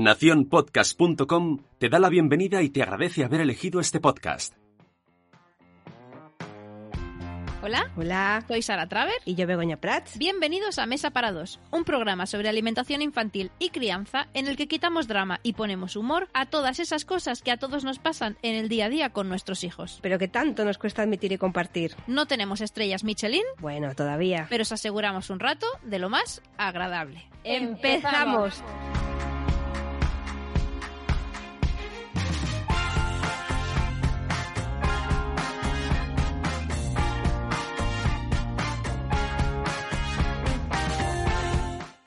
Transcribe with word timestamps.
Naciónpodcast.com 0.00 1.58
te 1.78 1.90
da 1.90 1.98
la 1.98 2.08
bienvenida 2.08 2.62
y 2.62 2.70
te 2.70 2.82
agradece 2.82 3.22
haber 3.22 3.42
elegido 3.42 3.80
este 3.80 4.00
podcast. 4.00 4.54
Hola. 7.62 7.90
Hola. 7.94 8.42
Soy 8.48 8.62
Sara 8.62 8.88
Traver. 8.88 9.16
Y 9.26 9.34
yo 9.34 9.46
Begoña 9.46 9.76
Prats. 9.76 10.16
Bienvenidos 10.16 10.78
a 10.78 10.86
Mesa 10.86 11.10
para 11.10 11.30
Dos, 11.30 11.60
un 11.70 11.84
programa 11.84 12.24
sobre 12.24 12.48
alimentación 12.48 13.02
infantil 13.02 13.50
y 13.58 13.68
crianza 13.68 14.28
en 14.32 14.46
el 14.46 14.56
que 14.56 14.66
quitamos 14.66 15.06
drama 15.06 15.40
y 15.42 15.52
ponemos 15.52 15.94
humor 15.94 16.28
a 16.32 16.46
todas 16.46 16.80
esas 16.80 17.04
cosas 17.04 17.42
que 17.42 17.50
a 17.50 17.58
todos 17.58 17.84
nos 17.84 17.98
pasan 17.98 18.38
en 18.40 18.54
el 18.54 18.70
día 18.70 18.86
a 18.86 18.88
día 18.88 19.10
con 19.10 19.28
nuestros 19.28 19.62
hijos. 19.62 19.98
Pero 20.00 20.18
que 20.18 20.28
tanto 20.28 20.64
nos 20.64 20.78
cuesta 20.78 21.02
admitir 21.02 21.32
y 21.32 21.36
compartir. 21.36 21.94
No 22.06 22.24
tenemos 22.24 22.62
estrellas 22.62 23.04
Michelin. 23.04 23.44
Bueno, 23.58 23.94
todavía. 23.94 24.46
Pero 24.48 24.62
os 24.62 24.72
aseguramos 24.72 25.28
un 25.28 25.40
rato 25.40 25.66
de 25.82 25.98
lo 25.98 26.08
más 26.08 26.40
agradable. 26.56 27.28
¡Empezamos! 27.44 28.62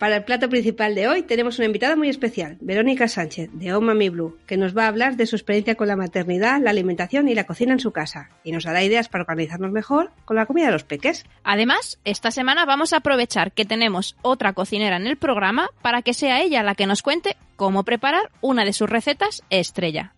Para 0.03 0.17
el 0.17 0.25
plato 0.25 0.49
principal 0.49 0.95
de 0.95 1.07
hoy 1.07 1.23
tenemos 1.23 1.59
una 1.59 1.67
invitada 1.67 1.95
muy 1.95 2.09
especial, 2.09 2.57
Verónica 2.59 3.07
Sánchez, 3.07 3.49
de 3.53 3.73
Oh 3.73 3.79
Mami 3.79 4.09
Blue, 4.09 4.37
que 4.45 4.57
nos 4.57 4.75
va 4.75 4.83
a 4.83 4.87
hablar 4.89 5.15
de 5.15 5.25
su 5.25 5.37
experiencia 5.37 5.75
con 5.75 5.87
la 5.87 5.95
maternidad, 5.95 6.59
la 6.61 6.71
alimentación 6.71 7.29
y 7.29 7.33
la 7.33 7.45
cocina 7.45 7.71
en 7.71 7.79
su 7.79 7.93
casa, 7.93 8.29
y 8.43 8.51
nos 8.51 8.65
dará 8.65 8.83
ideas 8.83 9.07
para 9.07 9.21
organizarnos 9.21 9.71
mejor 9.71 10.11
con 10.25 10.35
la 10.35 10.45
comida 10.45 10.65
de 10.65 10.73
los 10.73 10.83
peques. 10.83 11.25
Además, 11.45 11.99
esta 12.03 12.31
semana 12.31 12.65
vamos 12.65 12.91
a 12.91 12.97
aprovechar 12.97 13.53
que 13.53 13.63
tenemos 13.63 14.17
otra 14.23 14.51
cocinera 14.51 14.97
en 14.97 15.07
el 15.07 15.15
programa 15.15 15.69
para 15.81 16.01
que 16.01 16.13
sea 16.13 16.41
ella 16.41 16.63
la 16.63 16.75
que 16.75 16.85
nos 16.85 17.01
cuente 17.01 17.37
cómo 17.55 17.85
preparar 17.85 18.29
una 18.41 18.65
de 18.65 18.73
sus 18.73 18.89
recetas 18.89 19.41
estrella. 19.49 20.13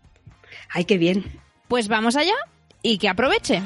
¡Ay, 0.72 0.86
qué 0.86 0.98
bien! 0.98 1.26
Pues 1.68 1.90
vamos 1.90 2.16
allá 2.16 2.34
y 2.82 2.98
que 2.98 3.08
aproveche. 3.08 3.62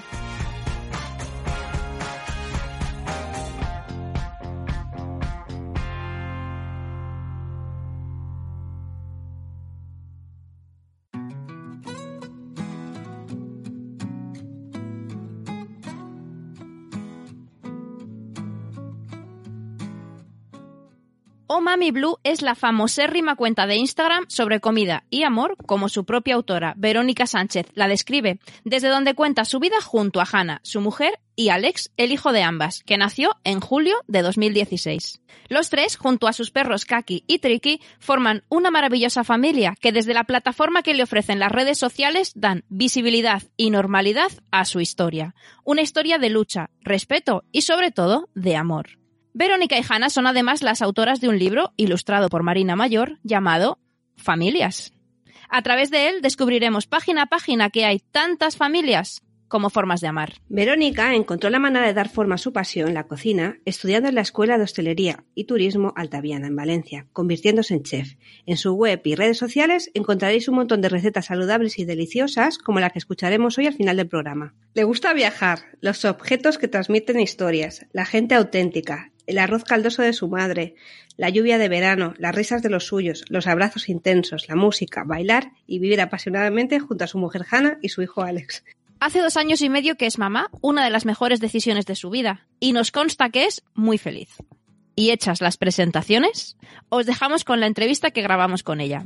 Oh 21.60 21.62
Mami 21.62 21.92
Blue 21.92 22.20
es 22.24 22.42
la 22.42 22.56
famosérrima 22.56 23.36
cuenta 23.36 23.68
de 23.68 23.76
Instagram 23.76 24.24
sobre 24.30 24.62
comida 24.62 25.04
y 25.10 25.24
amor, 25.24 25.58
como 25.66 25.90
su 25.90 26.06
propia 26.06 26.36
autora, 26.36 26.74
Verónica 26.78 27.28
Sánchez, 27.28 27.66
la 27.74 27.90
describe, 27.90 28.40
desde 28.64 28.88
donde 28.88 29.14
cuenta 29.14 29.44
su 29.44 29.60
vida 29.60 29.76
junto 29.82 30.22
a 30.22 30.28
Hannah, 30.32 30.62
su 30.64 30.80
mujer, 30.80 31.20
y 31.36 31.50
Alex, 31.50 31.92
el 31.98 32.14
hijo 32.14 32.32
de 32.32 32.44
ambas, 32.44 32.82
que 32.86 32.98
nació 32.98 33.36
en 33.44 33.60
julio 33.60 33.98
de 34.08 34.22
2016. 34.22 35.20
Los 35.50 35.70
tres, 35.70 35.98
junto 35.98 36.28
a 36.28 36.34
sus 36.34 36.50
perros 36.50 36.86
Kaki 36.86 37.26
y 37.28 37.40
Tricky, 37.40 37.82
forman 38.00 38.46
una 38.48 38.72
maravillosa 38.72 39.26
familia 39.26 39.76
que 39.82 39.92
desde 39.92 40.14
la 40.14 40.24
plataforma 40.24 40.82
que 40.82 40.94
le 40.94 41.04
ofrecen 41.04 41.40
las 41.40 41.52
redes 41.52 41.78
sociales 41.78 42.32
dan 42.36 42.64
visibilidad 42.70 43.44
y 43.58 43.70
normalidad 43.70 44.32
a 44.52 44.64
su 44.64 44.80
historia. 44.80 45.36
Una 45.66 45.82
historia 45.82 46.20
de 46.20 46.30
lucha, 46.30 46.70
respeto 46.80 47.44
y 47.52 47.64
sobre 47.64 47.92
todo 47.92 48.30
de 48.34 48.56
amor. 48.56 49.00
Verónica 49.34 49.78
y 49.78 49.84
Hanna 49.88 50.10
son 50.10 50.28
además 50.28 50.62
las 50.64 50.82
autoras 50.82 51.22
de 51.22 51.30
un 51.30 51.38
libro 51.38 51.74
ilustrado 51.78 52.30
por 52.30 52.44
Marina 52.44 52.76
Mayor 52.76 53.20
llamado 53.24 53.80
Familias. 54.16 54.94
A 55.50 55.62
través 55.62 55.90
de 55.92 56.10
él 56.10 56.22
descubriremos 56.22 56.88
página 56.88 57.24
a 57.24 57.26
página 57.28 57.70
que 57.70 57.86
hay 57.86 58.00
tantas 58.00 58.58
familias 58.58 59.22
como 59.50 59.70
formas 59.70 60.00
de 60.00 60.08
amar. 60.08 60.36
Verónica 60.48 61.16
encontró 61.16 61.50
la 61.50 61.60
manera 61.60 61.88
de 61.88 61.94
dar 61.94 62.08
forma 62.08 62.36
a 62.36 62.38
su 62.38 62.54
pasión, 62.54 62.94
la 62.94 63.08
cocina, 63.08 63.58
estudiando 63.66 64.08
en 64.08 64.16
la 64.16 64.22
Escuela 64.22 64.58
de 64.58 64.64
Hostelería 64.64 65.26
y 65.36 65.46
Turismo 65.46 65.92
Altaviana 65.96 66.48
en 66.48 66.56
Valencia, 66.56 67.08
convirtiéndose 67.12 67.74
en 67.74 67.84
chef. 67.84 68.14
En 68.46 68.58
su 68.58 68.74
web 68.74 69.02
y 69.04 69.16
redes 69.16 69.38
sociales 69.38 69.90
encontraréis 69.96 70.48
un 70.48 70.56
montón 70.56 70.82
de 70.82 70.90
recetas 70.90 71.26
saludables 71.26 71.80
y 71.80 71.86
deliciosas 71.86 72.60
como 72.60 72.80
la 72.80 72.92
que 72.92 73.00
escucharemos 73.00 73.58
hoy 73.58 73.66
al 73.66 73.74
final 73.74 73.98
del 73.98 74.08
programa. 74.08 74.54
Le 74.76 74.84
gusta 74.84 75.14
viajar, 75.14 75.60
los 75.82 76.06
objetos 76.06 76.58
que 76.60 76.68
transmiten 76.68 77.20
historias, 77.20 77.88
la 77.92 78.06
gente 78.06 78.36
auténtica, 78.36 79.12
el 79.30 79.38
arroz 79.38 79.64
caldoso 79.64 80.02
de 80.02 80.12
su 80.12 80.28
madre, 80.28 80.74
la 81.16 81.30
lluvia 81.30 81.60
de 81.60 81.70
verano, 81.70 82.16
las 82.18 82.34
risas 82.34 82.64
de 82.64 82.70
los 82.72 82.88
suyos, 82.88 83.26
los 83.30 83.46
abrazos 83.46 83.88
intensos, 83.88 84.50
la 84.50 84.56
música, 84.56 85.04
bailar 85.06 85.52
y 85.68 85.78
vivir 85.78 86.02
apasionadamente 86.02 86.80
junto 86.80 87.04
a 87.04 87.08
su 87.08 87.20
mujer 87.20 87.46
Hannah 87.50 87.78
y 87.84 87.90
su 87.90 88.02
hijo 88.02 88.24
Alex. 88.24 88.66
Hace 89.00 89.22
dos 89.22 89.38
años 89.38 89.62
y 89.62 89.70
medio 89.70 89.98
que 89.98 90.08
es 90.08 90.18
mamá, 90.18 90.50
una 90.62 90.84
de 90.84 90.90
las 90.90 91.06
mejores 91.06 91.40
decisiones 91.40 91.86
de 91.86 91.94
su 91.94 92.10
vida, 92.10 92.48
y 92.60 92.74
nos 92.74 92.92
consta 92.92 93.30
que 93.30 93.46
es 93.46 93.64
muy 93.76 94.00
feliz. 94.00 94.30
Y 94.96 95.12
hechas 95.12 95.42
las 95.42 95.58
presentaciones, 95.58 96.58
os 96.90 97.06
dejamos 97.06 97.46
con 97.46 97.60
la 97.60 97.68
entrevista 97.68 98.10
que 98.10 98.24
grabamos 98.24 98.64
con 98.64 98.82
ella. 98.82 99.04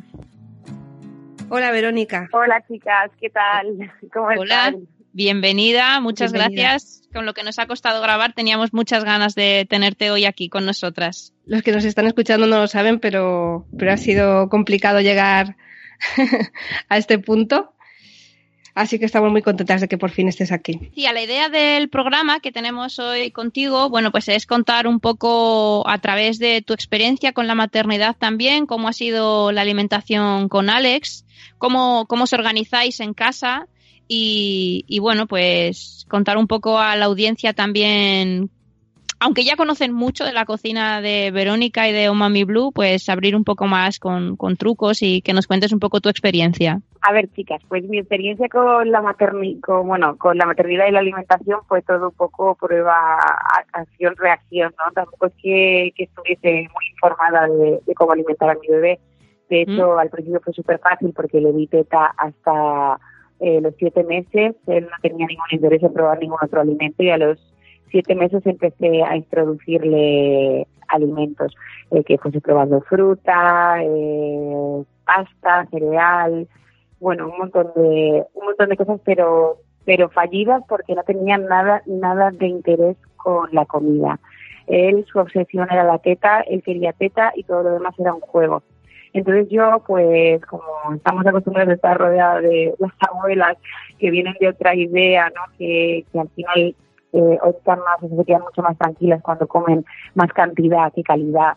Hola 1.50 1.70
Verónica. 1.72 2.30
Hola 2.32 2.64
chicas, 2.66 3.12
¿qué 3.20 3.30
tal? 3.30 3.92
¿Cómo 4.14 4.28
Hola. 4.28 4.68
están? 4.70 4.88
Bienvenida, 5.14 6.00
muchas 6.00 6.32
Bienvenida. 6.32 6.70
gracias. 6.70 7.08
Con 7.14 7.28
lo 7.28 7.36
que 7.36 7.44
nos 7.44 7.60
ha 7.60 7.68
costado 7.68 8.02
grabar, 8.02 8.34
teníamos 8.34 8.74
muchas 8.74 9.04
ganas 9.04 9.36
de 9.36 9.68
tenerte 9.70 10.10
hoy 10.10 10.26
aquí 10.26 10.50
con 10.50 10.66
nosotras. 10.66 11.34
Los 11.46 11.62
que 11.62 11.72
nos 11.72 11.86
están 11.86 12.08
escuchando 12.08 12.48
no 12.48 12.58
lo 12.58 12.68
saben, 12.68 13.00
pero, 13.00 13.68
pero 13.78 13.94
ha 13.94 13.98
sido 13.98 14.50
complicado 14.50 15.02
llegar 15.02 15.56
a 16.90 16.98
este 16.98 17.20
punto. 17.20 17.76
Así 18.74 18.98
que 18.98 19.06
estamos 19.06 19.32
muy 19.32 19.44
contentas 19.44 19.82
de 19.82 19.88
que 19.88 20.00
por 20.00 20.10
fin 20.10 20.28
estés 20.28 20.52
aquí. 20.52 20.90
Sí, 20.96 21.06
a 21.06 21.14
la 21.14 21.22
idea 21.22 21.48
del 21.48 21.90
programa 21.90 22.40
que 22.40 22.52
tenemos 22.52 22.98
hoy 22.98 23.30
contigo, 23.30 23.92
bueno, 23.92 24.12
pues 24.12 24.28
es 24.30 24.48
contar 24.48 24.88
un 24.88 25.00
poco 25.00 25.88
a 25.88 26.00
través 26.00 26.40
de 26.40 26.64
tu 26.64 26.74
experiencia 26.74 27.34
con 27.34 27.46
la 27.46 27.54
maternidad 27.54 28.16
también, 28.18 28.66
cómo 28.66 28.88
ha 28.88 28.94
sido 28.94 29.52
la 29.52 29.62
alimentación 29.62 30.50
con 30.50 30.72
Alex, 30.72 31.24
cómo, 31.60 32.08
cómo 32.08 32.24
os 32.24 32.34
organizáis 32.34 33.00
en 33.00 33.14
casa 33.14 33.68
y, 34.16 34.86
y 34.88 35.00
bueno, 35.00 35.26
pues 35.26 36.06
contar 36.08 36.38
un 36.38 36.48
poco 36.48 36.78
a 36.78 36.96
la 36.96 37.06
audiencia 37.06 37.54
también, 37.54 38.52
aunque 39.20 39.44
ya 39.44 39.56
conocen 39.56 39.92
mucho 39.92 40.24
de 40.24 40.34
la 40.34 40.46
cocina 40.46 41.02
de 41.02 41.32
Verónica 41.32 41.88
y 41.88 41.94
de 41.94 42.10
Omami 42.10 42.44
Blue, 42.44 42.72
pues 42.72 43.10
abrir 43.10 43.36
un 43.36 43.44
poco 43.44 43.66
más 43.66 43.98
con, 43.98 44.36
con 44.36 44.56
trucos 44.56 45.02
y 45.02 45.22
que 45.22 45.34
nos 45.34 45.48
cuentes 45.48 45.74
un 45.74 45.80
poco 45.80 46.00
tu 46.00 46.10
experiencia. 46.10 46.80
A 47.02 47.12
ver, 47.12 47.28
chicas, 47.34 47.62
pues 47.68 47.84
mi 47.86 47.98
experiencia 47.98 48.48
con 48.50 48.92
la 48.92 49.02
materni 49.02 49.60
con, 49.60 49.88
bueno, 49.88 50.16
con 50.18 50.38
la 50.38 50.46
maternidad 50.46 50.88
y 50.88 50.92
la 50.92 51.00
alimentación 51.00 51.62
fue 51.68 51.82
todo 51.82 52.10
un 52.10 52.16
poco 52.16 52.54
prueba, 52.56 53.18
acción, 53.72 54.16
reacción, 54.18 54.76
¿no? 54.78 54.92
Tampoco 54.94 55.26
es 55.26 55.34
que, 55.42 55.92
que 55.96 56.04
estuviese 56.04 56.70
muy 56.72 56.86
informada 56.92 57.48
de, 57.48 57.80
de 57.84 57.94
cómo 57.96 58.12
alimentar 58.12 58.52
a 58.52 58.60
mi 58.60 58.68
bebé. 58.68 59.00
De 59.50 59.62
hecho, 59.62 59.98
al 59.98 60.10
principio 60.10 60.40
fue 60.44 60.54
súper 60.54 60.80
fácil 60.80 61.14
porque 61.16 61.40
le 61.40 61.52
di 61.52 61.68
teta 61.68 62.14
hasta 62.18 63.00
eh, 63.44 63.60
los 63.60 63.76
siete 63.76 64.06
meses. 64.06 64.56
Él 64.68 64.86
no 64.86 64.98
tenía 65.02 65.28
ningún 65.28 65.48
interés 65.52 65.84
en 65.84 65.92
probar 65.92 66.18
ningún 66.20 66.38
otro 66.42 66.62
alimento 66.62 67.04
y 67.04 67.10
a 67.10 67.18
los 67.18 67.38
siete 67.92 68.16
meses 68.16 68.46
empecé 68.46 69.04
a 69.04 69.18
introducirle 69.18 70.66
alimentos, 70.88 71.54
eh, 71.92 72.06
que 72.06 72.18
fuese 72.18 72.40
probando 72.40 72.80
fruta, 72.82 73.84
eh, 73.84 74.84
pasta, 75.06 75.68
cereal, 75.72 76.48
bueno, 77.02 77.28
un 77.28 77.38
montón 77.38 77.72
de 77.76 78.24
un 78.34 78.46
montón 78.46 78.70
de 78.70 78.78
cosas, 78.78 79.02
pero 79.04 79.58
pero 79.84 80.10
fallidas 80.10 80.64
porque 80.70 80.96
no 80.96 81.04
tenía 81.04 81.38
nada 81.38 81.82
nada 81.86 82.32
de 82.32 82.48
interés 82.48 82.96
con 83.18 83.50
la 83.52 83.66
comida. 83.66 84.22
Él 84.68 85.06
su 85.12 85.20
obsesión 85.20 85.68
era 85.70 85.84
la 85.84 85.98
teta, 85.98 86.40
él 86.48 86.64
quería 86.64 86.94
teta 86.94 87.34
y 87.36 87.44
todo 87.44 87.64
lo 87.64 87.72
demás 87.72 87.94
era 88.00 88.14
un 88.14 88.22
juego. 88.22 88.64
Entonces 89.14 89.48
yo, 89.50 89.84
pues, 89.86 90.44
como 90.46 90.64
estamos 90.96 91.26
acostumbrados 91.26 91.72
a 91.72 91.76
estar 91.76 91.98
rodeados 91.98 92.42
de 92.42 92.74
las 92.80 92.92
abuelas 93.00 93.58
que 94.00 94.10
vienen 94.10 94.36
de 94.40 94.50
otra 94.50 94.76
idea, 94.76 95.30
¿no? 95.30 95.42
Que, 95.58 96.04
que 96.12 96.20
al 96.20 96.30
final 96.30 96.76
eh, 97.14 97.38
optan 97.44 97.80
más, 97.80 98.02
o 98.02 98.18
se 98.18 98.26
quedan 98.26 98.42
mucho 98.42 98.64
más 98.64 98.76
tranquilas 98.78 99.22
cuando 99.22 99.48
comen 99.48 99.86
más 100.16 100.34
cantidad 100.34 100.92
que 100.92 101.04
calidad. 101.04 101.54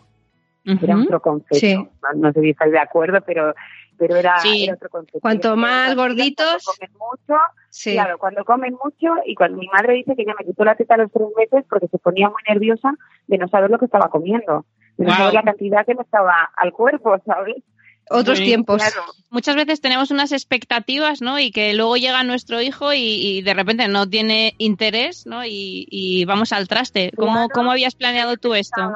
Era 0.63 0.97
otro 0.97 1.21
concepto. 1.21 1.89
No, 2.15 2.31
sé 2.33 2.41
si 2.41 2.49
estáis 2.49 2.73
de 2.73 2.79
acuerdo, 2.79 3.21
pero 3.21 3.55
pero 3.97 4.15
era, 4.15 4.35
otro 4.73 4.89
concepto. 4.89 5.19
Cuanto 5.21 5.55
más 5.55 5.95
gorditos. 5.95 6.63
Comen 6.63 6.91
mucho, 6.93 7.41
claro, 7.83 8.17
cuando 8.19 8.45
comen 8.45 8.73
mucho 8.73 9.15
y 9.25 9.33
cuando 9.33 9.57
mi 9.57 9.67
madre 9.69 9.93
dice 9.93 10.15
que 10.15 10.25
ya 10.25 10.35
me 10.37 10.45
quitó 10.45 10.63
la 10.63 10.75
teta 10.75 10.93
a 10.93 10.97
los 10.97 11.11
tres 11.11 11.27
meses 11.35 11.65
porque 11.69 11.87
se 11.87 11.97
ponía 11.97 12.29
muy 12.29 12.41
nerviosa 12.47 12.93
de 13.25 13.37
no 13.37 13.47
saber 13.47 13.71
lo 13.71 13.79
que 13.79 13.85
estaba 13.85 14.09
comiendo, 14.09 14.65
no 14.97 15.31
la 15.31 15.43
cantidad 15.43 15.85
que 15.85 15.95
me 15.95 16.01
estaba 16.01 16.49
al 16.55 16.71
cuerpo, 16.71 17.15
¿sabes? 17.25 17.63
Otros 18.09 18.39
tiempos. 18.39 18.81
Muchas 19.29 19.55
veces 19.55 19.81
tenemos 19.81 20.11
unas 20.11 20.31
expectativas, 20.31 21.21
¿no? 21.21 21.39
Y 21.39 21.51
que 21.51 21.73
luego 21.73 21.97
llega 21.97 22.23
nuestro 22.23 22.61
hijo 22.61 22.93
y, 22.93 23.41
de 23.41 23.53
repente 23.53 23.87
no 23.87 24.07
tiene 24.07 24.53
interés, 24.57 25.25
¿no? 25.25 25.41
Y, 25.45 26.23
vamos 26.25 26.53
al 26.53 26.67
traste. 26.67 27.11
¿Cómo, 27.17 27.49
¿Cómo 27.49 27.71
habías 27.71 27.95
planeado 27.95 28.37
tú 28.37 28.53
esto? 28.53 28.93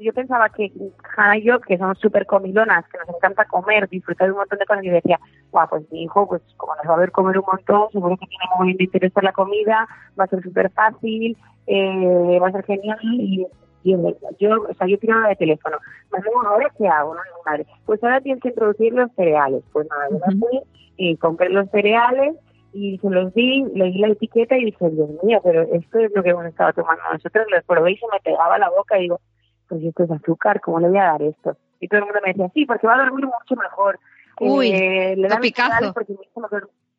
yo 0.00 0.12
pensaba 0.12 0.48
que 0.50 0.70
Hanna 1.16 1.38
y 1.38 1.44
yo, 1.44 1.60
que 1.60 1.78
somos 1.78 1.98
súper 1.98 2.26
comilonas, 2.26 2.84
que 2.88 2.98
nos 2.98 3.08
encanta 3.08 3.44
comer, 3.46 3.88
disfrutar 3.88 4.28
de 4.28 4.32
un 4.32 4.38
montón 4.38 4.58
de 4.58 4.66
cosas, 4.66 4.84
y 4.84 4.90
decía, 4.90 5.18
guau, 5.50 5.68
pues 5.68 5.90
mi 5.90 6.04
hijo, 6.04 6.26
pues 6.28 6.42
como 6.56 6.76
nos 6.76 6.86
va 6.88 6.94
a 6.94 6.98
ver 6.98 7.10
comer 7.10 7.38
un 7.38 7.44
montón, 7.46 7.90
seguro 7.90 8.16
que 8.16 8.26
tiene 8.26 8.44
muy 8.58 8.74
de 8.74 8.84
interés 8.84 9.12
por 9.12 9.24
la 9.24 9.32
comida, 9.32 9.88
va 10.18 10.24
a 10.24 10.28
ser 10.28 10.42
súper 10.42 10.70
fácil, 10.70 11.36
eh, 11.66 12.38
va 12.40 12.48
a 12.48 12.52
ser 12.52 12.64
genial, 12.64 12.98
y, 13.02 13.46
yo, 13.84 13.98
o 13.98 14.74
sea, 14.74 14.86
yo 14.86 14.98
tiraba 14.98 15.28
de 15.28 15.36
teléfono. 15.36 15.78
Más 16.10 16.22
ahora 16.46 16.70
qué 16.76 16.88
hago, 16.88 17.14
¿no? 17.14 17.20
Madre, 17.44 17.66
pues 17.84 18.02
ahora 18.02 18.20
tienes 18.20 18.42
que 18.42 18.50
introducir 18.50 18.92
los 18.92 19.10
cereales. 19.14 19.62
Pues 19.72 19.86
nada, 19.88 20.08
yo 20.10 20.18
me 20.26 20.38
fui 20.38 20.60
y 20.96 21.16
compré 21.16 21.48
los 21.48 21.68
cereales 21.70 22.36
y 22.72 22.98
se 22.98 23.10
los 23.10 23.34
di, 23.34 23.64
leí 23.74 23.98
la 23.98 24.08
etiqueta 24.08 24.56
y 24.56 24.66
dije, 24.66 24.90
Dios 24.90 25.10
mío, 25.22 25.40
pero 25.42 25.62
esto 25.62 25.98
es 25.98 26.10
lo 26.14 26.22
que 26.22 26.30
hemos 26.30 26.46
estado 26.46 26.72
tomando 26.72 27.02
nosotros, 27.12 27.46
los 27.50 27.64
probé 27.64 27.92
y 27.92 27.96
se 27.96 28.06
me 28.10 28.20
pegaba 28.20 28.58
la 28.58 28.70
boca 28.70 28.98
y 28.98 29.02
digo, 29.02 29.20
pues 29.68 29.82
esto 29.84 30.04
es 30.04 30.10
azúcar, 30.10 30.60
¿cómo 30.60 30.80
le 30.80 30.88
voy 30.88 30.98
a 30.98 31.04
dar 31.04 31.22
esto? 31.22 31.56
Y 31.80 31.88
todo 31.88 31.98
el 31.98 32.04
mundo 32.06 32.20
me 32.24 32.32
decía, 32.32 32.50
sí, 32.54 32.64
porque 32.64 32.86
va 32.86 32.94
a 32.94 33.04
dormir 33.04 33.26
mucho 33.26 33.60
mejor. 33.60 33.98
Uy, 34.40 34.70
eh, 34.70 35.14
le 35.16 35.28
picazo. 35.38 35.92
Porque 35.92 36.12
mi 36.12 36.24
hijo, 36.24 36.40
no, 36.40 36.48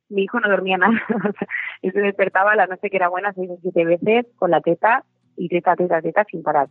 mi 0.09 0.24
hijo 0.24 0.39
no 0.39 0.50
dormía 0.50 0.77
nada. 0.77 0.94
y 1.81 1.91
se 1.91 2.00
despertaba 2.00 2.56
la 2.56 2.68
noche 2.68 2.89
que 2.89 2.97
era 2.97 3.07
buena 3.07 3.33
seis 3.33 3.50
o 3.50 3.57
siete 3.62 3.85
veces 3.85 4.25
con 4.38 4.51
la 4.51 4.62
teta 4.62 5.03
y 5.38 5.50
teta, 5.50 5.75
teta, 5.75 6.01
teta 6.01 6.24
sin 6.30 6.44
parar. 6.44 6.68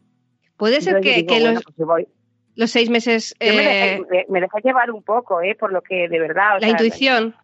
Puede 0.57 0.81
ser 0.81 1.01
que, 1.01 1.25
los, 1.41 1.65
pues 1.77 2.07
los 2.55 2.71
seis 2.71 2.91
meses... 2.91 3.35
Eh... 3.41 4.01
Me, 4.29 4.41
deja, 4.41 4.59
llevar 4.63 4.91
un 4.91 5.03
poco, 5.03 5.41
¿eh? 5.43 5.57
Por 5.59 5.73
lo 5.73 5.83
que 5.83 6.09
de 6.09 6.19
verdad... 6.19 6.59
la 6.61 6.69
intuición. 6.69 7.35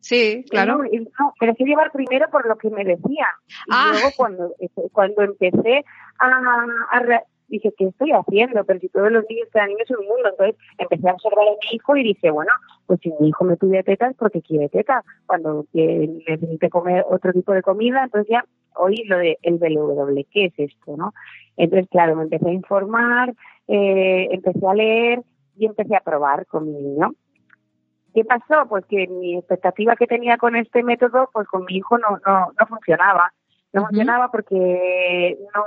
Sí, 0.00 0.44
claro. 0.48 0.78
No, 0.78 1.34
me 1.40 1.46
dejé 1.48 1.64
llevar 1.64 1.90
primero 1.92 2.26
por 2.30 2.46
lo 2.46 2.56
que 2.56 2.70
me 2.70 2.84
decía. 2.84 3.26
Y 3.66 3.70
ah. 3.70 3.90
luego 3.92 4.08
cuando, 4.16 4.54
cuando 4.92 5.22
empecé 5.22 5.84
a, 6.18 6.26
a, 6.26 7.22
dije, 7.48 7.72
¿qué 7.76 7.86
estoy 7.86 8.12
haciendo? 8.12 8.64
Pero 8.64 8.80
si 8.80 8.88
todos 8.88 9.10
los 9.10 9.24
niños, 9.28 9.48
cada 9.52 9.66
niño 9.66 9.80
es 9.82 9.90
un 9.90 10.06
mundo. 10.06 10.28
Entonces 10.30 10.56
empecé 10.78 11.08
a 11.08 11.14
observar 11.14 11.48
a 11.48 11.50
mi 11.50 11.76
hijo 11.76 11.96
y 11.96 12.02
dije, 12.04 12.30
bueno, 12.30 12.52
pues 12.86 13.00
si 13.02 13.12
mi 13.20 13.28
hijo 13.28 13.44
me 13.44 13.56
pide 13.56 13.82
tetas, 13.82 14.14
porque 14.16 14.42
quiere 14.42 14.68
tetas. 14.68 15.04
Cuando 15.26 15.66
necesite 15.72 16.70
comer 16.70 17.04
otro 17.08 17.32
tipo 17.32 17.52
de 17.52 17.62
comida, 17.62 18.04
entonces 18.04 18.30
ya 18.30 18.44
oí 18.74 19.04
lo 19.04 19.18
de 19.18 19.38
el 19.42 19.58
BLW, 19.58 20.22
¿qué 20.30 20.46
es 20.46 20.54
esto? 20.58 20.96
no 20.96 21.12
Entonces, 21.56 21.88
claro, 21.90 22.16
me 22.16 22.24
empecé 22.24 22.48
a 22.48 22.52
informar, 22.52 23.34
eh, 23.66 24.28
empecé 24.30 24.66
a 24.66 24.74
leer 24.74 25.22
y 25.56 25.66
empecé 25.66 25.96
a 25.96 26.00
probar 26.00 26.46
con 26.46 26.66
mi 26.66 26.80
niño. 26.80 27.12
¿Qué 28.14 28.24
pasó? 28.24 28.68
Pues 28.68 28.84
que 28.86 29.06
mi 29.06 29.36
expectativa 29.36 29.96
que 29.96 30.06
tenía 30.06 30.38
con 30.38 30.56
este 30.56 30.82
método, 30.82 31.28
pues 31.32 31.46
con 31.48 31.64
mi 31.64 31.76
hijo 31.76 31.98
no, 31.98 32.18
no, 32.26 32.52
no 32.58 32.66
funcionaba. 32.66 33.32
No 33.72 33.82
funcionaba 33.86 34.30
porque 34.30 35.38
no, 35.54 35.62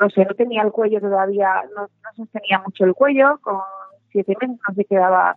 no 0.00 0.10
sé, 0.10 0.24
no 0.24 0.34
tenía 0.34 0.62
el 0.62 0.72
cuello 0.72 1.00
todavía, 1.00 1.62
no, 1.76 1.82
no 1.82 2.16
sostenía 2.16 2.58
mucho 2.58 2.84
el 2.84 2.94
cuello, 2.94 3.38
con 3.40 3.60
siete 4.10 4.34
meses 4.40 4.58
no 4.66 4.74
se 4.74 4.84
quedaba, 4.84 5.36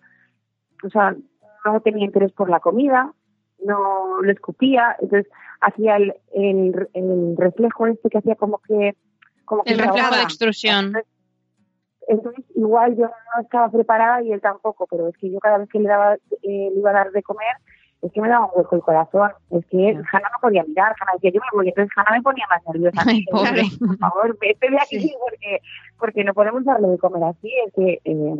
o 0.83 0.89
sea, 0.89 1.15
no 1.65 1.81
tenía 1.81 2.05
interés 2.05 2.31
por 2.31 2.49
la 2.49 2.59
comida, 2.59 3.13
no 3.63 4.21
le 4.21 4.31
escupía, 4.31 4.95
entonces 4.99 5.31
hacía 5.63 5.95
el, 5.97 6.13
el, 6.33 7.35
reflejo 7.37 7.87
este 7.87 8.09
que 8.09 8.17
hacía 8.17 8.35
como 8.35 8.59
que... 8.59 8.95
Como 9.45 9.63
el 9.65 9.77
reflejo 9.77 10.15
de 10.15 10.21
extrusión. 10.21 10.93
Entonces, 12.07 12.45
igual 12.55 12.95
yo 12.97 13.05
no 13.05 13.41
estaba 13.41 13.69
preparada 13.69 14.21
y 14.21 14.31
él 14.31 14.41
tampoco, 14.41 14.87
pero 14.89 15.07
es 15.07 15.17
que 15.17 15.31
yo 15.31 15.39
cada 15.39 15.57
vez 15.57 15.69
que 15.69 15.79
le 15.79 15.87
daba, 15.87 16.15
eh, 16.15 16.19
le 16.41 16.79
iba 16.79 16.89
a 16.89 16.93
dar 16.93 17.11
de 17.11 17.23
comer, 17.23 17.55
es 18.01 18.11
que 18.11 18.21
me 18.21 18.27
daba 18.27 18.45
un 18.45 18.51
hueco 18.55 18.75
el 18.75 18.81
corazón, 18.81 19.31
es 19.51 19.65
que 19.67 19.77
Hanna 19.77 20.29
no 20.33 20.39
podía 20.41 20.63
mirar, 20.63 20.93
Hanna 20.99 21.13
decía, 21.13 21.31
yo 21.31 21.39
me 21.39 21.57
voy, 21.57 21.69
entonces 21.69 21.93
Hanna 21.95 22.17
me 22.17 22.21
ponía 22.21 22.45
más 22.49 22.61
nerviosa. 22.67 23.01
Ay, 23.05 23.23
pobre. 23.31 23.63
Por 23.79 23.97
favor, 23.97 24.37
vete 24.39 24.69
de 24.69 24.77
aquí 24.77 25.13
porque, 25.19 25.61
porque 25.97 26.23
no 26.25 26.33
podemos 26.33 26.65
darle 26.65 26.89
de 26.89 26.97
comer 26.97 27.23
así, 27.23 27.51
es 27.65 27.73
que, 27.73 28.01
eh, 28.03 28.35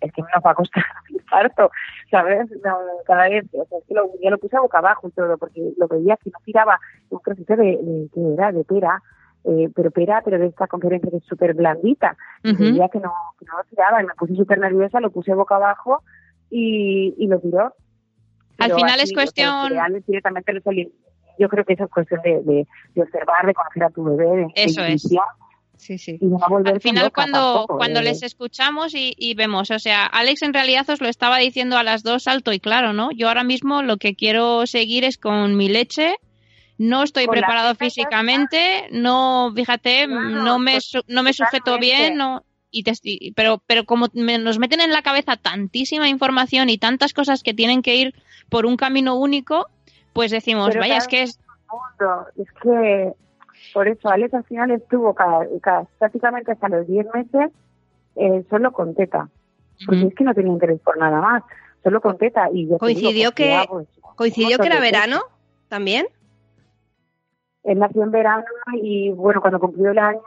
es 0.00 0.12
que 0.12 0.22
nos 0.22 0.44
va 0.44 0.50
a 0.50 0.54
costar 0.54 0.84
un 1.10 1.16
infarto, 1.16 1.70
¿sabes? 2.10 2.50
No, 2.64 2.78
cada 3.06 3.28
vez, 3.28 3.44
o 3.52 3.64
sea, 3.66 3.78
es 3.78 3.84
que 3.86 3.94
lo, 3.94 4.10
yo 4.22 4.30
lo 4.30 4.38
puse 4.38 4.58
boca 4.58 4.78
abajo 4.78 5.08
y 5.08 5.12
todo, 5.12 5.36
porque 5.38 5.72
lo 5.76 5.88
veía 5.88 6.16
que 6.16 6.30
no 6.30 6.38
tiraba 6.44 6.78
un 7.10 7.20
trocito 7.20 7.56
de, 7.56 7.64
de, 7.64 8.08
que 8.12 8.34
era 8.34 8.52
de 8.52 8.64
pera, 8.64 9.02
eh, 9.44 9.68
pero 9.74 9.90
pera, 9.90 10.22
pero 10.24 10.38
de 10.38 10.46
esta 10.46 10.66
conferencia 10.66 11.10
que 11.10 11.18
es 11.18 11.24
súper 11.24 11.54
blandita. 11.54 12.16
Veía 12.42 12.88
que 12.88 13.00
no, 13.00 13.12
que 13.38 13.46
no 13.46 13.58
lo 13.58 13.64
tiraba 13.64 14.02
y 14.02 14.06
me 14.06 14.14
puse 14.14 14.34
súper 14.34 14.58
nerviosa, 14.58 15.00
lo 15.00 15.10
puse 15.10 15.34
boca 15.34 15.56
abajo 15.56 16.02
y, 16.50 17.14
y 17.18 17.26
lo 17.28 17.38
tiró 17.40 17.72
al 18.58 18.74
final 18.74 19.00
es 19.00 19.12
cuestión... 19.12 19.72
yo 21.38 21.48
creo 21.48 21.64
que 21.64 21.74
eso 21.74 21.84
es 21.84 21.90
cuestión 21.90 22.20
de, 22.22 22.66
observar, 22.96 23.46
de 23.46 23.54
conocer 23.54 23.84
a 23.84 23.90
tu 23.90 24.04
bebé. 24.04 24.46
eso 24.54 24.82
es. 24.82 25.08
Sí, 25.76 25.98
sí. 25.98 26.18
Al 26.64 26.80
final, 26.80 27.12
cuando, 27.12 27.66
cuando 27.68 28.00
les 28.00 28.22
escuchamos 28.22 28.92
y, 28.94 29.34
vemos, 29.34 29.70
o 29.70 29.78
sea, 29.78 30.06
Alex 30.06 30.42
en 30.42 30.54
realidad 30.54 30.88
os 30.88 31.00
lo 31.00 31.08
estaba 31.08 31.38
diciendo 31.38 31.76
a 31.76 31.82
las 31.82 32.02
dos 32.02 32.26
alto 32.26 32.52
y 32.52 32.60
claro, 32.60 32.92
¿no? 32.92 33.10
Yo 33.12 33.28
ahora 33.28 33.44
mismo 33.44 33.82
lo 33.82 33.96
que 33.98 34.14
quiero 34.14 34.66
seguir 34.66 35.04
es 35.04 35.18
con 35.18 35.56
mi 35.56 35.68
leche. 35.68 36.16
No 36.78 37.02
estoy 37.02 37.26
preparado 37.26 37.74
físicamente, 37.74 38.88
no, 38.90 39.50
fíjate, 39.54 40.06
no, 40.06 40.58
me, 40.58 40.78
no 41.08 41.22
me 41.22 41.32
sujeto 41.32 41.78
bien, 41.78 42.16
no, 42.16 42.44
y 42.70 43.32
pero, 43.32 43.62
pero 43.66 43.84
como 43.84 44.08
nos 44.12 44.58
meten 44.58 44.80
en 44.80 44.92
la 44.92 45.00
cabeza 45.00 45.36
tantísima 45.36 46.08
información 46.08 46.68
y 46.68 46.76
tantas 46.76 47.14
cosas 47.14 47.42
que 47.42 47.54
tienen 47.54 47.80
que 47.80 47.96
ir 47.96 48.14
por 48.50 48.66
un 48.66 48.76
camino 48.76 49.14
único, 49.14 49.68
pues 50.12 50.30
decimos, 50.30 50.74
vaya, 50.76 50.98
es 50.98 51.08
que 51.08 51.22
es... 51.22 51.38
Es 52.36 52.48
que 52.62 53.12
por 53.76 53.88
eso 53.88 54.08
Alex 54.08 54.32
al 54.32 54.44
final 54.44 54.70
estuvo 54.70 55.12
cada, 55.12 55.46
prácticamente 55.98 56.50
hasta 56.50 56.66
los 56.70 56.86
10 56.86 57.08
meses 57.12 57.50
eh, 58.14 58.42
solo 58.48 58.72
con 58.72 58.94
teta, 58.94 59.28
porque 59.84 60.06
es 60.06 60.14
que 60.14 60.24
no 60.24 60.32
tenía 60.32 60.50
interés 60.50 60.80
por 60.80 60.96
nada 60.96 61.20
más, 61.20 61.42
solo 61.84 62.00
con 62.00 62.16
teta. 62.16 62.48
y 62.50 62.70
Coincidió 62.78 63.32
que, 63.32 63.62
pues, 63.68 63.86
coincidió 64.14 64.56
que 64.56 64.68
era 64.68 64.80
verano 64.80 65.20
también. 65.68 66.06
Él 67.64 67.78
nació 67.78 68.04
en 68.04 68.12
verano 68.12 68.46
y 68.80 69.10
bueno, 69.10 69.42
cuando 69.42 69.60
cumplió 69.60 69.90
el 69.90 69.98
año 69.98 70.22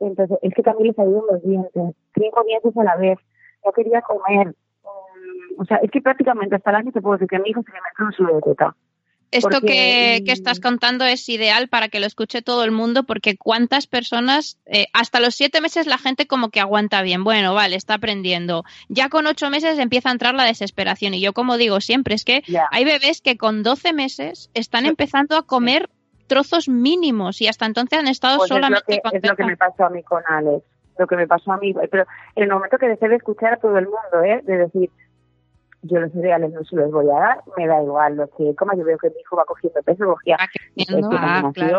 entonces, 0.00 0.38
es 0.40 0.54
que 0.54 0.62
también 0.62 0.88
le 0.88 0.94
salieron 0.94 1.24
los 1.30 1.42
dientes, 1.42 1.94
cinco 2.14 2.44
dientes 2.44 2.74
a 2.78 2.82
la 2.82 2.96
vez, 2.96 3.18
no 3.62 3.72
quería 3.72 4.00
comer. 4.00 4.48
Mm, 4.48 5.60
o 5.60 5.66
sea, 5.66 5.76
es 5.82 5.90
que 5.90 6.00
prácticamente 6.00 6.56
hasta 6.56 6.70
el 6.70 6.76
año 6.76 6.92
te 6.92 7.02
puedo 7.02 7.18
decir 7.18 7.28
que 7.28 7.40
mi 7.40 7.50
hijo 7.50 7.62
se 7.62 8.02
un 8.02 8.12
suelo 8.12 8.36
de 8.36 8.40
teta. 8.40 8.74
Esto 9.30 9.60
que, 9.60 10.22
que, 10.24 10.32
estás 10.32 10.60
contando 10.60 11.04
es 11.04 11.28
ideal 11.28 11.68
para 11.68 11.88
que 11.88 12.00
lo 12.00 12.06
escuche 12.06 12.42
todo 12.42 12.64
el 12.64 12.70
mundo 12.70 13.04
porque 13.04 13.36
cuántas 13.36 13.86
personas, 13.86 14.58
eh, 14.66 14.86
hasta 14.92 15.20
los 15.20 15.34
siete 15.34 15.60
meses 15.60 15.86
la 15.86 15.98
gente 15.98 16.26
como 16.26 16.50
que 16.50 16.60
aguanta 16.60 17.02
bien, 17.02 17.24
bueno, 17.24 17.52
vale, 17.52 17.76
está 17.76 17.94
aprendiendo. 17.94 18.64
Ya 18.88 19.08
con 19.08 19.26
ocho 19.26 19.50
meses 19.50 19.78
empieza 19.78 20.10
a 20.10 20.12
entrar 20.12 20.34
la 20.34 20.44
desesperación. 20.44 21.14
Y 21.14 21.20
yo 21.20 21.32
como 21.32 21.56
digo 21.56 21.80
siempre 21.80 22.14
es 22.14 22.24
que 22.24 22.42
hay 22.70 22.84
bebés 22.84 23.20
que 23.20 23.36
con 23.36 23.62
doce 23.62 23.92
meses 23.92 24.50
están 24.54 24.86
empezando 24.86 25.36
a 25.36 25.42
comer 25.42 25.90
trozos 26.26 26.68
mínimos 26.68 27.40
y 27.40 27.48
hasta 27.48 27.66
entonces 27.66 27.98
han 27.98 28.08
estado 28.08 28.38
pues 28.38 28.48
solamente 28.48 28.84
es 28.88 29.00
lo, 29.02 29.10
que, 29.10 29.16
es 29.16 29.28
lo 29.28 29.36
que 29.36 29.44
me 29.44 29.56
pasó 29.56 29.84
a 29.84 29.90
mí 29.90 30.02
con 30.02 30.22
Alex, 30.26 30.64
lo 30.98 31.06
que 31.06 31.16
me 31.16 31.26
pasó 31.26 31.52
a 31.52 31.58
mí, 31.58 31.74
pero 31.90 32.04
en 32.34 32.44
el 32.44 32.50
momento 32.50 32.78
que 32.78 32.88
dejé 32.88 33.08
de 33.08 33.16
escuchar 33.16 33.54
a 33.54 33.56
todo 33.58 33.78
el 33.78 33.84
mundo, 33.84 34.22
¿eh? 34.24 34.40
de 34.44 34.56
decir, 34.56 34.90
yo 35.86 36.00
los 36.00 36.12
cereales 36.12 36.52
no 36.52 36.64
se 36.64 36.76
los 36.76 36.90
voy 36.90 37.08
a 37.10 37.18
dar, 37.18 37.40
me 37.56 37.66
da 37.66 37.82
igual 37.82 38.16
lo 38.16 38.28
que 38.28 38.54
coma, 38.54 38.74
yo 38.76 38.84
veo 38.84 38.98
que 38.98 39.10
mi 39.10 39.20
hijo 39.20 39.36
va 39.36 39.44
cogiendo 39.44 39.82
peso, 39.82 40.06
cogía, 40.06 40.36
ah, 40.38 40.46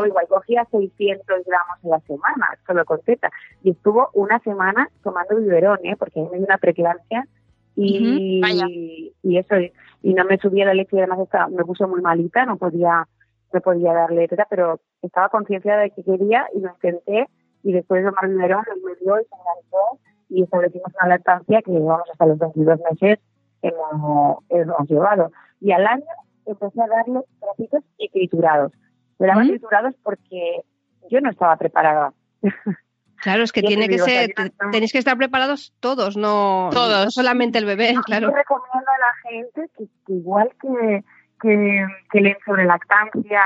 igual 0.06 0.28
cogía 0.28 0.66
600 0.72 1.26
gramos 1.46 1.78
a 1.84 1.88
la 1.88 2.00
semana, 2.02 2.58
solo 2.66 2.86
con 2.86 3.02
teta, 3.02 3.30
y 3.64 3.72
estuvo 3.72 4.10
una 4.14 4.40
semana 4.40 4.90
tomando 5.04 5.36
biberón, 5.36 5.80
¿eh? 5.84 5.96
porque 5.98 6.22
me 6.22 6.38
dio 6.38 6.46
una 6.46 6.58
preeclampsia 6.58 7.28
y, 7.76 9.14
y 9.24 9.38
eso, 9.38 9.56
y 10.02 10.14
no 10.14 10.26
me 10.26 10.38
subía 10.38 10.66
la 10.66 10.74
leche 10.74 10.96
y 10.96 11.00
además 11.00 11.20
estaba, 11.20 11.48
me 11.48 11.64
puso 11.64 11.88
muy 11.88 12.02
malita, 12.02 12.46
no 12.46 12.58
podía 12.58 13.08
me 13.54 13.62
podía 13.62 13.94
darle 13.94 14.28
teta, 14.28 14.46
pero 14.50 14.80
estaba 15.02 15.30
conciencia 15.30 15.78
de 15.78 15.92
que 15.92 16.04
quería 16.04 16.48
y 16.54 16.60
lo 16.60 16.70
intenté 16.70 17.28
y 17.64 17.72
después 17.72 18.04
de 18.04 18.10
tomar 18.10 18.30
biberón 18.30 18.64
me 18.84 18.96
dio 18.96 19.20
y 19.20 19.24
se 19.24 19.36
enganchó 19.36 20.00
y 20.30 20.44
establecimos 20.44 20.92
una 21.00 21.10
lactancia 21.10 21.62
que 21.62 21.72
llevamos 21.72 22.10
hasta 22.12 22.26
los 22.26 22.38
22 22.38 22.80
meses 22.92 23.20
hemos, 23.62 24.38
hemos 24.50 24.90
llevado. 24.90 25.32
Y 25.60 25.72
al 25.72 25.86
año 25.86 26.06
empecé 26.46 26.82
a 26.82 26.88
darle 26.88 27.22
trocitos 27.40 27.84
y 27.98 28.10
triturados. 28.10 28.72
Me 29.20 29.28
daban 29.28 29.48
triturados 29.48 29.96
porque 30.04 30.62
yo 31.10 31.22
no 31.22 31.30
estaba 31.30 31.56
preparada. 31.58 32.14
Claro, 33.20 33.42
es 33.42 33.52
que 33.52 33.64
tiene 33.64 33.90
que 33.90 33.98
ser, 33.98 34.36
tenéis 34.72 34.92
que 34.92 35.00
estar 35.00 35.18
preparados 35.18 35.74
todos, 35.80 36.16
no, 36.16 36.70
todos. 36.72 37.12
solamente 37.12 37.58
el 37.58 37.66
bebé, 37.66 37.96
claro. 38.06 38.30
Yo 38.30 38.36
recomiendo 38.36 38.78
a 38.78 39.00
la 39.00 39.32
gente 39.32 39.72
que, 39.76 40.14
igual 40.14 40.52
que, 40.62 41.04
que, 41.42 41.88
que 42.12 42.22
leen 42.22 42.38
sobre 42.46 42.66
lactancia, 42.66 43.42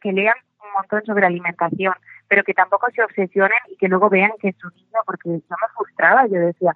que 0.00 0.12
lean 0.12 0.34
un 0.64 0.72
montón 0.72 1.04
sobre 1.04 1.26
alimentación, 1.26 1.94
pero 2.28 2.42
que 2.42 2.54
tampoco 2.54 2.88
se 2.94 3.02
obsesionen 3.02 3.58
y 3.68 3.76
que 3.76 3.88
luego 3.88 4.08
vean 4.08 4.32
que 4.40 4.52
su 4.58 4.68
niño, 4.70 5.00
porque 5.04 5.28
yo 5.28 5.34
me 5.34 5.68
frustraba, 5.76 6.26
yo 6.26 6.40
decía, 6.40 6.72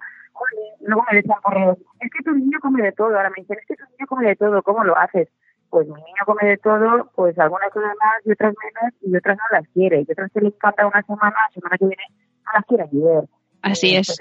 luego 0.81 1.03
me 1.09 1.17
decían 1.17 1.39
correos, 1.41 1.77
es 1.99 2.11
que 2.11 2.23
tu 2.23 2.31
niño 2.31 2.59
come 2.61 2.83
de 2.83 2.91
todo, 2.91 3.15
ahora 3.15 3.29
me 3.29 3.41
dicen, 3.41 3.57
es 3.59 3.67
que 3.67 3.75
tu 3.75 3.83
niño 3.83 4.07
come 4.07 4.27
de 4.27 4.35
todo, 4.35 4.61
¿cómo 4.63 4.83
lo 4.83 4.97
haces? 4.97 5.29
Pues 5.69 5.87
mi 5.87 5.95
niño 5.95 6.23
come 6.25 6.49
de 6.49 6.57
todo, 6.57 7.11
pues 7.15 7.37
algunas 7.39 7.71
cosas 7.71 7.95
más 7.99 8.25
y 8.25 8.31
otras 8.31 8.53
menos, 8.53 8.93
y 9.01 9.15
otras 9.15 9.37
no 9.37 9.57
las 9.57 9.67
quiere, 9.69 10.01
y 10.01 10.11
otras 10.11 10.31
que 10.33 10.41
le 10.41 10.47
encanta 10.47 10.87
una 10.87 11.01
semana, 11.03 11.35
la 11.47 11.53
semana 11.53 11.77
que 11.77 11.85
viene 11.85 12.03
no 12.45 12.51
las 12.53 12.65
quiere 12.65 12.83
ayer. 12.83 13.29
Así 13.61 13.95
es. 13.95 14.17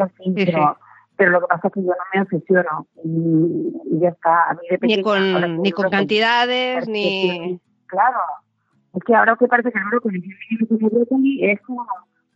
pero, 1.17 1.31
lo 1.31 1.41
que 1.41 1.47
pasa 1.49 1.69
es 1.69 1.75
que 1.75 1.81
yo 1.83 1.89
no 1.89 2.05
me 2.15 2.23
obsesiono 2.23 2.87
y, 3.05 4.01
ya 4.01 4.11
está. 4.11 4.51
A 4.51 4.55
mí 4.55 4.61
de 4.71 4.79
ni 4.87 5.03
con, 5.03 5.63
ni 5.63 5.73
con 5.73 5.91
cantidades, 5.91 6.89
ni... 6.89 7.61
Claro, 7.87 8.21
es 8.95 9.03
que 9.05 9.15
ahora 9.15 9.37
que 9.37 9.49
parece 9.49 9.73
que 9.73 9.79
el 9.79 9.85
brócoli, 9.87 11.45
es 11.45 11.61
como 11.63 11.87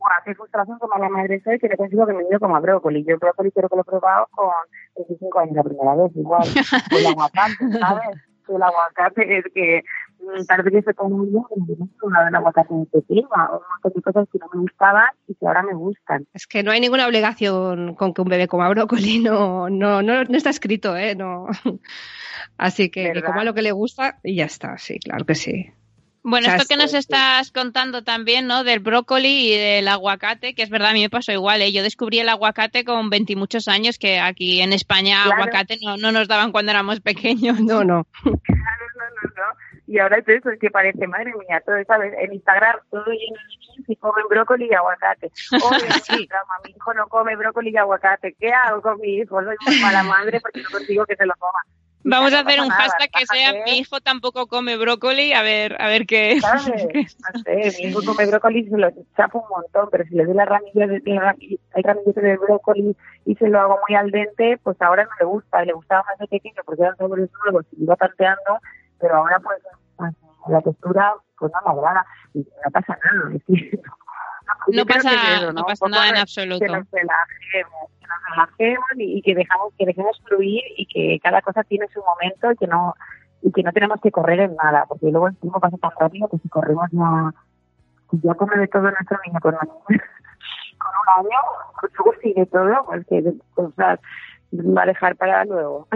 bueno, 0.05 0.17
qué 0.25 0.35
frustración 0.35 0.79
como 0.79 0.99
la 0.99 1.09
madre 1.09 1.41
soy 1.43 1.59
que 1.59 1.67
le 1.67 1.79
consigo 1.79 2.07
que 2.07 2.13
me 2.13 2.25
dio 2.29 2.39
como 2.39 2.57
a 2.57 2.61
brócoli. 2.61 3.05
Yo 3.05 3.15
el 3.15 3.19
brócoli 3.19 3.51
creo 3.53 3.71
que 3.71 3.77
lo 3.77 3.83
he 3.83 3.85
probado 3.85 4.29
con 4.33 4.53
25 4.97 5.39
años 5.39 5.57
la 5.57 5.63
primera 5.63 5.95
vez, 5.95 6.13
igual. 6.15 6.43
el 6.91 7.07
aguacate, 7.07 7.73
¿sabes? 7.81 8.21
El 8.47 8.63
aguacate 8.63 9.39
es 9.39 9.45
que 9.55 9.83
mm, 10.21 10.45
parece 10.47 10.71
que 10.71 10.83
se 10.83 10.93
come 10.93 11.25
bien, 11.31 11.43
pero 11.49 12.11
no 12.11 12.29
el 12.29 12.35
aguacate 12.35 12.75
en 12.75 12.85
pequeña, 12.85 13.49
o 13.51 13.57
un 13.57 13.65
montón 13.73 13.93
de 13.95 14.03
cosas 14.03 14.29
que 14.31 14.39
no 14.39 14.47
me 14.53 14.61
gustaban 14.61 15.09
y 15.27 15.35
que 15.37 15.47
ahora 15.47 15.63
me 15.63 15.73
gustan. 15.73 16.27
Es 16.35 16.47
que 16.47 16.63
no 16.63 16.71
hay 16.71 16.81
ninguna 16.81 17.07
obligación 17.07 17.95
con 17.95 18.13
que 18.13 18.21
un 18.21 18.29
bebé 18.29 18.47
coma 18.47 18.69
brócoli, 18.69 19.21
no, 19.25 19.71
no, 19.71 20.03
no, 20.03 20.25
no 20.25 20.37
está 20.37 20.51
escrito, 20.51 20.95
¿eh? 20.95 21.15
No. 21.15 21.47
Así 22.59 22.91
que, 22.91 23.11
que 23.11 23.23
coma 23.23 23.43
lo 23.43 23.55
que 23.55 23.63
le 23.63 23.73
gusta 23.73 24.19
y 24.23 24.37
ya 24.37 24.45
está, 24.45 24.77
sí, 24.77 24.99
claro 24.99 25.25
que 25.25 25.35
sí. 25.35 25.73
Bueno, 26.27 26.49
esto 26.49 26.65
que 26.67 26.79
nos 26.79 26.95
estás 26.95 27.53
contando 27.53 28.03
también, 28.03 28.47
¿no? 28.47 28.65
Del 28.65 28.81
brócoli 28.81 29.53
y 29.53 29.59
del 29.59 29.87
aguacate, 29.87 30.55
que 30.55 30.63
es 30.63 30.71
verdad, 30.71 30.89
a 30.89 30.93
mí 30.95 31.03
me 31.03 31.11
pasó 31.11 31.33
igual, 31.33 31.61
¿eh? 31.61 31.71
Yo 31.71 31.83
descubrí 31.83 32.19
el 32.19 32.31
aguacate 32.31 32.83
con 32.83 33.11
20 33.11 33.37
muchos 33.37 33.69
años, 33.69 33.99
que 33.99 34.19
aquí 34.19 34.63
en 34.63 34.73
España 34.73 35.25
aguacate 35.25 35.77
no, 35.83 35.99
no 35.99 36.13
nos 36.13 36.27
daban 36.27 36.51
cuando 36.51 36.71
éramos 36.73 37.01
pequeños. 37.01 37.61
No, 37.61 37.85
no. 37.85 38.07
Claro, 38.25 38.87
no, 38.97 39.05
no, 39.05 39.31
no. 39.37 39.59
Y 39.87 39.99
ahora 39.99 40.17
es 40.17 40.27
eso, 40.27 40.49
es 40.49 40.59
que 40.59 40.71
parece, 40.71 41.07
madre 41.07 41.33
mía, 41.47 41.63
todo, 41.65 41.77
¿sabes? 41.87 42.15
En 42.19 42.33
Instagram 42.33 42.79
todo 42.91 43.05
lleno 43.05 43.37
de 43.37 43.57
niños 43.59 43.89
y 43.89 43.97
comen 43.97 44.25
brócoli 44.31 44.67
y 44.71 44.75
aguacate. 44.75 45.31
Oye, 45.53 45.91
sí. 46.05 46.27
mi 46.65 46.71
hijo 46.71 46.95
no 46.95 47.07
come 47.09 47.37
brócoli 47.37 47.71
y 47.71 47.77
aguacate. 47.77 48.35
¿Qué 48.41 48.51
hago 48.51 48.81
con 48.81 48.99
mi 48.99 49.17
hijo? 49.17 49.43
Soy 49.45 49.57
muy 49.67 49.81
mala 49.83 50.03
madre 50.03 50.41
porque 50.41 50.63
no 50.63 50.71
consigo 50.71 51.05
que 51.05 51.17
se 51.17 51.27
lo 51.27 51.35
coma. 51.39 51.59
Vamos 52.05 52.35
a 52.35 52.41
hacer 52.41 52.61
un 52.61 52.69
hashtag 52.69 53.11
que 53.11 53.27
sea 53.27 53.53
mi 53.65 53.79
hijo 53.79 54.01
tampoco 54.01 54.47
come 54.47 54.77
brócoli, 54.77 55.33
a 55.33 55.43
ver, 55.43 55.81
a 55.81 55.87
ver 55.89 56.07
qué. 56.07 56.39
mi 57.47 57.89
hijo 57.89 58.01
come 58.05 58.27
brócoli 58.27 58.61
y 58.61 58.69
se 58.69 58.77
lo 58.77 58.91
chapa 59.17 59.39
un 59.39 59.49
montón, 59.49 59.89
pero 59.91 60.05
si 60.05 60.15
le 60.15 60.27
doy 60.27 60.35
la 60.35 60.45
ramilla 60.45 60.87
de, 60.87 61.03
el 61.07 61.83
ramillete 61.83 62.21
de 62.21 62.37
brócoli 62.37 62.95
y 63.25 63.35
se 63.37 63.49
lo 63.49 63.59
hago 63.59 63.79
muy 63.89 63.97
al 63.97 64.11
dente, 64.11 64.59
pues 64.63 64.81
ahora 64.83 65.05
no 65.05 65.11
le 65.19 65.25
gusta, 65.25 65.65
le 65.65 65.73
gustaba 65.73 66.05
más 66.07 66.19
de 66.19 66.27
pequeño 66.29 66.63
porque 66.67 66.83
eran 66.83 66.95
los 66.99 67.11
nuevos 67.11 67.65
y 67.73 67.85
iba 67.85 67.97
tanteando, 67.97 68.59
pero 69.01 69.17
ahora 69.17 69.41
pues 69.41 69.59
la 70.49 70.61
textura 70.61 71.15
pues 71.39 71.53
no 71.53 71.73
me 71.73 71.79
agrada 71.79 72.07
y 72.35 72.41
no 72.41 72.71
pasa 72.71 72.99
nada, 73.03 73.31
no, 74.69 74.87
pasa, 74.87 75.53
¿no? 75.53 75.65
pasa 75.65 75.89
nada 75.89 76.09
en 76.09 76.17
absoluto. 76.17 76.61
Que 76.61 76.67
nos 76.67 76.91
relajemos, 76.91 77.91
que 78.01 78.07
nos 78.07 78.19
relajemos 78.31 78.85
y, 78.97 79.23
que 79.23 79.35
dejamos 79.35 79.73
que 79.79 79.87
dejemos 79.87 80.21
fluir 80.27 80.63
y 80.77 80.87
que 80.87 81.21
cada 81.23 81.43
cosa 81.43 81.63
tiene 81.65 81.87
su 81.89 82.01
momento 82.03 82.53
y 82.53 82.57
que 82.57 82.67
no 82.67 82.95
y 83.43 83.53
que 83.53 83.63
no 83.63 83.73
tenemos 83.73 84.01
que 84.01 84.11
correr 84.11 84.41
en 84.41 84.57
nada, 84.57 84.87
porque 84.89 85.11
luego 85.11 85.29
el 85.29 85.37
tiempo 85.37 85.61
pasa 85.61 85.77
tan 85.77 85.91
rápido 85.99 86.29
que 86.29 86.39
si 86.39 86.49
corremos 86.49 86.89
ya, 86.93 87.31
si 88.11 88.19
ya 88.23 88.35
come 88.35 88.57
de 88.57 88.69
todo 88.69 88.91
nuestro 88.91 89.19
niño 89.27 89.39
con, 89.41 89.55
con 89.59 90.93
un 91.03 91.27
año, 91.27 91.39
pues 91.79 91.93
luego 91.99 92.15
sigue 92.23 92.47
todo, 92.47 92.87
porque 92.87 93.23
cosas 93.53 94.01
va 94.55 94.83
a 94.83 94.87
dejar 94.87 95.17
para 95.17 95.45
luego. 95.45 95.89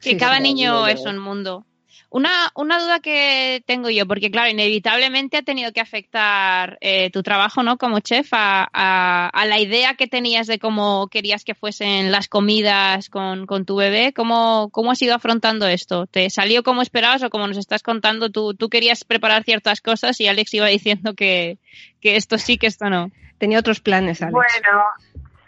Sí, 0.00 0.16
cada 0.18 0.40
niño 0.40 0.88
es 0.88 1.06
un 1.06 1.18
mundo. 1.18 1.64
Una, 2.08 2.30
una 2.54 2.78
duda 2.78 3.00
que 3.00 3.62
tengo 3.66 3.90
yo, 3.90 4.06
porque 4.06 4.30
claro, 4.30 4.50
inevitablemente 4.50 5.36
ha 5.36 5.42
tenido 5.42 5.72
que 5.72 5.80
afectar 5.80 6.78
eh, 6.80 7.10
tu 7.10 7.22
trabajo, 7.22 7.62
¿no? 7.62 7.78
Como 7.78 8.00
chef 8.00 8.28
a, 8.32 8.68
a, 8.72 9.46
la 9.46 9.58
idea 9.58 9.94
que 9.94 10.06
tenías 10.06 10.46
de 10.46 10.58
cómo 10.58 11.08
querías 11.08 11.44
que 11.44 11.54
fuesen 11.54 12.12
las 12.12 12.28
comidas 12.28 13.10
con, 13.10 13.46
con 13.46 13.64
tu 13.64 13.76
bebé. 13.76 14.12
¿Cómo, 14.14 14.70
¿Cómo 14.70 14.92
has 14.92 15.02
ido 15.02 15.14
afrontando 15.14 15.66
esto? 15.66 16.06
¿Te 16.06 16.30
salió 16.30 16.62
como 16.62 16.80
esperabas 16.80 17.22
o 17.24 17.30
como 17.30 17.48
nos 17.48 17.58
estás 17.58 17.82
contando, 17.82 18.30
tú, 18.30 18.54
tú 18.54 18.68
querías 18.68 19.04
preparar 19.04 19.42
ciertas 19.42 19.80
cosas 19.80 20.20
y 20.20 20.28
Alex 20.28 20.54
iba 20.54 20.66
diciendo 20.66 21.14
que, 21.14 21.58
que 22.00 22.16
esto 22.16 22.38
sí, 22.38 22.56
que 22.56 22.68
esto 22.68 22.88
no? 22.88 23.10
Tenía 23.38 23.58
otros 23.58 23.80
planes, 23.80 24.22
Alex. 24.22 24.32
Bueno, 24.32 24.80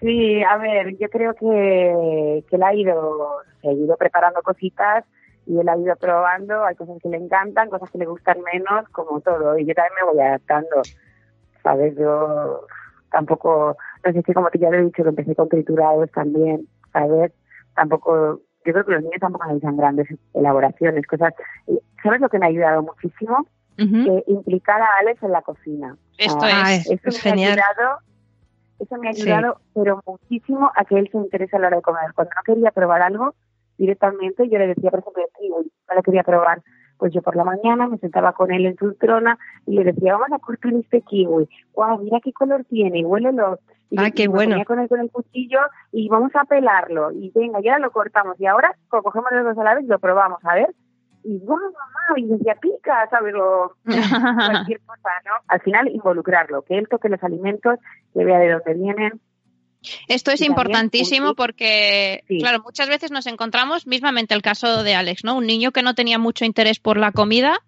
sí, 0.00 0.42
a 0.42 0.56
ver, 0.58 0.96
yo 0.98 1.08
creo 1.08 1.34
que, 1.34 2.44
que 2.50 2.56
él 2.56 2.62
ha 2.62 2.74
ido, 2.74 3.28
ha 3.64 3.72
ido 3.72 3.96
preparando 3.96 4.42
cositas 4.42 5.04
y 5.48 5.58
él 5.58 5.68
ha 5.68 5.78
ido 5.78 5.96
probando, 5.96 6.62
hay 6.64 6.76
cosas 6.76 6.98
que 7.02 7.08
le 7.08 7.16
encantan, 7.16 7.70
cosas 7.70 7.90
que 7.90 7.98
le 7.98 8.04
gustan 8.04 8.36
menos, 8.52 8.86
como 8.90 9.20
todo, 9.20 9.58
y 9.58 9.64
yo 9.64 9.74
también 9.74 9.94
me 9.98 10.12
voy 10.12 10.20
adaptando, 10.20 10.82
¿sabes? 11.62 11.96
Yo 11.96 12.66
tampoco, 13.10 13.76
no 14.04 14.12
sé 14.12 14.22
si 14.22 14.32
como 14.34 14.50
te 14.50 14.58
ya 14.58 14.68
le 14.70 14.78
he 14.78 14.84
dicho 14.84 15.02
que 15.02 15.08
empecé 15.08 15.34
con 15.34 15.48
triturados 15.48 16.10
también, 16.12 16.68
¿sabes? 16.92 17.32
Tampoco, 17.74 18.42
yo 18.66 18.72
creo 18.72 18.84
que 18.84 18.92
los 18.92 19.02
niños 19.02 19.20
tampoco 19.20 19.46
necesitan 19.46 19.78
grandes 19.78 20.08
elaboraciones, 20.34 21.06
cosas, 21.06 21.32
¿sabes 22.02 22.20
lo 22.20 22.28
que 22.28 22.38
me 22.38 22.46
ha 22.46 22.50
ayudado 22.50 22.82
muchísimo? 22.82 23.46
que 23.78 24.24
implicar 24.26 24.82
a 24.82 24.88
Alex 24.98 25.22
en 25.22 25.30
la 25.30 25.40
cocina. 25.40 25.96
Esto 26.18 26.46
es, 26.46 26.90
eso 26.90 27.08
es 27.10 27.20
genial. 27.20 27.60
eso 28.80 28.96
me 28.96 29.06
ha 29.06 29.10
ayudado, 29.12 29.60
pero 29.72 30.02
muchísimo 30.04 30.68
a 30.74 30.84
que 30.84 30.98
él 30.98 31.08
se 31.12 31.16
interese 31.16 31.54
a 31.54 31.60
la 31.60 31.68
hora 31.68 31.76
de 31.76 31.82
comer. 31.82 32.12
Cuando 32.12 32.32
no 32.34 32.42
quería 32.42 32.72
probar 32.72 33.02
algo, 33.02 33.36
directamente. 33.78 34.48
Yo 34.48 34.58
le 34.58 34.66
decía, 34.66 34.90
por 34.90 35.00
ejemplo, 35.00 35.24
no 35.40 35.94
le 35.94 36.02
quería 36.02 36.22
probar. 36.22 36.62
Pues 36.98 37.14
yo 37.14 37.22
por 37.22 37.36
la 37.36 37.44
mañana 37.44 37.86
me 37.86 37.98
sentaba 37.98 38.32
con 38.32 38.52
él 38.52 38.66
en 38.66 38.76
su 38.76 38.92
trona 38.94 39.38
y 39.66 39.76
le 39.76 39.84
decía, 39.84 40.14
vamos 40.14 40.32
a 40.32 40.40
cortar 40.40 40.74
este 40.74 41.00
kiwi. 41.02 41.48
Guau, 41.72 42.02
mira 42.02 42.18
qué 42.22 42.32
color 42.32 42.64
tiene, 42.64 43.06
huélelo. 43.06 43.60
Y 43.90 44.00
ah, 44.00 44.10
qué 44.10 44.26
bueno. 44.26 44.50
Ponía 44.50 44.64
con 44.64 44.80
él 44.80 44.88
con 44.88 45.00
el 45.00 45.10
cuchillo 45.10 45.60
y 45.92 46.08
vamos 46.08 46.32
a 46.34 46.44
pelarlo. 46.44 47.12
Y 47.12 47.30
venga, 47.34 47.60
ya 47.60 47.78
lo 47.78 47.92
cortamos. 47.92 48.38
Y 48.40 48.46
ahora 48.46 48.74
cogemos 48.88 49.30
los 49.30 49.44
dos 49.44 49.58
a 49.58 49.64
la 49.64 49.74
vez 49.76 49.84
y 49.84 49.88
lo 49.88 50.00
probamos, 50.00 50.44
a 50.44 50.54
ver. 50.54 50.74
Y 51.22 51.38
guau, 51.38 51.58
mamá, 51.60 52.18
y 52.18 52.26
decía, 52.26 52.56
pica, 52.56 53.08
¿sabes? 53.10 53.34
O 53.34 53.72
cualquier 53.84 54.80
cosa, 54.80 55.10
¿no? 55.24 55.32
Al 55.46 55.60
final, 55.60 55.88
involucrarlo, 55.88 56.62
que 56.62 56.78
él 56.78 56.88
toque 56.88 57.08
los 57.08 57.22
alimentos, 57.22 57.78
que 58.12 58.24
vea 58.24 58.38
de 58.38 58.52
dónde 58.52 58.74
vienen, 58.74 59.20
esto 60.08 60.30
es 60.30 60.42
importantísimo 60.42 61.34
porque, 61.34 62.24
claro, 62.40 62.62
muchas 62.64 62.88
veces 62.88 63.10
nos 63.10 63.26
encontramos, 63.26 63.86
mismamente 63.86 64.34
el 64.34 64.42
caso 64.42 64.82
de 64.82 64.94
Alex, 64.94 65.24
¿no? 65.24 65.36
Un 65.36 65.46
niño 65.46 65.72
que 65.72 65.82
no 65.82 65.94
tenía 65.94 66.18
mucho 66.18 66.44
interés 66.44 66.78
por 66.78 66.98
la 66.98 67.12
comida 67.12 67.60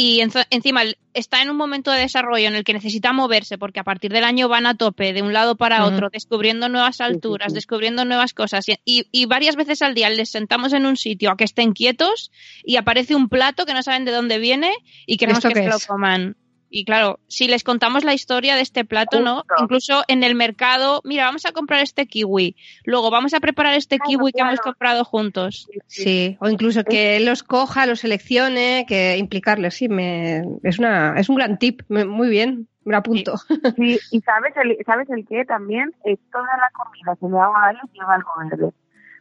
y 0.00 0.20
encima 0.20 0.82
está 1.12 1.42
en 1.42 1.50
un 1.50 1.56
momento 1.56 1.90
de 1.90 1.98
desarrollo 1.98 2.46
en 2.46 2.54
el 2.54 2.62
que 2.62 2.72
necesita 2.72 3.12
moverse 3.12 3.58
porque 3.58 3.80
a 3.80 3.82
partir 3.82 4.12
del 4.12 4.22
año 4.22 4.48
van 4.48 4.66
a 4.66 4.76
tope 4.76 5.12
de 5.12 5.22
un 5.22 5.32
lado 5.32 5.56
para 5.56 5.84
otro, 5.84 6.08
descubriendo 6.12 6.68
nuevas 6.68 7.00
alturas, 7.00 7.52
descubriendo 7.52 8.04
nuevas 8.04 8.32
cosas 8.32 8.66
y, 8.68 9.08
y, 9.10 9.26
varias 9.26 9.56
veces 9.56 9.82
al 9.82 9.94
día 9.94 10.08
les 10.08 10.30
sentamos 10.30 10.72
en 10.72 10.86
un 10.86 10.96
sitio 10.96 11.32
a 11.32 11.36
que 11.36 11.42
estén 11.42 11.72
quietos 11.72 12.30
y 12.62 12.76
aparece 12.76 13.16
un 13.16 13.28
plato 13.28 13.66
que 13.66 13.74
no 13.74 13.82
saben 13.82 14.04
de 14.04 14.12
dónde 14.12 14.38
viene 14.38 14.72
y 15.04 15.16
queremos 15.16 15.44
que 15.44 15.54
se 15.54 15.66
lo 15.66 15.78
coman. 15.84 16.36
Y 16.70 16.84
claro, 16.84 17.18
si 17.28 17.48
les 17.48 17.64
contamos 17.64 18.04
la 18.04 18.14
historia 18.14 18.54
de 18.54 18.62
este 18.62 18.84
plato, 18.84 19.20
¿no? 19.20 19.44
Incluso 19.60 20.02
en 20.08 20.22
el 20.22 20.34
mercado, 20.34 21.00
mira, 21.04 21.24
vamos 21.24 21.46
a 21.46 21.52
comprar 21.52 21.80
este 21.80 22.06
kiwi, 22.06 22.56
luego 22.84 23.10
vamos 23.10 23.32
a 23.34 23.40
preparar 23.40 23.74
este 23.74 23.98
kiwi 23.98 24.32
que 24.32 24.42
hemos 24.42 24.60
comprado 24.60 25.04
juntos. 25.04 25.68
Sí, 25.86 26.36
o 26.40 26.48
incluso 26.48 26.84
que 26.84 27.20
los 27.20 27.42
coja, 27.42 27.86
los 27.86 28.00
seleccione, 28.00 28.84
que 28.86 29.16
implicarles, 29.16 29.74
sí, 29.74 29.88
me, 29.88 30.42
es, 30.62 30.78
una, 30.78 31.14
es 31.18 31.28
un 31.28 31.36
gran 31.36 31.58
tip, 31.58 31.82
muy 31.88 32.28
bien, 32.28 32.68
me 32.84 32.96
apunto. 32.96 33.36
Sí, 33.76 33.98
y 34.10 34.20
sabes 34.20 34.54
el, 34.56 34.76
sabes 34.84 35.08
el 35.10 35.26
qué 35.26 35.44
también, 35.44 35.94
es 36.04 36.18
toda 36.30 36.56
la 36.56 36.70
comida 36.72 37.16
se 37.18 37.26
le 37.26 37.32
da 37.32 37.46
a 37.46 37.70
ellos 37.70 37.90
lleva 37.92 38.14
algo 38.14 38.30
verde, 38.50 38.72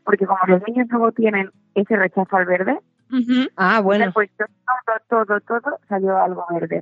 porque 0.04 0.26
como 0.26 0.40
los 0.48 0.62
niños 0.68 0.88
luego 0.90 1.12
tienen 1.12 1.52
ese 1.76 1.96
rechazo 1.96 2.36
al 2.36 2.46
verde, 2.46 2.80
Ah, 3.56 3.80
bueno. 3.82 4.12
Pues 4.14 4.30
todo, 4.38 5.26
todo, 5.26 5.40
todo 5.42 5.80
salió 5.88 6.18
algo 6.18 6.46
verde 6.52 6.82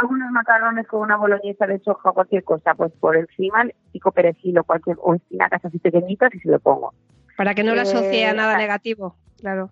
algunos 0.00 0.30
macarrones 0.30 0.86
con 0.86 1.00
una 1.00 1.16
boloñesa 1.16 1.66
de 1.66 1.78
soja 1.80 2.10
o 2.10 2.14
cualquier 2.14 2.44
cosa, 2.44 2.74
pues 2.74 2.92
por 3.00 3.16
encima 3.16 3.64
pico 3.92 4.12
perejil 4.12 4.58
o 4.58 4.64
cualquier, 4.64 4.96
o 5.00 5.14
espinacas 5.14 5.64
así 5.64 5.78
pequeñitas 5.78 6.34
y 6.34 6.40
se 6.40 6.50
lo 6.50 6.58
pongo. 6.60 6.92
Para 7.36 7.54
que 7.54 7.62
no 7.64 7.74
lo 7.74 7.80
asocie 7.82 8.26
a 8.26 8.30
eh, 8.30 8.34
nada 8.34 8.56
negativo, 8.56 9.16
claro. 9.40 9.70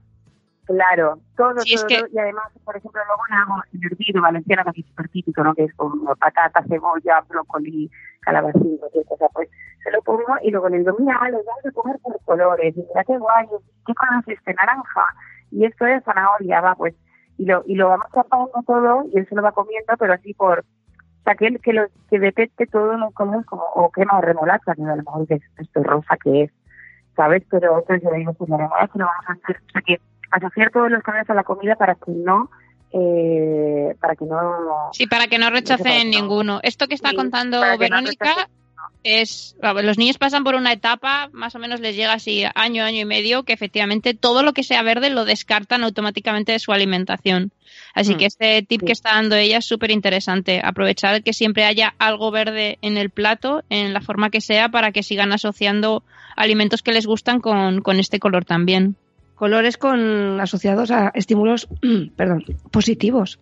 Claro, 0.66 1.18
todo, 1.36 1.60
Sí, 1.62 1.74
es 1.74 1.80
todo, 1.80 1.88
que- 1.88 1.98
todo. 1.98 2.08
y 2.12 2.18
además, 2.18 2.44
por 2.64 2.76
ejemplo, 2.76 3.00
luego 3.04 3.22
le 3.28 3.34
hago 3.36 3.62
el 3.72 3.86
hervido 3.86 4.22
valenciano, 4.22 4.72
que 4.72 4.80
es 4.82 4.86
súper 4.86 5.08
típico, 5.08 5.42
¿no? 5.42 5.52
Que 5.54 5.64
es 5.64 5.74
con 5.74 6.04
patata, 6.16 6.62
cebolla, 6.68 7.24
brócoli, 7.28 7.90
calabacín, 8.20 8.78
o 9.08 9.16
sea, 9.16 9.28
pues 9.30 9.48
se 9.82 9.90
lo 9.90 10.00
pongo 10.02 10.36
y 10.42 10.50
luego 10.52 10.68
le 10.68 10.78
digo, 10.78 10.94
mira, 10.98 11.18
les 11.24 11.44
vamos 11.44 11.66
a 11.66 11.70
comer 11.72 11.98
por 12.00 12.20
colores, 12.24 12.76
y 12.76 12.80
mira 12.86 13.02
qué 13.04 13.18
guay, 13.18 13.46
¿qué 13.84 13.94
color 13.94 14.22
es 14.26 14.38
este? 14.38 14.54
Naranja, 14.54 15.04
y 15.50 15.64
esto 15.64 15.86
es 15.86 16.04
zanahoria, 16.04 16.60
va, 16.60 16.74
pues, 16.76 16.94
y 17.40 17.46
lo, 17.46 17.62
y 17.66 17.74
lo 17.74 17.88
vamos 17.88 18.06
tapando 18.12 18.52
todo 18.66 19.04
y 19.10 19.18
él 19.18 19.26
se 19.26 19.34
lo 19.34 19.40
va 19.40 19.52
comiendo, 19.52 19.94
pero 19.98 20.12
así 20.12 20.34
por, 20.34 20.58
o 20.58 21.22
sea, 21.24 21.34
que 21.34 21.46
él 21.46 21.58
que, 21.62 21.72
lo, 21.72 21.86
que 22.10 22.18
detecte 22.18 22.66
todos 22.66 23.00
los 23.00 23.14
colores 23.14 23.46
como, 23.46 23.62
o 23.74 23.90
de 23.96 24.04
remolacha, 24.20 24.74
que 24.74 24.82
a 24.82 24.96
lo 24.96 25.02
mejor 25.02 25.26
dices, 25.26 25.40
esto 25.56 25.80
es 25.80 25.86
rosa, 25.86 26.18
que 26.22 26.42
es, 26.42 26.50
¿sabes? 27.16 27.42
Pero 27.50 27.78
entonces 27.78 28.04
yo 28.04 28.10
le 28.10 28.18
digo, 28.18 28.34
pues 28.34 28.50
la 28.50 28.58
remolacha 28.58 28.92
lo 28.94 29.06
vamos 29.06 29.24
a 29.26 29.32
hacer, 29.32 29.56
o 29.56 29.70
sea, 29.72 29.80
que 29.80 30.00
asociar 30.30 30.70
todos 30.70 30.90
los 30.90 31.02
colores 31.02 31.30
a 31.30 31.34
la 31.34 31.44
comida 31.44 31.76
para 31.76 31.94
que 31.94 32.10
no, 32.10 32.50
eh, 32.92 33.96
para 34.00 34.16
que 34.16 34.26
no... 34.26 34.90
Sí, 34.92 35.06
para 35.06 35.26
que 35.26 35.38
no 35.38 35.48
rechacen 35.48 35.86
Exacto. 35.86 36.10
ninguno. 36.10 36.60
Esto 36.62 36.88
que 36.88 36.94
está 36.94 37.08
Sí, 37.08 37.16
contando 37.16 37.64
no 37.64 37.78
Verónica 37.78 38.26
rechacen 38.26 38.59
es, 39.02 39.56
los 39.82 39.98
niños 39.98 40.18
pasan 40.18 40.44
por 40.44 40.54
una 40.54 40.72
etapa, 40.72 41.30
más 41.32 41.54
o 41.54 41.58
menos 41.58 41.80
les 41.80 41.96
llega 41.96 42.12
así 42.12 42.44
año, 42.54 42.84
año 42.84 43.00
y 43.00 43.04
medio, 43.04 43.44
que 43.44 43.52
efectivamente 43.52 44.14
todo 44.14 44.42
lo 44.42 44.52
que 44.52 44.62
sea 44.62 44.82
verde 44.82 45.10
lo 45.10 45.24
descartan 45.24 45.84
automáticamente 45.84 46.52
de 46.52 46.58
su 46.58 46.72
alimentación. 46.72 47.52
Así 47.94 48.14
Mm, 48.14 48.18
que 48.18 48.26
este 48.26 48.62
tip 48.62 48.80
sí. 48.80 48.86
que 48.86 48.92
está 48.92 49.14
dando 49.14 49.36
ella 49.36 49.58
es 49.58 49.64
súper 49.64 49.90
interesante. 49.90 50.60
Aprovechar 50.62 51.22
que 51.22 51.32
siempre 51.32 51.64
haya 51.64 51.94
algo 51.98 52.30
verde 52.30 52.78
en 52.82 52.96
el 52.96 53.10
plato, 53.10 53.62
en 53.70 53.92
la 53.92 54.00
forma 54.00 54.30
que 54.30 54.40
sea, 54.40 54.68
para 54.68 54.92
que 54.92 55.02
sigan 55.02 55.32
asociando 55.32 56.02
alimentos 56.36 56.82
que 56.82 56.92
les 56.92 57.06
gustan 57.06 57.40
con, 57.40 57.80
con 57.80 57.98
este 58.00 58.18
color 58.18 58.44
también. 58.44 58.96
Colores 59.34 59.78
con 59.78 60.40
asociados 60.40 60.90
a 60.90 61.10
estímulos, 61.14 61.68
perdón, 62.16 62.44
positivos. 62.70 63.38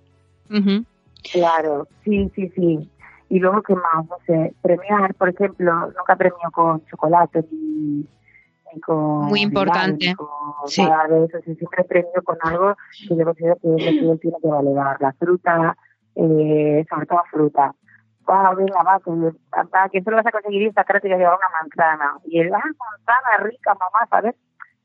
Claro, 1.33 1.89
sí, 2.05 2.31
sí, 2.35 2.51
sí. 2.55 2.89
Y 3.29 3.39
luego, 3.41 3.63
¿qué 3.63 3.75
más? 3.75 4.07
No 4.09 4.17
sé, 4.27 4.55
premiar, 4.63 5.15
por 5.15 5.29
ejemplo, 5.29 5.73
nunca 5.97 6.17
premio 6.17 6.51
con 6.53 6.85
chocolate 6.87 7.45
ni, 7.53 8.07
ni 8.73 8.81
con... 8.81 9.27
Muy 9.27 9.43
importante. 9.43 10.15
Sí. 10.67 10.83
nada 10.83 11.07
de 11.09 11.27
eso. 11.27 11.39
Siempre 11.43 11.85
premio 11.85 12.23
con 12.25 12.37
algo 12.43 12.75
que 13.07 13.17
yo 13.17 13.25
considero 13.25 13.57
que 13.61 13.69
él 13.69 14.19
tiene 14.21 14.37
que 14.41 14.49
valorar. 14.49 14.97
La 15.01 15.13
fruta, 15.13 15.77
eh, 16.15 16.87
sobre 16.89 17.07
todo 17.07 17.23
fruta. 17.31 17.75
Va, 18.29 18.55
venga, 18.55 18.83
va, 18.83 19.01
que, 19.01 19.11
va, 19.11 19.89
que 19.91 20.03
solo 20.03 20.17
vas 20.17 20.27
a 20.27 20.33
conseguir 20.33 20.69
esta 20.69 20.85
cara 20.85 21.01
te 21.01 21.09
voy 21.09 21.15
a 21.15 21.19
llevar 21.19 21.39
una 21.39 21.61
manzana. 21.61 22.19
Y 22.25 22.41
él, 22.41 22.53
ah, 22.55 22.61
manzana 22.61 23.45
rica, 23.45 23.75
mamá, 23.75 24.07
¿sabes? 24.11 24.35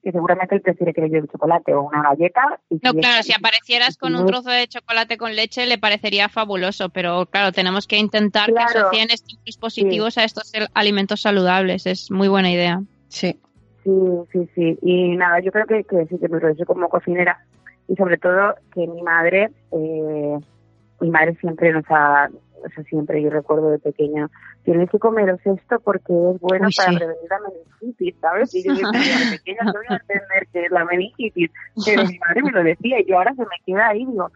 Que 0.04 0.12
seguramente 0.12 0.56
él 0.56 0.62
prefiere 0.62 0.94
que 0.94 1.00
le 1.02 1.08
lleve 1.10 1.28
chocolate 1.30 1.74
o 1.74 1.84
una 1.84 2.02
galleta. 2.04 2.60
Y 2.70 2.76
No, 2.84 2.92
si 2.92 2.98
es- 3.00 3.06
claro, 3.06 3.24
si 3.24 3.34
aparecieras 3.34 3.98
con 3.98 4.16
un 4.16 4.26
trozo 4.26 4.50
de 4.50 4.68
chocolate 4.68 5.18
con 5.18 5.34
leche 5.36 5.66
le 5.66 5.78
parecería 5.78 6.28
fabuloso, 6.28 6.90
pero 6.90 7.26
claro, 7.28 7.54
tenemos 7.54 7.88
que 7.88 7.98
intentar 7.98 8.48
que 8.48 8.54
Claro. 8.54 8.80
asocien 8.88 9.10
estímulos 9.12 9.58
positivos 9.58 10.18
a 10.18 10.26
estos 10.26 10.52
alimentos 10.74 11.22
saludables. 11.22 11.86
Es 11.86 12.12
muy 12.12 12.28
buena 12.28 12.52
idea. 12.52 12.82
Sí. 13.08 13.40
Sí, 13.86 13.90
sí, 14.34 14.50
sí. 14.56 14.78
Y 14.82 15.16
nada, 15.16 15.40
yo 15.40 15.52
creo 15.52 15.66
que, 15.68 15.84
que 15.86 16.06
sí, 16.08 16.18
que 16.20 16.28
me 16.28 16.40
progresé 16.40 16.66
como 16.66 16.90
cocinera 16.90 17.38
y 17.88 17.96
sobre 17.96 18.18
todo 18.18 18.56
que 18.74 18.86
mi 18.88 19.02
madre, 19.04 19.52
eh, 19.72 20.38
mi 21.00 21.10
madre 21.10 21.36
siempre 21.40 21.72
nos 21.72 21.84
ha, 21.90 22.30
o 22.66 22.70
sea, 22.70 22.84
siempre 22.86 23.22
yo 23.22 23.30
recuerdo 23.30 23.70
de 23.72 23.80
pequeña, 23.80 24.30
tienes 24.64 24.90
que 24.90 25.00
comeros 25.00 25.40
esto 25.46 25.80
porque 25.84 26.14
es 26.14 26.40
bueno 26.40 26.68
Uy, 26.68 26.74
para 26.76 26.92
sí. 26.92 26.98
prevenir 26.98 27.30
la 27.30 27.40
meningitis, 27.40 28.16
¿sabes? 28.22 28.56
Y 28.56 28.64
yo 28.64 28.74
decía, 28.74 28.90
de 28.92 29.32
pequeña 29.38 29.64
no 29.64 29.74
voy 29.74 29.86
a 29.90 29.94
entender 29.96 30.48
qué 30.52 30.66
es 30.66 30.72
la 30.72 30.86
meningitis, 30.86 31.52
pero 31.86 32.04
mi 32.06 32.18
madre 32.20 32.44
me 32.44 32.52
lo 32.52 32.64
decía 32.64 33.00
y 33.00 33.06
yo 33.06 33.18
ahora 33.18 33.34
se 33.36 33.42
me 33.44 33.58
queda 33.66 33.90
ahí, 33.90 34.06
digo, 34.06 34.32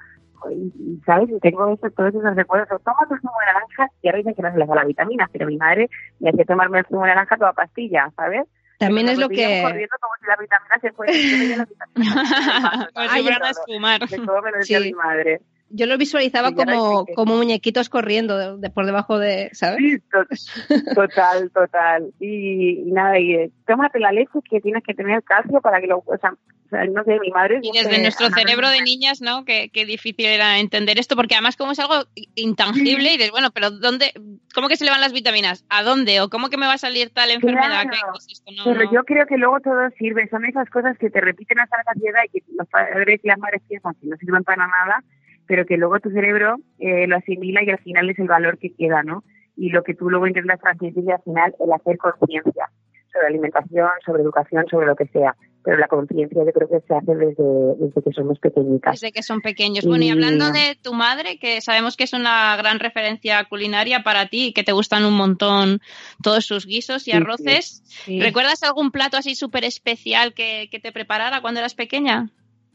y, 0.51 1.01
¿sabes? 1.05 1.29
Y 1.29 1.39
tengo 1.39 1.67
eso, 1.74 1.89
todos 1.91 2.13
esos 2.13 2.36
recuerdos, 2.36 2.69
o 2.72 2.79
toma 2.79 3.00
tu 3.10 3.15
zumo 3.17 3.34
de 3.39 3.46
naranja, 3.53 3.88
y 4.01 4.07
ahora 4.07 4.17
dicen 4.19 4.36
que 4.36 4.41
no 4.43 4.51
se 4.51 4.57
les 4.60 4.67
da 4.67 4.75
la 4.75 4.86
vitamina, 4.86 5.29
pero 5.31 5.48
mi 5.48 5.57
madre 5.57 5.89
me 6.19 6.29
hacía 6.29 6.46
tomarme 6.46 6.79
el 6.79 6.86
zumo 6.86 7.01
de 7.01 7.07
naranja 7.07 7.38
toda 7.38 7.53
pastilla, 7.53 8.12
¿sabes? 8.15 8.46
También 8.77 9.10
es 9.10 9.17
lo 9.17 9.27
que... 9.27 9.62
corriendo 9.63 9.96
como 10.00 10.13
si 10.19 10.27
la 10.27 10.36
vitamina 10.36 10.75
se 10.79 10.91
fuera. 10.91 11.12
Yo 11.12 11.19
veía 11.39 11.58
la 11.58 11.65
vitamina. 11.65 12.89
Como 12.93 13.10
si 13.10 13.21
fueran 13.23 13.43
a 13.43 13.49
esfumar. 13.49 13.99
De 14.08 14.17
todo 14.17 14.41
me 14.43 14.52
lo 14.52 14.58
decía 14.60 14.80
Sí. 14.80 14.86
mi 14.86 14.93
madre. 14.93 15.41
Yo 15.69 15.86
lo 15.86 15.97
visualizaba 15.97 16.53
como, 16.53 17.06
como 17.15 17.36
muñequitos 17.36 17.89
corriendo 17.89 18.38
de, 18.38 18.58
de 18.58 18.69
por 18.69 18.86
debajo 18.86 19.19
de, 19.19 19.49
¿sabes? 19.53 19.77
Sí, 19.80 19.99
to- 20.12 20.75
total, 20.95 21.51
total. 21.51 22.13
Y, 22.19 22.80
y 22.88 22.91
nada, 22.91 23.19
y 23.19 23.34
eh, 23.34 23.51
tómate 23.65 23.99
la 23.99 24.12
leche 24.12 24.39
que 24.49 24.62
tienes 24.62 24.84
que 24.84 24.93
tener 24.93 25.23
calcio 25.23 25.60
para 25.62 25.82
que 25.82 25.88
lo. 25.88 25.97
O 26.06 26.17
sea, 26.21 26.32
o 26.32 26.69
sea, 26.69 26.84
no 26.86 27.01
sé, 27.06 27.17
mi 27.21 27.32
madre. 27.32 27.60
Y 27.63 27.71
desde 27.71 28.01
nuestro 28.01 28.30
cerebro 28.30 28.69
de 28.69 28.82
niñas, 28.82 29.21
¿no? 29.21 29.45
Qué, 29.45 29.69
qué 29.71 29.86
difícil 29.86 30.25
era 30.25 30.60
entender 30.60 30.99
esto, 30.99 31.15
porque 31.15 31.36
además 31.36 31.56
como 31.56 31.71
es 31.71 31.80
algo 31.80 31.95
intangible, 32.36 33.13
y 33.13 33.17
dices, 33.17 33.32
bueno, 33.32 33.51
pero 33.51 33.71
¿dónde, 33.71 34.12
cómo 34.53 34.67
que 34.67 34.75
se 34.75 34.84
le 34.84 34.91
van 34.91 34.99
las 35.01 35.13
vitaminas? 35.13 35.65
¿A 35.69 35.84
dónde? 35.84 36.19
¿O 36.21 36.30
cómo 36.30 36.49
que 36.49 36.58
me 36.58 36.67
va 36.67 36.73
a 36.73 36.77
salir 36.77 37.10
tal 37.10 37.32
enfermedad? 37.32 37.84
Claro. 37.89 38.13
¿Qué 38.13 38.17
es 38.17 38.27
esto? 38.39 38.51
No, 38.51 38.63
Pero 38.65 38.84
no. 38.86 38.91
yo 38.93 39.03
creo 39.06 39.25
que 39.27 39.38
luego 39.38 39.60
todo 39.62 39.89
sirve. 39.97 40.27
Son 40.30 40.43
esas 40.45 40.69
cosas 40.69 40.97
que 40.97 41.10
te 41.10 41.21
repiten 41.21 41.60
hasta 41.60 41.77
la 41.77 41.84
saciedad 41.93 42.19
y 42.34 42.39
que 42.41 42.45
los 42.58 42.67
padres 42.67 43.21
y 43.23 43.27
las 43.27 43.39
madres 43.39 43.62
piensan 43.67 43.93
que 44.01 44.08
no 44.08 44.17
sirven 44.17 44.43
para 44.43 44.67
nada, 44.67 45.03
pero 45.47 45.65
que 45.65 45.77
luego 45.77 45.99
tu 45.99 46.10
cerebro 46.12 46.57
eh, 46.79 47.07
lo 47.07 47.15
asimila 47.17 47.63
y 47.63 47.69
al 47.69 47.79
final 47.79 48.10
es 48.10 48.19
el 48.19 48.27
valor 48.27 48.57
que 48.57 48.73
queda, 48.75 49.03
¿no? 49.03 49.23
Y 49.55 49.69
lo 49.69 49.83
que 49.83 49.95
tú 49.95 50.10
luego 50.10 50.27
intentas 50.27 50.60
transmitir 50.60 51.03
y 51.05 51.12
al 51.12 51.21
final 51.23 51.55
el 51.60 51.71
hacer 51.73 51.97
conciencia 51.97 52.69
sobre 53.12 53.27
alimentación, 53.27 53.89
sobre 54.05 54.21
educación, 54.21 54.65
sobre 54.69 54.86
lo 54.86 54.95
que 54.95 55.07
sea. 55.07 55.36
Pero 55.63 55.77
la 55.77 55.88
conciencia 55.88 56.43
yo 56.45 56.51
creo 56.53 56.69
que 56.69 56.79
se 56.88 56.93
hace 56.93 57.15
desde, 57.15 57.43
desde 57.79 58.01
que 58.01 58.12
somos 58.13 58.39
pequeñitas. 58.39 58.93
Desde 58.93 59.12
que 59.12 59.23
son 59.23 59.41
pequeños. 59.41 59.86
Bueno, 59.86 60.05
y 60.05 60.10
hablando 60.10 60.51
de 60.51 60.77
tu 60.81 60.93
madre, 60.93 61.39
que 61.39 61.60
sabemos 61.62 61.97
que 61.97 62.03
es 62.05 62.13
una 62.13 62.55
gran 62.57 62.79
referencia 62.79 63.43
culinaria 63.45 64.03
para 64.03 64.27
ti 64.27 64.47
y 64.47 64.53
que 64.53 64.63
te 64.63 64.71
gustan 64.71 65.03
un 65.03 65.15
montón 65.15 65.79
todos 66.21 66.45
sus 66.45 66.65
guisos 66.65 67.07
y 67.07 67.12
Sí, 67.12 67.12
sí. 67.12 67.17
arroces, 67.17 67.81
Sí. 67.86 68.21
¿recuerdas 68.21 68.63
algún 68.63 68.91
plato 68.91 69.17
así 69.17 69.36
súper 69.36 69.65
especial 69.65 70.33
que, 70.33 70.69
que 70.71 70.79
te 70.79 70.91
preparara 70.91 71.41
cuando 71.41 71.60
eras 71.60 71.73
pequeña? 71.75 72.29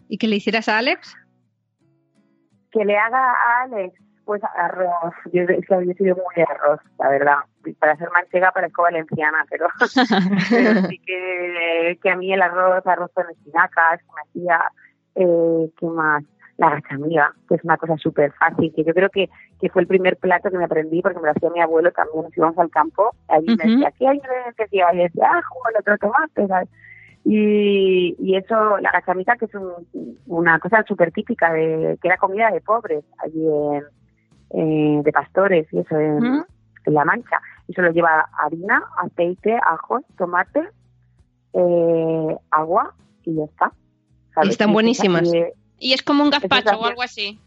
¿Y 0.09 0.19
que 0.19 0.27
le 0.29 0.37
hicieras 0.37 0.69
a 0.69 0.77
Alex? 0.79 1.15
Que 2.73 2.85
le 2.85 2.97
haga 2.97 3.33
a 3.33 3.63
Alex, 3.63 3.95
pues 4.25 4.43
arroz. 4.57 5.15
Yo, 5.33 5.43
yo 5.45 5.81
he 5.81 5.95
sido 5.95 6.17
muy 6.17 6.45
arroz, 6.49 6.81
la 6.99 7.09
verdad. 7.09 7.37
Para 7.79 7.97
ser 7.97 8.11
manchega 8.11 8.51
parezco 8.51 8.83
valenciana, 8.83 9.45
pero, 9.49 9.69
pero 10.51 10.81
sí 10.89 10.99
que, 10.99 11.99
que 12.03 12.11
a 12.11 12.17
mí 12.17 12.33
el 12.33 12.43
arroz, 12.43 12.87
arroz 12.87 13.11
con 13.15 13.31
espinacas, 13.31 14.01
que 14.01 14.07
me 14.15 14.23
hacía, 14.23 14.73
eh, 15.17 15.71
¿qué 15.79 15.87
más? 15.87 16.25
La 16.59 16.71
gachamiga, 16.71 17.35
que 17.49 17.57
es 17.57 17.65
una 17.65 17.77
cosa 17.77 17.97
súper 17.97 18.33
fácil, 18.33 18.73
que 18.75 18.85
yo 18.85 18.93
creo 18.93 19.09
que, 19.11 19.29
que 19.61 19.71
fue 19.71 19.83
el 19.83 19.89
primer 19.89 20.17
plato 20.17 20.51
que 20.51 20.59
me 20.59 20.65
aprendí, 20.65 21.03
porque 21.03 21.19
me 21.19 21.27
lo 21.27 21.33
hacía 21.33 21.51
mi 21.51 21.61
abuelo 21.61 21.91
también, 21.93 22.25
nos 22.25 22.37
íbamos 22.37 22.59
al 22.59 22.71
campo, 22.71 23.11
allí 23.29 23.57
me 23.57 23.65
decía, 23.65 23.93
¿qué 23.99 24.09
hay 24.09 24.17
ingredientes? 24.17 24.69
Y 24.71 24.79
yo 24.79 24.87
decía, 24.93 25.29
ah, 25.33 25.43
jugo, 25.49 25.69
el 25.71 25.77
otro 25.81 25.99
tomate, 25.99 26.47
¿sabes? 26.47 26.69
Y, 27.25 28.17
y 28.19 28.37
eso, 28.37 28.79
la 28.79 28.91
gachamica, 28.91 29.37
que 29.37 29.45
es 29.45 29.55
un- 29.55 30.19
una 30.27 30.59
cosa 30.59 30.83
súper 30.87 31.13
típica, 31.13 31.53
de, 31.53 31.99
que 32.01 32.09
era 32.09 32.17
comida 32.17 32.51
de 32.51 32.61
pobres, 32.61 33.05
allí 33.19 33.47
en, 33.47 33.85
eh, 34.51 35.03
de 35.05 35.13
pastores 35.13 35.67
y 35.73 35.79
eso, 35.79 35.97
en, 35.99 36.45
La 36.87 37.05
Mancha. 37.05 37.41
Y 37.69 37.75
solo 37.75 37.93
lleva 37.93 38.29
harina, 38.39 38.83
aceite, 38.97 39.57
ajos, 39.65 40.03
tomate, 40.19 40.69
eh, 41.53 42.37
agua 42.51 42.93
y 43.23 43.37
ya 43.37 43.45
está. 43.45 43.73
¿sabes? 44.35 44.49
Y 44.49 44.53
están 44.53 44.71
es 44.71 44.73
buenísimas. 44.75 45.33
Y 45.79 45.93
es 45.93 46.03
como 46.03 46.25
un 46.25 46.31
gazpacho 46.31 46.79
o 46.79 46.87
algo 46.87 47.03
así. 47.03 47.39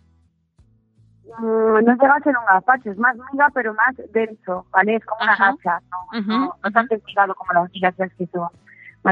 Mm, 1.38 1.84
no 1.84 1.94
llega 1.96 2.16
a 2.16 2.20
ser 2.22 2.36
un 2.38 2.46
gazpacho, 2.46 2.92
es 2.92 2.98
más 2.98 3.16
miga, 3.32 3.50
pero 3.54 3.74
más 3.74 3.96
denso, 4.14 4.66
¿vale? 4.72 4.96
Es 4.96 5.06
como 5.06 5.22
Ajá. 5.24 5.50
una 5.50 5.52
gacha, 5.52 5.82
no, 5.92 6.20
Ujú, 6.20 6.32
no, 6.46 6.56
no 6.64 6.72
tan 6.72 6.88
como 6.88 7.54
las 7.54 7.72
migas 7.72 7.96
que 8.18 8.28
son 8.28 8.48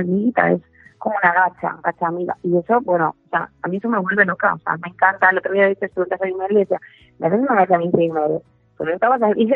miguitas, 0.05 0.53
es 0.53 0.61
como 0.97 1.15
una 1.21 1.33
gacha, 1.33 1.77
gacha 1.83 2.07
amiga. 2.07 2.35
Y 2.43 2.57
eso, 2.57 2.79
bueno, 2.81 3.15
o 3.25 3.29
sea, 3.29 3.49
a 3.61 3.67
mí 3.67 3.77
eso 3.77 3.89
me 3.89 3.99
vuelve 3.99 4.25
loca, 4.25 4.53
o 4.53 4.59
sea, 4.59 4.77
me 4.77 4.89
encanta. 4.89 5.29
El 5.29 5.37
otro 5.37 5.51
día 5.53 5.67
dices 5.67 5.91
tú, 5.93 6.05
te 6.05 6.15
y 6.29 6.33
medio 6.33 6.57
y 6.57 6.61
decía, 6.61 6.79
me 7.19 7.27
haces 7.27 7.39
una 7.39 7.55
gacha 7.55 7.75
a 7.75 7.79
mí 7.79 7.89
medio. 7.93 8.41
Pues 8.77 8.89
no 8.89 8.95
estabas 8.95 9.21
ahí. 9.23 9.47
yo 9.47 9.55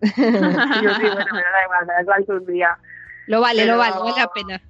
sí, 0.00 0.20
bueno, 0.22 1.32
me 1.32 1.42
da 1.42 1.64
igual, 1.64 1.86
me 1.86 1.92
da 1.94 2.02
igual 2.02 2.24
un 2.28 2.46
día. 2.46 2.78
Lo 3.26 3.40
vale, 3.40 3.62
Pero- 3.62 3.72
lo 3.72 3.78
vale, 3.78 3.94
vale 3.98 4.12
la 4.20 4.28
pena. 4.28 4.62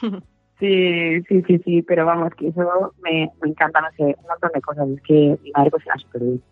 Sí, 0.58 1.22
sí, 1.28 1.40
sí, 1.46 1.58
sí, 1.64 1.82
pero 1.82 2.04
vamos, 2.04 2.34
que 2.34 2.48
eso 2.48 2.92
me, 3.00 3.30
me 3.40 3.50
encanta, 3.50 3.80
no 3.80 3.86
sé, 3.96 4.02
un 4.02 4.26
montón 4.28 4.50
de 4.52 4.60
cosas. 4.60 4.88
Es 4.88 5.00
que 5.02 5.38
mi 5.40 5.52
madre 5.52 5.70
cocina 5.70 5.94
súper 5.98 6.20
bien. 6.22 6.42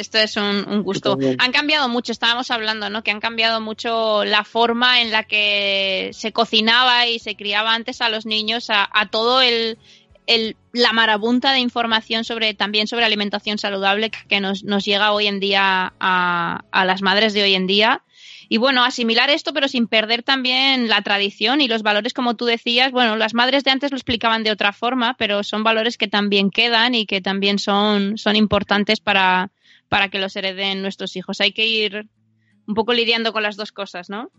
Esto 0.00 0.18
es 0.18 0.36
un, 0.36 0.64
un 0.68 0.82
gusto. 0.82 1.16
Han 1.38 1.52
cambiado 1.52 1.88
mucho, 1.88 2.10
estábamos 2.12 2.50
hablando, 2.50 2.88
¿no? 2.90 3.02
Que 3.02 3.10
han 3.10 3.20
cambiado 3.20 3.60
mucho 3.60 4.24
la 4.24 4.44
forma 4.44 5.00
en 5.02 5.10
la 5.10 5.24
que 5.24 6.10
se 6.12 6.32
cocinaba 6.32 7.06
y 7.06 7.18
se 7.18 7.36
criaba 7.36 7.74
antes 7.74 8.00
a 8.00 8.08
los 8.08 8.26
niños, 8.26 8.70
a, 8.70 8.88
a 8.92 9.08
todo 9.10 9.42
el, 9.42 9.78
el- 10.26 10.56
la 10.72 10.92
marabunta 10.92 11.52
de 11.52 11.58
información 11.58 12.24
sobre 12.24 12.54
también 12.54 12.86
sobre 12.86 13.04
alimentación 13.04 13.58
saludable 13.58 14.10
que 14.28 14.40
nos, 14.40 14.64
nos 14.64 14.84
llega 14.84 15.12
hoy 15.12 15.26
en 15.26 15.40
día 15.40 15.92
a, 16.00 16.62
a 16.70 16.84
las 16.84 17.02
madres 17.02 17.32
de 17.32 17.42
hoy 17.42 17.54
en 17.54 17.66
día. 17.66 18.02
y 18.48 18.56
bueno, 18.58 18.84
asimilar 18.84 19.30
esto, 19.30 19.52
pero 19.52 19.68
sin 19.68 19.86
perder 19.86 20.22
también 20.24 20.88
la 20.88 21.02
tradición 21.02 21.60
y 21.60 21.68
los 21.68 21.82
valores, 21.82 22.12
como 22.14 22.34
tú 22.34 22.46
decías. 22.46 22.90
Bueno, 22.90 23.14
las 23.16 23.32
madres 23.34 23.62
de 23.64 23.70
antes 23.70 23.90
lo 23.92 23.96
explicaban 23.96 24.42
de 24.42 24.50
otra 24.50 24.72
forma, 24.72 25.14
pero 25.18 25.42
son 25.44 25.62
valores 25.62 25.96
que 25.96 26.08
también 26.08 26.50
quedan 26.50 26.94
y 26.96 27.06
que 27.06 27.20
también 27.20 27.58
son, 27.60 28.16
son 28.18 28.34
importantes 28.34 28.98
para, 29.00 29.50
para 29.90 30.08
que 30.08 30.20
los 30.20 30.34
hereden 30.36 30.80
nuestros 30.80 31.16
hijos. 31.16 31.40
Hay 31.42 31.52
que 31.52 31.66
ir 31.66 32.08
un 32.66 32.74
poco 32.74 32.94
lidiando 32.94 33.32
con 33.32 33.42
las 33.42 33.56
dos 33.56 33.72
cosas, 33.72 34.08
¿no? 34.08 34.30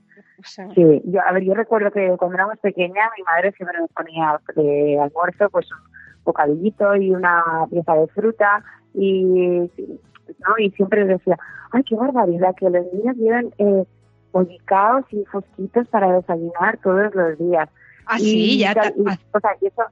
Sí, 0.44 1.02
yo, 1.04 1.20
a 1.28 1.32
ver, 1.34 1.44
yo 1.44 1.54
recuerdo 1.54 1.92
que 1.92 2.16
cuando 2.18 2.36
éramos 2.36 2.58
pequeñas 2.60 3.10
mi 3.18 3.24
madre 3.24 3.52
siempre 3.52 3.78
nos 3.78 3.92
ponía 3.92 4.40
de 4.56 4.98
almuerzo 5.00 5.50
pues 5.50 5.68
un 5.72 6.24
bocadillito 6.24 6.96
y 6.96 7.12
una 7.12 7.44
pieza 7.70 7.94
de 7.96 8.08
fruta 8.08 8.64
y, 8.94 9.24
¿no? 9.24 10.58
y 10.58 10.72
siempre 10.72 11.06
decía, 11.06 11.38
ay, 11.72 11.84
qué 11.84 11.96
barbaridad 11.96 12.56
que 12.56 12.70
los 12.70 12.86
niños 12.94 13.18
lleven 13.18 13.54
eh, 13.58 13.84
bollicaos 14.32 15.06
y 15.12 15.26
fosquitos 15.26 15.88
para 15.90 16.14
desayunar 16.14 16.78
todos 16.82 17.14
los 17.14 17.38
días. 17.38 17.70
Ah, 18.06 18.18
sí, 18.18 18.58
ya. 18.58 18.74
Y, 18.96 19.02
o 19.02 19.40
sea, 19.40 19.52
y 19.62 19.68
eso, 19.68 19.84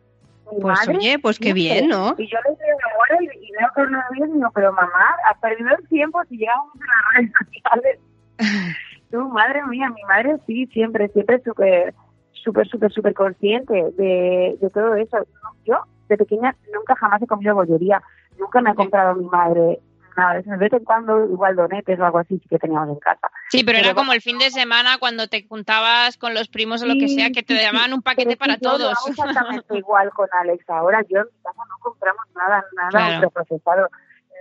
mi 0.52 0.62
pues 0.62 0.80
madre, 0.80 0.98
oye, 0.98 1.20
pues 1.20 1.40
qué 1.40 1.54
bien, 1.54 1.88
¿no? 1.88 2.16
Y 2.18 2.28
yo 2.28 2.38
le 2.44 2.52
digo 2.52 2.80
ahora 2.96 3.24
y, 3.24 3.48
y 3.48 3.52
veo 3.52 3.70
que 3.76 3.92
no 3.92 4.00
bien, 4.12 4.34
digo, 4.34 4.50
pero 4.54 4.74
mamá, 4.74 5.16
has 5.30 5.38
perdido 5.40 5.70
el 5.78 5.88
tiempo 5.88 6.22
si 6.30 6.38
llegamos 6.38 6.74
a 6.76 7.22
las 7.22 7.32
redes 7.32 7.32
sociales. 7.46 8.00
Tú, 9.12 9.28
madre 9.30 9.66
mía, 9.66 9.90
mi 9.90 10.04
madre 10.04 10.38
sí, 10.46 10.68
siempre, 10.68 11.08
siempre 11.10 11.42
súper, 11.44 11.94
súper, 12.32 12.68
súper, 12.68 12.92
súper 12.92 13.14
consciente 13.14 13.74
de, 13.98 14.58
de 14.60 14.70
todo 14.70 14.96
eso. 14.96 15.18
Yo, 15.66 15.78
de 16.08 16.18
pequeña, 16.18 16.56
nunca 16.74 16.96
jamás 16.96 17.22
he 17.22 17.28
comido 17.28 17.56
bollería. 17.56 18.02
Nunca 18.38 18.62
me 18.62 18.70
ha 18.70 18.76
comprado 18.76 19.16
mi 19.16 19.26
madre 19.26 19.80
nada. 20.20 20.42
De 20.42 20.58
vez 20.58 20.74
en 20.74 20.84
cuando, 20.84 21.26
igual 21.26 21.56
donetes 21.56 22.00
o 22.00 22.06
algo 22.06 22.20
así, 22.20 22.38
sí 22.40 22.48
que 22.50 22.60
teníamos 22.60 22.90
en 22.90 23.00
casa. 23.00 23.30
Sí, 23.50 23.64
pero, 23.64 23.78
Pero 23.78 23.88
era 23.90 23.96
como 23.96 24.14
el 24.14 24.22
fin 24.22 24.38
de 24.38 24.52
semana 24.52 24.98
cuando 25.00 25.28
te 25.28 25.46
juntabas 25.48 26.18
con 26.18 26.34
los 26.34 26.48
primos 26.50 26.82
o 26.84 26.86
lo 26.86 26.94
que 26.94 27.08
Sí, 27.08 27.16
sea, 27.16 27.32
que 27.32 27.42
te 27.44 27.56
llamaban 27.56 27.94
un 27.94 28.02
paquete 28.02 28.38
para 28.38 28.56
yo 28.56 28.60
todos. 28.72 28.98
hago 28.98 29.08
exactamente 29.10 29.78
igual 29.78 30.10
con 30.12 30.28
Alex. 30.42 30.70
Ahora 30.70 31.02
yo 31.10 31.20
en 31.20 31.26
mi 31.26 31.42
casa 31.44 31.62
no 31.70 31.78
compramos 31.80 32.24
nada, 32.36 32.64
nada 32.76 32.90
Claro. 32.92 33.14
ultraprocesado, 33.16 33.90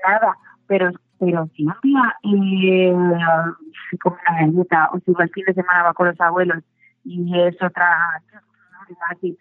nada. 0.07 0.37
Pero, 0.67 0.91
pero 1.19 1.49
si 1.57 1.64
un 1.64 1.75
día 1.83 2.17
eh, 2.25 2.93
come 4.03 4.17
una 4.29 4.41
galleta 4.41 4.91
o 4.93 4.99
si 5.01 5.12
el 5.19 5.31
fin 5.31 5.45
de 5.47 5.55
semana 5.55 5.83
va 5.85 5.95
con 5.95 6.09
los 6.09 6.21
abuelos 6.21 6.62
y 7.05 7.38
es 7.41 7.57
otra 7.62 7.97
así, 9.11 9.38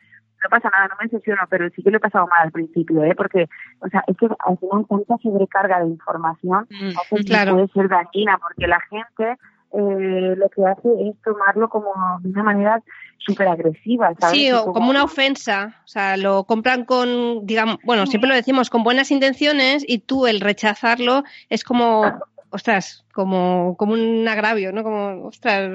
no 0.48 0.50
pasa 0.50 0.70
nada, 0.70 0.88
no 0.88 0.96
me 1.00 1.06
obsesiono, 1.06 1.42
pero 1.50 1.70
sí 1.72 1.84
que 1.84 1.92
lo 1.92 1.98
he 1.98 2.02
pasado 2.02 2.28
mal 2.28 2.44
al 2.44 2.52
principio, 2.52 3.04
¿eh? 3.04 3.14
Porque, 3.16 3.48
o 3.80 3.90
sea, 3.90 4.04
es 4.08 4.18
que 4.18 4.28
al 4.28 4.58
final 4.58 4.86
tanta 4.88 5.18
sobrecarga 5.22 5.80
de 5.82 5.88
información 5.88 6.68
Mm, 6.70 7.24
claro. 7.26 7.54
puede 7.56 7.68
ser 7.70 7.90
dañina 7.90 8.38
porque 8.38 8.68
la 8.68 8.80
gente 8.82 9.40
eh, 9.74 10.36
lo 10.38 10.50
que 10.50 10.66
hace 10.66 10.90
es 11.10 11.22
tomarlo 11.24 11.70
como 11.70 11.92
de 12.22 12.30
una 12.30 12.44
manera 12.44 12.82
súper 13.18 13.48
agresiva, 13.48 14.14
¿sabes? 14.20 14.38
Sí, 14.38 14.52
o 14.52 14.72
como 14.72 14.90
una 14.90 15.04
ofensa. 15.04 15.82
O 15.84 15.88
sea, 15.88 16.18
lo 16.18 16.46
compran 16.46 16.86
con, 16.86 17.46
digamos, 17.46 17.78
bueno, 17.84 18.06
siempre 18.06 18.30
lo 18.30 18.36
decimos, 18.36 18.70
con 18.70 18.84
buenas 18.84 19.12
intenciones 19.12 19.84
y 19.88 20.00
tú 20.00 20.28
el 20.28 20.40
rechazarlo 20.40 21.24
es 21.50 21.64
como, 21.64 22.04
ostras, 22.50 23.06
como, 23.14 23.76
como 23.78 23.94
un 23.94 24.28
agravio, 24.28 24.72
¿no? 24.72 24.84
Como, 24.84 25.28
ostras, 25.28 25.70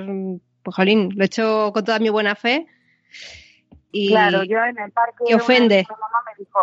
pues 0.63 0.77
jolín, 0.77 1.11
lo 1.15 1.23
he 1.23 1.27
hecho 1.27 1.73
con 1.73 1.85
toda 1.85 1.99
mi 1.99 2.09
buena 2.09 2.35
fe. 2.35 2.67
Y, 3.93 4.09
Claro, 4.09 4.43
yo 4.43 4.59
en 4.65 4.79
el 4.79 4.91
parque 4.93 5.25
que 5.27 5.35
ofende. 5.35 5.87
una- 5.89 5.97
mi 5.97 6.01
mamá 6.01 6.19
me 6.27 6.45
dijo, 6.45 6.59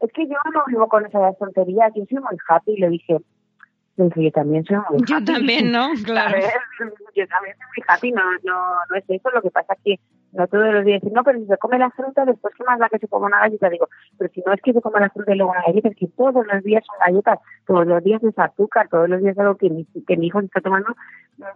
es 0.00 0.12
que 0.12 0.26
yo 0.28 0.36
no 0.52 0.62
vivo 0.66 0.88
con 0.88 1.06
esas 1.06 1.36
tonterías, 1.38 1.92
yo 1.94 2.04
soy 2.08 2.18
muy 2.18 2.36
happy, 2.48 2.72
y 2.72 2.80
le 2.80 2.90
dije, 2.90 3.16
le 3.96 4.04
dije, 4.04 4.24
yo 4.24 4.30
también 4.32 4.64
soy 4.64 4.76
muy 4.90 5.02
Yo 5.06 5.16
happy. 5.16 5.24
también, 5.24 5.72
¿no? 5.72 5.88
Claro. 6.04 6.34
ver, 6.36 6.52
yo 7.14 7.26
también 7.28 7.56
soy 7.56 7.66
muy 7.76 7.84
happy, 7.88 8.12
no, 8.12 8.22
no, 8.44 8.74
no 8.90 8.96
es 8.96 9.04
eso, 9.08 9.30
lo 9.30 9.40
que 9.42 9.50
pasa 9.50 9.72
es 9.72 9.80
que 9.82 10.00
no 10.32 10.46
todos 10.48 10.66
los 10.74 10.84
días 10.84 11.00
dicen, 11.00 11.14
no, 11.14 11.24
pero 11.24 11.38
si 11.38 11.46
se 11.46 11.56
come 11.56 11.78
la 11.78 11.88
fruta, 11.90 12.26
después 12.26 12.52
qué 12.58 12.64
más 12.64 12.78
da 12.78 12.90
que 12.90 12.98
se 12.98 13.08
coma 13.08 13.28
una 13.28 13.40
galleta, 13.40 13.70
digo, 13.70 13.88
pero 14.18 14.30
si 14.34 14.42
no 14.44 14.52
es 14.52 14.60
que 14.60 14.74
se 14.74 14.82
coma 14.82 15.00
la 15.00 15.08
fruta 15.08 15.32
y 15.32 15.38
luego 15.38 15.52
una 15.52 15.62
galleta, 15.62 15.88
es 15.88 15.96
que 15.96 16.08
todos 16.08 16.46
los 16.46 16.62
días 16.62 16.84
son 16.84 16.96
galletas, 17.00 17.38
todos 17.66 17.86
los 17.86 18.04
días 18.04 18.22
es 18.22 18.38
azúcar, 18.38 18.88
todos 18.90 19.08
los 19.08 19.22
días 19.22 19.32
es 19.32 19.38
algo 19.38 19.56
que 19.56 19.70
mi, 19.70 19.86
que 20.06 20.16
mi 20.18 20.26
hijo 20.26 20.40
está 20.40 20.60
tomando, 20.60 20.94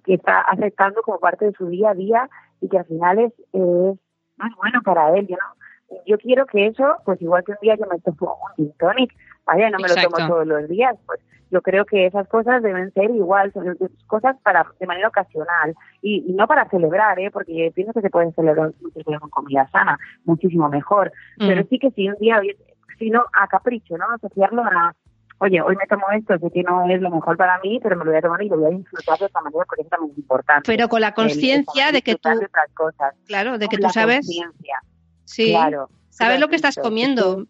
que 0.04 0.14
está 0.14 0.40
aceptando 0.40 1.02
como 1.02 1.18
parte 1.20 1.44
de 1.44 1.52
su 1.52 1.66
día 1.68 1.90
a 1.90 1.94
día 1.94 2.30
y 2.62 2.70
que 2.70 2.78
al 2.78 2.86
final 2.86 3.18
es, 3.18 3.32
es 3.52 3.98
es 4.46 4.56
bueno 4.56 4.82
para 4.82 5.16
él, 5.16 5.26
yo 5.26 5.36
no, 5.36 5.98
yo 6.06 6.18
quiero 6.18 6.46
que 6.46 6.66
eso, 6.66 6.96
pues 7.04 7.20
igual 7.22 7.44
que 7.44 7.52
un 7.52 7.58
día 7.62 7.76
yo 7.76 7.86
me 7.86 7.98
tomo 8.00 8.38
un 8.48 8.54
gin 8.56 8.72
tonic, 8.78 9.12
vaya, 9.44 9.70
no 9.70 9.78
me 9.78 9.88
lo 9.88 9.94
tomo 9.94 10.28
todos 10.28 10.46
los 10.46 10.68
días, 10.68 10.96
pues 11.06 11.20
yo 11.50 11.62
creo 11.62 11.84
que 11.84 12.06
esas 12.06 12.28
cosas 12.28 12.62
deben 12.62 12.92
ser 12.92 13.10
igual, 13.10 13.52
son 13.52 13.76
cosas 14.06 14.36
para 14.44 14.64
de 14.78 14.86
manera 14.86 15.08
ocasional 15.08 15.74
y, 16.00 16.24
y 16.28 16.32
no 16.32 16.46
para 16.46 16.68
celebrar, 16.68 17.18
¿eh? 17.18 17.30
porque 17.32 17.66
yo 17.66 17.72
pienso 17.72 17.92
que 17.92 18.02
se 18.02 18.10
pueden 18.10 18.32
celebrar 18.34 18.72
con 19.04 19.30
comida 19.30 19.68
sana, 19.72 19.98
muchísimo 20.24 20.68
mejor, 20.68 21.12
Mm. 21.38 21.48
pero 21.48 21.64
sí 21.68 21.78
que 21.78 21.90
si 21.90 22.08
un 22.08 22.14
día, 22.16 22.38
oye, 22.38 22.56
si 22.98 23.10
no, 23.10 23.24
a 23.32 23.48
capricho, 23.48 23.96
¿no? 23.96 24.04
Asociarlo 24.14 24.62
a, 24.62 24.94
oye, 25.40 25.60
hoy 25.60 25.76
me 25.76 25.86
tomo 25.86 26.04
esto, 26.16 26.38
sé 26.38 26.50
que 26.52 26.62
no 26.62 26.88
es 26.88 27.00
lo 27.00 27.10
mejor 27.10 27.36
para 27.36 27.58
mí, 27.60 27.78
pero 27.82 27.96
me 27.96 28.04
lo 28.04 28.10
voy 28.12 28.18
a 28.18 28.22
tomar 28.22 28.42
y 28.42 28.48
lo 28.48 28.58
voy 28.58 28.72
a 28.74 28.78
disfrutar 28.78 29.18
de 29.18 29.26
esta 29.26 29.40
manera 29.40 29.64
porque 29.66 29.82
es 29.82 29.88
también 29.88 30.14
importante. 30.16 30.62
pero 30.66 30.88
con 30.88 31.00
la 31.00 31.12
conciencia 31.12 31.92
de 31.92 32.02
que 32.02 32.14
tú, 32.16 32.28
de 32.28 32.36
otras 32.46 32.70
cosas. 32.74 33.14
claro, 33.26 33.58
de 33.58 33.66
que 33.68 33.76
Con 33.76 33.80
tú 33.80 33.82
la 33.88 33.92
sabes, 33.92 34.26
sí, 35.24 35.50
claro. 35.50 35.88
sabes 36.10 36.38
lo 36.40 36.48
que 36.48 36.56
estás 36.56 36.76
comiendo. 36.76 37.46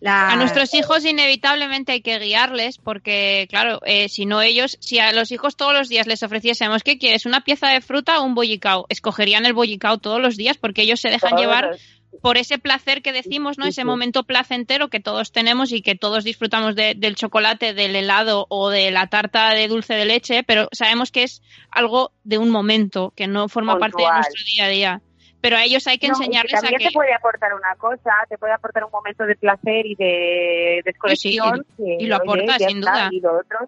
La- 0.00 0.30
A 0.30 0.36
nuestros 0.36 0.72
hijos 0.72 1.04
inevitablemente 1.04 1.92
hay 1.92 2.00
que 2.00 2.18
guiarles 2.18 2.78
porque, 2.78 3.46
claro, 3.50 3.80
eh, 3.84 4.08
si 4.08 4.24
no 4.24 4.40
ellos, 4.40 4.78
si 4.80 4.98
a 4.98 5.12
los 5.12 5.30
hijos 5.30 5.56
todos 5.56 5.74
los 5.74 5.90
días 5.90 6.06
les 6.06 6.22
ofreciésemos, 6.22 6.82
¿qué 6.82 6.96
quieres? 6.96 7.26
¿Una 7.26 7.42
pieza 7.42 7.68
de 7.68 7.82
fruta 7.82 8.18
o 8.18 8.24
un 8.24 8.34
bollicao? 8.34 8.86
Escogerían 8.88 9.44
el 9.44 9.52
bollicao 9.52 9.98
todos 9.98 10.18
los 10.18 10.38
días 10.38 10.56
porque 10.56 10.82
ellos 10.82 11.00
se 11.00 11.10
dejan 11.10 11.30
todos 11.32 11.42
llevar 11.42 11.66
los- 11.66 11.99
por 12.22 12.36
ese 12.36 12.58
placer 12.58 13.02
que 13.02 13.12
decimos, 13.12 13.56
¿no? 13.58 13.64
Sí, 13.64 13.70
Ese 13.70 13.80
sí. 13.82 13.86
momento 13.86 14.24
placentero 14.24 14.88
que 14.88 15.00
todos 15.00 15.32
tenemos 15.32 15.72
y 15.72 15.80
que 15.82 15.94
todos 15.94 16.24
disfrutamos 16.24 16.74
de- 16.74 16.94
del 16.96 17.14
chocolate, 17.14 17.72
del 17.72 17.94
helado 17.96 18.46
o 18.48 18.68
de 18.70 18.90
la 18.90 19.06
tarta 19.06 19.50
de 19.50 19.68
dulce 19.68 19.94
de 19.94 20.04
leche, 20.04 20.42
pero 20.42 20.68
sabemos 20.72 21.10
que 21.12 21.22
es 21.22 21.40
algo 21.70 22.12
de 22.24 22.38
un 22.38 22.50
momento, 22.50 23.12
que 23.16 23.26
no 23.26 23.48
forma 23.48 23.78
parte 23.78 24.02
de 24.02 24.10
nuestro 24.10 24.42
día 24.44 24.64
a 24.64 24.68
día. 24.68 25.02
Pero 25.42 25.56
a 25.56 25.64
ellos 25.64 25.86
hay 25.86 25.96
que 25.96 26.08
No, 26.08 26.14
y 26.14 26.18
que 26.18 26.24
enseñarles 26.26 26.54
a 26.54 26.60
también 26.60 26.78
que... 26.80 26.86
te 26.88 26.92
puede 26.92 27.14
aportar 27.14 27.54
una 27.54 27.74
cosa, 27.76 28.10
te 28.28 28.36
puede 28.36 28.52
aportar 28.52 28.84
un 28.84 28.90
momento 28.90 29.24
de 29.24 29.36
placer 29.36 29.86
y 29.86 29.94
de 29.94 30.82
desconexión. 30.84 31.64
que, 31.78 31.96
y 31.98 32.06
lo 32.06 32.16
aporta, 32.16 32.58
sin 32.58 32.80
está, 32.80 32.92
duda. 32.92 33.08
Y 33.10 33.20
lo 33.20 33.38
otro, 33.38 33.58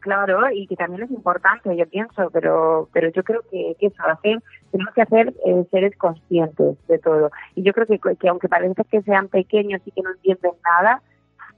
claro, 0.00 0.50
y 0.50 0.66
que 0.66 0.76
también 0.76 1.04
es 1.04 1.10
importante, 1.10 1.76
yo 1.76 1.86
pienso, 1.86 2.30
pero 2.30 2.88
pero 2.92 3.10
yo 3.10 3.22
creo 3.22 3.42
que, 3.50 3.76
que 3.78 3.86
eso, 3.86 4.02
hacer, 4.04 4.42
tenemos 4.72 4.94
que 4.94 5.02
hacer 5.02 5.34
eh, 5.46 5.64
seres 5.70 5.96
conscientes 5.96 6.76
de 6.88 6.98
todo. 6.98 7.30
Y 7.54 7.62
yo 7.62 7.72
creo 7.72 7.86
que, 7.86 7.98
que 8.16 8.28
aunque 8.28 8.48
parezca 8.48 8.84
que 8.84 9.02
sean 9.02 9.28
pequeños 9.28 9.80
y 9.84 9.90
que 9.92 10.02
no 10.02 10.10
entienden 10.10 10.52
nada, 10.64 11.02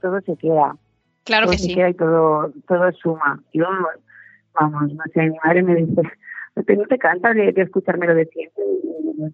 todo 0.01 0.21
se 0.21 0.35
queda. 0.35 0.75
Claro 1.23 1.45
todo 1.45 1.51
que 1.53 1.57
se 1.57 1.67
sí. 1.67 1.75
queda 1.75 1.89
y 1.89 1.93
todo, 1.93 2.51
todo 2.67 2.91
suma. 2.91 3.41
Yo, 3.53 3.65
vamos, 4.53 4.93
no 4.93 5.03
sé, 5.13 5.21
mi 5.23 5.37
madre 5.43 5.63
me 5.63 5.75
dice, 5.75 6.01
¿no 6.55 6.63
te, 6.63 6.75
no 6.75 6.85
te 6.85 6.97
cansas 6.97 7.35
de, 7.35 7.51
de 7.51 7.61
escuchármelo 7.61 8.13
de 8.13 8.25
siempre? 8.25 8.63
Y 8.65 9.33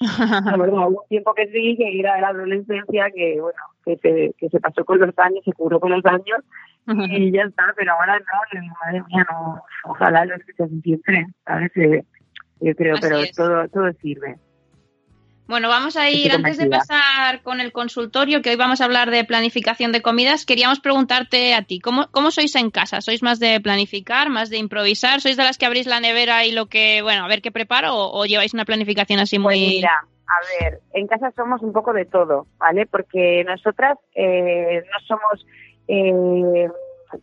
la 0.00 0.56
verdad, 0.56 0.88
hubo 0.88 1.02
un 1.02 1.08
tiempo 1.08 1.34
que 1.34 1.46
sí, 1.48 1.76
que 1.76 1.98
era 2.00 2.14
de 2.14 2.20
la 2.22 2.28
adolescencia, 2.28 3.10
que 3.14 3.40
bueno, 3.40 3.58
que 3.84 3.96
se, 3.98 4.34
que 4.38 4.48
se 4.48 4.60
pasó 4.60 4.84
con 4.84 4.98
los 4.98 5.16
años, 5.18 5.42
se 5.44 5.52
curó 5.52 5.78
con 5.80 5.90
los 5.90 6.04
años 6.06 6.40
y 6.86 7.30
ya 7.30 7.42
está, 7.42 7.72
pero 7.76 7.92
ahora 7.92 8.18
no, 8.18 8.60
madre 8.84 9.02
mía, 9.08 9.26
no, 9.30 9.62
ojalá 9.84 10.24
lo 10.24 10.34
escuches 10.34 10.70
siempre, 10.82 11.26
¿sabes? 11.44 11.70
Eh, 11.76 12.04
yo 12.60 12.74
creo, 12.74 12.94
Así 12.94 13.02
pero 13.02 13.18
es. 13.18 13.32
todo, 13.32 13.68
todo 13.68 13.92
sirve. 14.00 14.36
Bueno, 15.50 15.68
vamos 15.68 15.96
a 15.96 16.08
ir, 16.08 16.30
antes 16.30 16.58
de 16.58 16.68
pasar 16.68 17.42
con 17.42 17.60
el 17.60 17.72
consultorio, 17.72 18.40
que 18.40 18.50
hoy 18.50 18.56
vamos 18.56 18.80
a 18.80 18.84
hablar 18.84 19.10
de 19.10 19.24
planificación 19.24 19.90
de 19.90 20.00
comidas, 20.00 20.46
queríamos 20.46 20.78
preguntarte 20.78 21.54
a 21.54 21.62
ti, 21.62 21.80
¿cómo, 21.80 22.06
cómo 22.12 22.30
sois 22.30 22.54
en 22.54 22.70
casa? 22.70 23.00
¿Sois 23.00 23.20
más 23.20 23.40
de 23.40 23.60
planificar, 23.60 24.30
más 24.30 24.48
de 24.48 24.58
improvisar? 24.58 25.20
¿Sois 25.20 25.36
de 25.36 25.42
las 25.42 25.58
que 25.58 25.66
abrís 25.66 25.88
la 25.88 25.98
nevera 25.98 26.44
y 26.44 26.52
lo 26.52 26.66
que, 26.66 27.02
bueno, 27.02 27.24
a 27.24 27.28
ver 27.28 27.42
qué 27.42 27.50
preparo 27.50 27.96
o, 27.96 28.20
o 28.20 28.26
lleváis 28.26 28.54
una 28.54 28.64
planificación 28.64 29.18
así 29.18 29.40
muy... 29.40 29.56
Pues 29.56 29.68
mira, 29.70 30.06
a 30.28 30.62
ver, 30.62 30.80
en 30.92 31.08
casa 31.08 31.32
somos 31.34 31.60
un 31.62 31.72
poco 31.72 31.92
de 31.92 32.04
todo, 32.04 32.46
¿vale? 32.58 32.86
Porque 32.86 33.42
nosotras 33.44 33.98
eh, 34.14 34.84
no 34.84 35.00
somos 35.08 35.44
eh, 35.88 36.68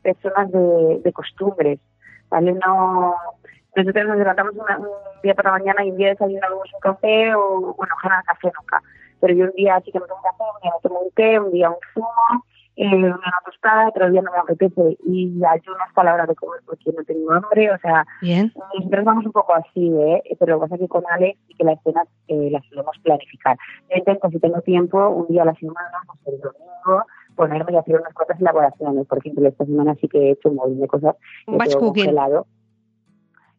personas 0.01 0.51
de, 0.51 0.99
de 1.01 1.13
costumbres, 1.13 1.79
¿vale? 2.29 2.51
No, 2.51 3.15
nosotros 3.83 4.07
nos 4.07 4.17
levantamos 4.17 4.53
una- 4.55 4.79
un 4.79 4.87
día 5.23 5.33
por 5.35 5.45
la 5.45 5.51
mañana 5.51 5.85
y 5.85 5.91
un 5.91 5.97
día 5.97 6.09
desayunamos 6.09 6.73
un 6.73 6.79
café 6.79 7.33
o, 7.35 7.73
bueno, 7.75 7.93
ojalá 7.97 8.23
café 8.25 8.51
nunca, 8.57 8.81
pero 9.19 9.33
yo 9.33 9.45
un 9.45 9.51
día 9.51 9.79
sí 9.85 9.91
que 9.91 9.99
me 9.99 10.07
tomo 10.07 10.19
un 10.19 10.29
café, 10.31 10.43
un 10.55 10.61
día 10.61 10.71
me 10.75 10.81
tomo 10.89 10.99
un 11.01 11.11
té, 11.11 11.39
un 11.39 11.51
día 11.51 11.69
un 11.69 11.77
zumo, 11.93 12.43
eh, 12.79 12.95
una 12.95 13.33
tostada, 13.43 13.87
otro 13.89 14.09
día 14.11 14.21
no 14.21 14.31
me 14.31 14.37
apetece 14.37 14.97
y 15.07 15.41
ayuno 15.43 15.77
hasta 15.87 16.03
la 16.03 16.13
hora 16.13 16.25
de 16.27 16.35
comer 16.35 16.61
porque 16.65 16.91
no 16.95 17.03
tengo 17.05 17.31
hambre, 17.33 17.71
o 17.71 17.77
sea, 17.79 18.05
Bien. 18.21 18.53
nosotros 18.75 19.03
vamos 19.05 19.25
un 19.25 19.31
poco 19.31 19.55
así, 19.55 19.91
¿eh? 19.97 20.21
pero 20.39 20.53
lo 20.53 20.59
que 20.59 20.63
pasa 20.65 20.75
es 20.75 20.81
que 20.81 20.87
con 20.87 21.03
Alex 21.09 21.39
sí 21.47 21.53
que 21.55 21.63
las 21.63 21.81
cenas 21.81 22.07
eh, 22.27 22.49
las 22.51 22.63
solemos 22.67 22.95
planificar. 23.01 23.57
Yo 23.89 23.97
intento, 23.97 24.29
si 24.29 24.39
tengo 24.39 24.61
tiempo, 24.61 25.09
un 25.09 25.25
día 25.27 25.41
a 25.41 25.45
la 25.45 25.55
semana, 25.55 25.89
pues 26.05 26.35
el 26.35 26.39
domingo, 26.41 27.03
ponerme 27.35 27.71
y 27.73 27.77
hacer 27.77 27.95
unas 27.99 28.13
cuantas 28.13 28.39
elaboraciones. 28.39 29.07
Por 29.07 29.17
ejemplo, 29.19 29.47
esta 29.47 29.65
semana 29.65 29.95
sí 30.01 30.07
que 30.07 30.19
he 30.19 30.31
hecho 30.31 30.49
un 30.49 30.55
montón 30.55 30.79
de 30.79 30.87
cosas. 30.87 31.15
Un 31.47 31.57
batch 31.57 31.73
cooking. 31.73 31.87
congelado. 32.05 32.45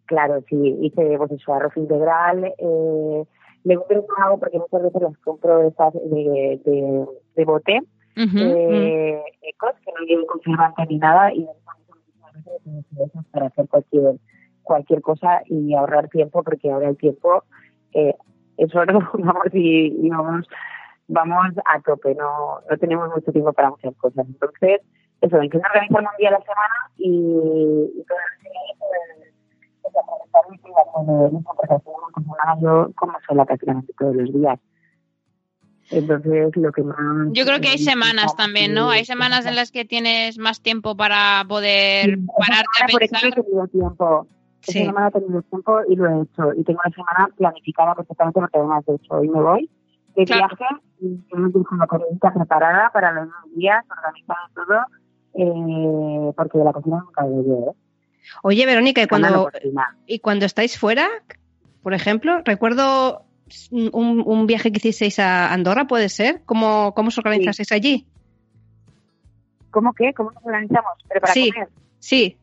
Claro, 0.09 0.43
sí, 0.49 0.57
hice 0.81 1.19
pues 1.19 1.31
eso, 1.33 1.53
arroz 1.53 1.77
integral, 1.77 2.43
eh, 2.47 3.25
legumbres 3.65 4.05
no 4.09 4.25
hago 4.25 4.39
porque 4.39 4.59
muchas 4.59 4.83
veces 4.83 5.03
las 5.03 5.19
compro 5.19 5.69
estas 5.69 5.93
de, 5.93 6.59
de, 6.65 7.07
de 7.37 7.45
bote, 7.45 7.81
Ujú, 8.17 8.39
eh, 8.39 9.23
ecos, 9.43 9.73
que 9.85 9.93
no 9.93 10.07
lleven 10.07 10.25
conservante 10.25 10.87
ni 10.87 10.97
nada, 10.97 11.31
y 11.35 11.47
para 13.31 13.47
hacer 13.49 13.69
cualquier 13.69 14.15
cualquier 14.63 15.03
cosa 15.03 15.43
y 15.45 15.75
ahorrar 15.75 16.09
tiempo, 16.09 16.43
porque 16.43 16.71
ahora 16.71 16.89
el 16.89 16.97
tiempo 16.97 17.45
eh, 17.93 18.15
es 18.57 18.75
oro, 18.75 19.01
vamos, 19.13 19.47
y, 19.53 19.89
y 19.89 20.09
vamos, 20.09 20.47
vamos 21.07 21.49
a 21.67 21.81
tope, 21.83 22.15
no, 22.15 22.61
no 22.69 22.79
tenemos 22.79 23.11
mucho 23.15 23.31
tiempo 23.31 23.53
para 23.53 23.71
muchas 23.71 23.95
cosas. 23.97 24.27
Entonces, 24.27 24.81
eso, 25.21 25.43
intento 25.43 25.69
organizarme 25.69 26.09
un 26.09 26.17
día 26.19 26.29
a 26.29 26.33
la 26.33 26.41
semana 26.41 26.75
y, 26.97 27.11
y 27.95 28.05
todo 28.05 28.19
mi 30.51 30.57
vida 30.59 30.83
con 30.93 31.09
el 31.09 31.43
porque 31.45 31.75
yo 32.63 32.91
como 32.95 33.13
sola 33.27 33.45
prácticamente 33.45 33.93
todos 33.99 34.17
los 34.17 34.33
días. 34.33 34.59
Entonces, 35.91 36.55
lo 36.57 36.71
que 36.73 36.83
más... 36.83 37.29
Yo 37.33 37.45
creo 37.47 37.61
que 37.61 37.69
hay 37.69 37.79
semanas 37.79 38.37
también, 38.37 38.75
¿no? 38.75 38.91
Hay 38.91 39.05
semanas 39.05 39.47
en 39.47 39.57
las 39.57 39.73
que 39.73 39.85
tienes 39.85 40.39
más 40.39 40.61
tiempo 40.61 40.97
para 40.97 41.45
poder 41.49 42.17
Sí, 42.17 42.27
pararte 42.39 42.69
esta 42.77 42.85
a 42.85 42.89
semana, 42.89 42.93
por 42.93 43.01
pensar. 43.01 43.19
ejemplo, 43.21 43.43
he 43.43 43.45
tenido 43.45 43.69
tiempo. 43.69 44.27
Esta 44.61 44.73
Sí. 44.73 44.85
semana 44.85 45.09
he 45.09 45.11
tenido 45.13 45.43
tiempo 45.43 45.79
y 45.89 45.97
lo 45.97 46.07
he 46.07 46.23
hecho. 46.23 46.53
Y 46.55 46.65
tengo 46.65 46.81
una 46.85 46.95
semana 46.95 47.29
planificada 47.37 47.95
perfectamente 47.95 48.41
porque 48.41 48.59
además 48.59 48.85
de 48.85 48.95
hecho 48.97 49.15
hoy 49.15 49.29
me 49.29 49.41
voy 49.41 49.71
de 50.15 50.25
Claro. 50.25 50.57
viaje 50.59 50.75
y 51.01 51.17
tengo 51.31 51.65
que 51.65 51.77
la 51.77 51.87
comidita 51.87 52.35
preparada 52.35 52.91
para 52.93 53.13
los 53.13 53.29
días, 53.55 53.85
organizado 53.91 54.49
todo, 54.55 54.81
eh, 55.35 56.33
porque 56.37 56.59
de 56.59 56.65
la 56.65 56.73
cocina 56.73 57.03
nunca 57.05 57.25
yo, 57.27 57.71
¿eh? 57.71 57.88
Oye, 58.43 58.67
Verónica, 58.67 59.03
y 59.03 59.07
cuando, 59.07 59.51
y 60.07 60.19
cuando 60.21 60.47
estáis 60.47 60.79
fuera, 60.79 61.09
por 61.83 61.95
ejemplo, 61.95 62.41
recuerdo 62.45 63.23
un, 63.71 64.23
un 64.25 64.47
viaje 64.47 64.71
que 64.71 64.79
hicisteis 64.79 65.19
a 65.19 65.53
Andorra, 65.53 65.87
¿puede 65.87 66.09
ser? 66.09 66.43
¿Cómo, 66.45 66.95
cómo 66.95 67.09
os 67.09 67.19
organizasteis 67.19 67.73
allí? 67.73 68.07
¿Cómo 69.71 69.93
qué? 69.93 70.13
¿Cómo 70.15 70.31
nos 70.33 70.45
organizamos? 70.45 70.93
¿Pero 71.09 71.21
para 71.21 71.33
Sí. 71.33 71.51
comer? 71.53 71.69
Sí, 72.01 72.37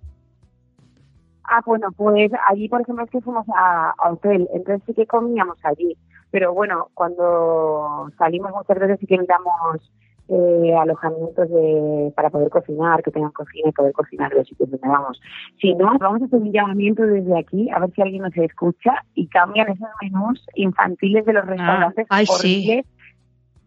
Ah, 1.48 1.62
bueno, 1.66 1.92
pues 1.92 2.32
allí, 2.50 2.68
por 2.68 2.82
ejemplo, 2.82 3.06
es 3.06 3.12
que 3.12 3.22
fuimos 3.22 3.46
a, 3.56 3.94
a 3.98 4.12
hotel, 4.12 4.48
entonces 4.54 4.82
sí 4.88 4.94
que 4.94 5.06
comíamos 5.06 5.58
allí. 5.64 5.96
Pero 6.32 6.54
bueno, 6.54 6.90
cuando 6.94 8.10
salimos 8.18 8.52
muchas 8.52 8.80
veces 8.80 9.00
sí 9.00 9.06
que 9.06 9.18
miramos 9.20 9.92
eh, 10.28 10.76
alojamientos 10.76 11.50
de, 11.50 12.12
para 12.16 12.30
poder 12.30 12.50
cocinar, 12.50 13.04
que 13.04 13.12
tengan 13.12 13.32
cocina 13.32 13.70
y 13.70 13.72
poder 13.72 13.94
cocinar 13.94 14.34
los 14.34 14.48
sitios 14.48 14.72
donde 14.72 14.88
vamos. 14.88 15.22
Si 15.62 15.74
no, 15.76 15.98
vamos 16.00 16.22
a 16.22 16.26
hacer 16.26 16.40
un 16.40 16.52
llamamiento 16.52 17.04
desde 17.04 17.38
aquí, 17.38 17.70
a 17.70 17.80
ver 17.80 17.92
si 17.92 18.02
alguien 18.02 18.24
nos 18.24 18.36
escucha 18.36 19.04
y 19.14 19.28
cambian 19.28 19.70
esos 19.70 19.90
menús 20.02 20.44
infantiles 20.56 21.26
de 21.26 21.34
los 21.34 21.46
restaurantes 21.46 22.08
ay, 22.10 22.26
sí. 22.26 22.34
horribles, 22.34 22.86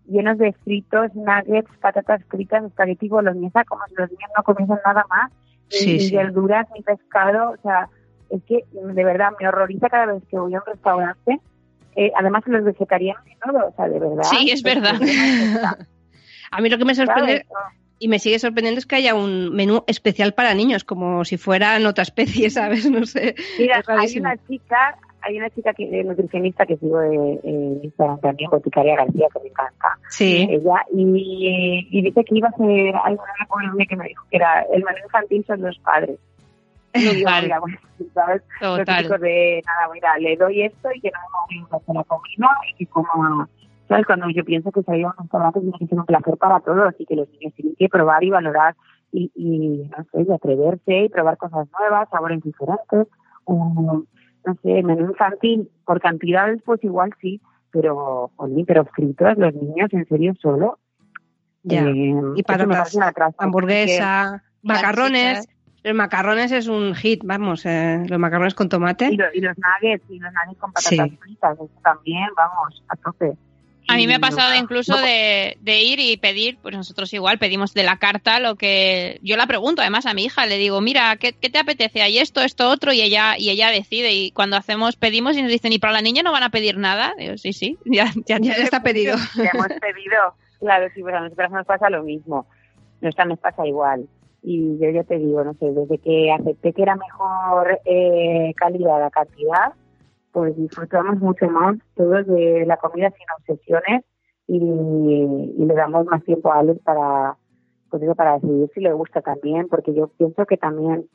llenos 0.09 0.39
de 0.39 0.53
fritos, 0.65 1.15
nuggets, 1.15 1.71
patatas 1.81 2.25
fritas, 2.25 2.65
espagueti 2.65 3.09
boloñesa, 3.09 3.65
como 3.65 3.83
si 3.89 3.95
los 3.95 4.11
niños 4.11 4.31
no 4.37 4.43
comiesen 4.43 4.79
nada 4.85 5.05
más 5.09 5.31
Sí, 5.69 5.93
ni 5.95 6.01
sí. 6.01 6.17
verduras, 6.17 6.67
ni 6.75 6.83
pescado, 6.83 7.51
o 7.51 7.57
sea, 7.63 7.89
es 8.31 8.43
que 8.45 8.65
de 8.73 9.05
verdad 9.05 9.31
me 9.41 9.49
horroriza 9.49 9.89
cada 9.89 10.15
vez 10.15 10.23
que 10.31 10.39
voy 10.39 10.55
a 10.55 10.59
un 10.59 10.67
restaurante, 10.67 11.41
eh, 11.97 12.11
además 12.17 12.43
los 12.47 12.65
vegetarianos 12.65 13.25
y 13.27 13.37
todo, 13.39 13.69
o 13.69 13.73
sea, 13.77 13.89
de 13.89 13.99
verdad. 13.99 14.23
Sí, 14.25 14.51
es 14.51 14.63
verdad. 14.63 14.95
A 16.51 16.61
mí 16.61 16.69
lo 16.69 16.79
que 16.79 16.85
me 16.85 16.95
sorprende 16.95 17.45
¿Sabes? 17.49 17.79
y 17.99 18.09
me 18.09 18.19
sigue 18.19 18.39
sorprendiendo 18.39 18.79
es 18.79 18.87
que 18.87 18.97
haya 18.97 19.15
un 19.15 19.55
menú 19.55 19.83
especial 19.87 20.33
para 20.35 20.55
niños, 20.55 20.85
como 20.85 21.25
si 21.25 21.37
fueran 21.37 21.85
otra 21.87 22.03
especie, 22.03 22.51
¿sabes? 22.51 22.91
No 22.91 23.05
sé. 23.07 23.35
Mira, 23.59 23.81
Es 23.81 23.89
hay 23.89 24.19
una 24.21 24.37
chica, 24.47 24.99
hay 25.23 25.39
una 25.39 25.51
chica 25.51 25.73
que, 25.75 25.85
eh, 25.85 26.05
nutricionista 26.05 26.65
que 26.65 26.77
sigo 26.77 27.03
en 27.03 27.41
en 27.43 27.81
Instagram 27.85 28.21
también, 28.21 28.51
Boticaria 28.51 28.97
García, 28.97 29.27
que 29.33 29.41
me 29.41 29.49
encanta. 29.49 29.99
Sí. 30.09 30.47
Ella, 30.51 30.85
y, 30.95 31.89
y 31.91 32.03
dice 32.03 32.25
que 32.25 32.37
iba 32.37 32.49
a 32.49 32.51
hacer 32.51 32.95
algo 33.05 33.23
una 33.55 33.85
que 33.87 33.97
me 33.97 34.09
dijo 34.09 34.25
que 34.31 34.37
era 34.37 34.63
el 34.73 34.85
menú 34.85 34.99
infantil 35.05 35.45
son 35.47 35.63
los 35.63 35.79
padres. 35.81 36.19
Yo 36.95 37.11
digo, 37.13 37.15
Total. 37.25 37.43
mira, 37.43 37.61
bueno, 37.61 37.79
¿sabes? 38.15 38.43
Los 38.61 38.79
Total. 38.79 38.97
típicos 38.99 39.21
de, 39.21 39.63
nada, 39.67 39.93
mira, 39.93 40.19
le 40.19 40.37
doy 40.37 40.63
esto 40.63 40.89
y 40.95 41.01
que 41.01 41.11
no 41.11 41.19
me 41.19 41.45
obligue 41.61 41.67
a 41.73 41.77
hacer 41.77 41.95
la 41.95 42.05
comida 42.05 42.49
y 42.71 42.75
que 42.77 42.87
como, 42.87 43.49
¿sabes? 43.89 44.07
Cuando 44.07 44.29
yo 44.31 44.45
pienso 44.45 44.71
que 44.73 44.83
salir 44.83 45.05
a 45.07 45.09
un 45.09 45.15
restaurante 45.19 45.61
tiene 45.61 45.79
que 45.79 45.87
ser 45.87 45.99
un 45.99 46.07
placer 46.07 46.37
para 46.37 46.61
todos 46.61 46.95
y 46.99 47.07
que 47.07 47.17
los 47.17 47.29
niños 47.31 47.55
tienen 47.55 47.75
que 47.77 47.89
probar 47.89 48.23
y 48.25 48.31
valorar 48.31 48.77
y, 49.13 49.31
y 49.35 49.89
no 49.89 50.05
sé, 50.13 50.27
y 50.29 50.33
atreverse 50.33 51.05
y 51.05 51.09
probar 51.09 51.37
cosas 51.39 51.67
nuevas, 51.79 52.09
sabores 52.11 52.43
diferentes, 52.43 53.07
un, 53.47 54.07
no 54.45 54.55
sé, 54.63 54.83
menú 54.83 55.09
infantil 55.11 55.71
por 55.85 56.01
cantidades, 56.01 56.61
pues 56.65 56.83
igual 56.85 57.13
sí, 57.21 57.41
pero, 57.71 58.31
jolín, 58.37 58.67
pero 58.67 58.85
fritos 58.85 59.37
los 59.39 59.55
niños 59.55 59.89
en 59.93 60.07
serio 60.07 60.35
solo. 60.41 60.79
Ya. 61.63 61.85
Eh, 61.87 62.15
Y 62.37 62.41
atraso, 62.47 63.01
hamburguesa, 63.39 64.43
macarrones. 64.63 65.49
Los 65.85 65.95
macarrones 65.95 66.51
es 66.53 66.67
un 66.67 66.95
hit, 66.95 67.23
vamos, 67.25 67.65
eh, 67.65 68.05
los 68.09 68.19
macarrones 68.19 68.55
con 68.55 68.69
tomate. 68.69 69.09
Y, 69.13 69.17
lo- 69.17 69.33
y 69.33 69.41
los 69.41 69.57
nuggets, 69.57 70.05
y 70.11 70.19
los 70.19 70.33
nuggets 70.33 70.59
con 70.61 70.73
patatas 70.73 71.09
Sí. 71.09 71.17
fritas, 71.21 71.55
eso 71.55 71.71
también, 71.83 72.27
vamos, 72.37 72.85
a 72.89 72.97
tope. 72.97 73.37
A 73.89 73.97
mí 73.97 74.07
me 74.07 74.17
ha 74.17 74.19
pasado 74.19 74.51
no, 74.51 74.57
incluso 74.57 74.95
no, 74.95 75.03
de, 75.03 75.57
de 75.61 75.83
ir 75.83 75.99
y 75.99 76.17
pedir, 76.19 76.59
pues 76.61 76.77
nosotros 76.77 77.13
igual 77.15 77.39
pedimos 77.39 77.73
de 77.75 77.83
la 77.83 77.97
carta 77.97 78.39
lo 78.39 78.57
que 78.57 79.19
yo 79.23 79.37
la 79.37 79.47
pregunto 79.47 79.83
además 79.83 80.07
a 80.07 80.15
mi 80.15 80.25
hija, 80.25 80.47
le 80.47 80.59
digo, 80.59 80.81
mira, 80.81 81.17
¿qué, 81.17 81.33
qué 81.33 81.49
te 81.49 81.59
apetece? 81.59 82.03
Hay 82.03 82.19
esto, 82.19 82.43
esto, 82.43 82.69
otro 82.69 82.93
y 82.93 83.01
ella 83.01 83.39
y 83.39 83.51
ella 83.51 83.71
decide 83.71 84.13
y 84.13 84.31
cuando 84.33 84.57
hacemos 84.57 84.97
pedimos 84.97 85.37
y 85.37 85.43
nos 85.43 85.51
dicen, 85.51 85.73
¿y 85.73 85.79
para 85.79 85.95
la 85.95 86.03
niña 86.03 86.23
no 86.23 86.33
van 86.33 86.43
a 86.43 86.51
pedir 86.51 86.77
nada? 86.77 87.15
Digo, 87.19 87.37
sí, 87.39 87.53
sí, 87.53 87.79
ya, 87.85 88.13
ya, 88.27 88.39
Ya 88.39 88.53
está 88.55 88.83
pedido. 88.83 89.17
que 89.35 89.49
hemos 89.53 89.69
pedido. 89.81 90.35
Claro, 90.61 90.89
sí, 90.95 91.03
pero 91.03 91.19
a 91.19 91.21
nosotros 91.21 91.51
nos 91.51 91.67
pasa 91.67 91.91
lo 91.91 92.03
mismo. 92.03 92.47
Nuestra 93.01 93.25
nos 93.25 93.39
pasa 93.39 93.67
igual. 93.67 94.09
Y 94.43 94.79
yo 94.79 94.91
ya 94.91 95.05
te 95.05 95.19
digo, 95.19 95.43
no 95.45 95.55
sé, 95.55 95.67
desde 95.71 95.99
que 95.99 96.33
acepté 96.33 96.73
que 96.73 96.83
era 96.83 96.97
mejor 96.97 97.81
eh, 97.85 98.53
calidad 98.57 99.05
a 99.05 99.11
cantidad, 99.11 99.73
pues 100.39 100.57
disfrutamos 100.57 101.19
mucho 101.19 101.51
más 101.51 101.77
todos 101.97 102.25
de 102.29 102.65
la 102.65 102.77
comida 102.77 103.11
sin 103.11 103.27
obsesiones 103.41 104.05
y, 104.47 104.57
y 104.57 105.65
le 105.65 105.75
damos 105.75 106.07
más 106.07 106.23
tiempo 106.23 106.53
a 106.53 106.61
Alex 106.61 106.81
para, 106.85 107.37
pues 107.91 108.05
eso, 108.05 108.15
para 108.15 108.35
decidir 108.35 108.71
si 108.73 108.81
le 108.81 108.93
gusta 108.93 109.21
también, 109.21 109.67
porque 109.67 109.93
yo 109.93 110.07
pienso 110.17 110.47
que 110.47 110.57
también, 110.57 111.09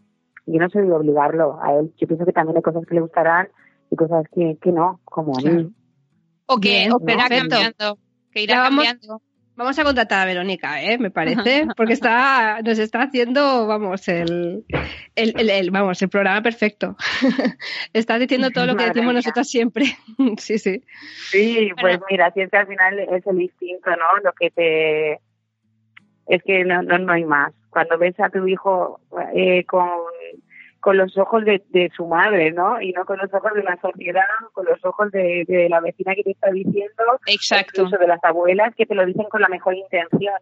yo 0.45 0.59
no 0.59 0.69
soy 0.69 0.87
de 0.87 0.91
obligarlo 0.91 1.57
a 1.61 1.73
él, 1.73 1.93
yo 1.97 2.05
pienso 2.05 2.25
que 2.25 2.33
también 2.33 2.57
hay 2.57 2.63
cosas 2.63 2.85
que 2.85 2.95
le 2.95 2.99
gustarán 2.99 3.47
y 3.89 3.95
cosas 3.95 4.25
que, 4.35 4.57
que 4.61 4.73
no, 4.73 4.99
como 5.05 5.31
a 5.37 5.41
mí. 5.41 5.43
Claro. 5.43 5.69
O 6.47 6.57
que, 6.57 6.89
o 6.91 6.99
que 6.99 7.13
irá 7.13 7.29
que 7.29 8.49
cambiando. 8.49 9.21
Vamos 9.55 9.77
a 9.77 9.83
contratar 9.83 10.21
a 10.21 10.25
Verónica, 10.25 10.81
¿eh? 10.81 10.97
Me 10.97 11.11
parece, 11.11 11.67
porque 11.77 11.93
está, 11.93 12.61
nos 12.63 12.79
está 12.79 13.03
haciendo, 13.03 13.67
vamos, 13.67 14.07
el, 14.07 14.65
el, 15.15 15.33
el- 15.37 15.49
el- 15.49 15.71
vamos, 15.71 16.01
el 16.01 16.09
programa 16.09 16.41
perfecto. 16.41 16.95
Estás 17.93 18.19
diciendo 18.19 18.49
todo 18.49 18.65
lo 18.65 18.71
que 18.73 18.77
Madre 18.83 18.89
decimos 18.93 19.13
mía. 19.13 19.19
nosotras 19.19 19.47
siempre. 19.49 19.85
sí, 20.37 20.57
sí. 20.57 20.83
Sí, 21.29 21.69
pues 21.79 21.81
Bueno. 21.99 22.05
mira, 22.09 22.31
si 22.33 22.41
es 22.41 22.49
que 22.49 22.57
al 22.57 22.67
final 22.67 22.99
es 22.99 23.27
el 23.27 23.41
instinto, 23.41 23.89
¿no? 23.91 24.05
Lo 24.23 24.31
que 24.33 24.49
te... 24.49 25.13
Es 26.25 26.41
que 26.43 26.63
no, 26.63 26.81
no, 26.81 26.97
no 26.97 27.13
hay 27.13 27.25
más. 27.25 27.53
Cuando 27.69 27.97
ves 27.97 28.19
a 28.19 28.29
tu 28.29 28.47
hijo 28.47 29.01
eh, 29.35 29.65
con, 29.65 29.87
con 30.83 30.97
los 30.97 31.17
ojos 31.17 31.45
de, 31.45 31.63
de 31.69 31.89
su 31.95 32.05
madre, 32.05 32.51
¿no? 32.51 32.81
Y 32.81 32.91
no 32.91 33.05
con 33.05 33.17
los 33.17 33.33
ojos 33.33 33.53
de 33.53 33.63
la 33.63 33.79
sociedad, 33.79 34.25
con 34.51 34.65
los 34.65 34.83
ojos 34.83 35.09
de, 35.11 35.45
de 35.47 35.69
la 35.69 35.79
vecina 35.79 36.13
que 36.13 36.23
te 36.23 36.31
está 36.31 36.51
diciendo, 36.51 37.03
Exacto. 37.25 37.71
incluso 37.83 37.97
de 37.97 38.07
las 38.07 38.21
abuelas 38.21 38.75
que 38.75 38.85
te 38.85 38.93
lo 38.93 39.05
dicen 39.05 39.23
con 39.29 39.39
la 39.39 39.47
mejor 39.47 39.75
intención, 39.75 40.33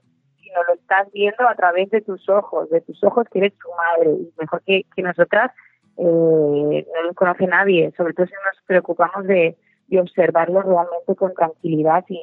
sino 0.42 0.64
lo 0.68 0.74
estás 0.74 1.12
viendo 1.12 1.48
a 1.48 1.54
través 1.54 1.92
de 1.92 2.02
tus 2.02 2.28
ojos, 2.28 2.72
de 2.72 2.82
tus 2.82 3.04
ojos 3.04 3.28
que 3.32 3.38
eres 3.38 3.54
tu 3.60 3.68
madre. 3.70 4.14
Y 4.20 4.34
mejor 4.40 4.64
que, 4.66 4.84
que 4.96 5.04
nosotras 5.04 5.52
eh, 5.98 6.02
no 6.04 7.04
nos 7.06 7.16
conoce 7.16 7.46
nadie, 7.46 7.94
sobre 7.96 8.16
todo 8.16 8.26
si 8.26 8.34
nos 8.34 8.66
preocupamos 8.66 9.28
de, 9.28 9.56
de 9.90 10.00
observarlo 10.00 10.64
realmente 10.64 11.16
con 11.16 11.36
tranquilidad, 11.36 12.04
sin, 12.08 12.18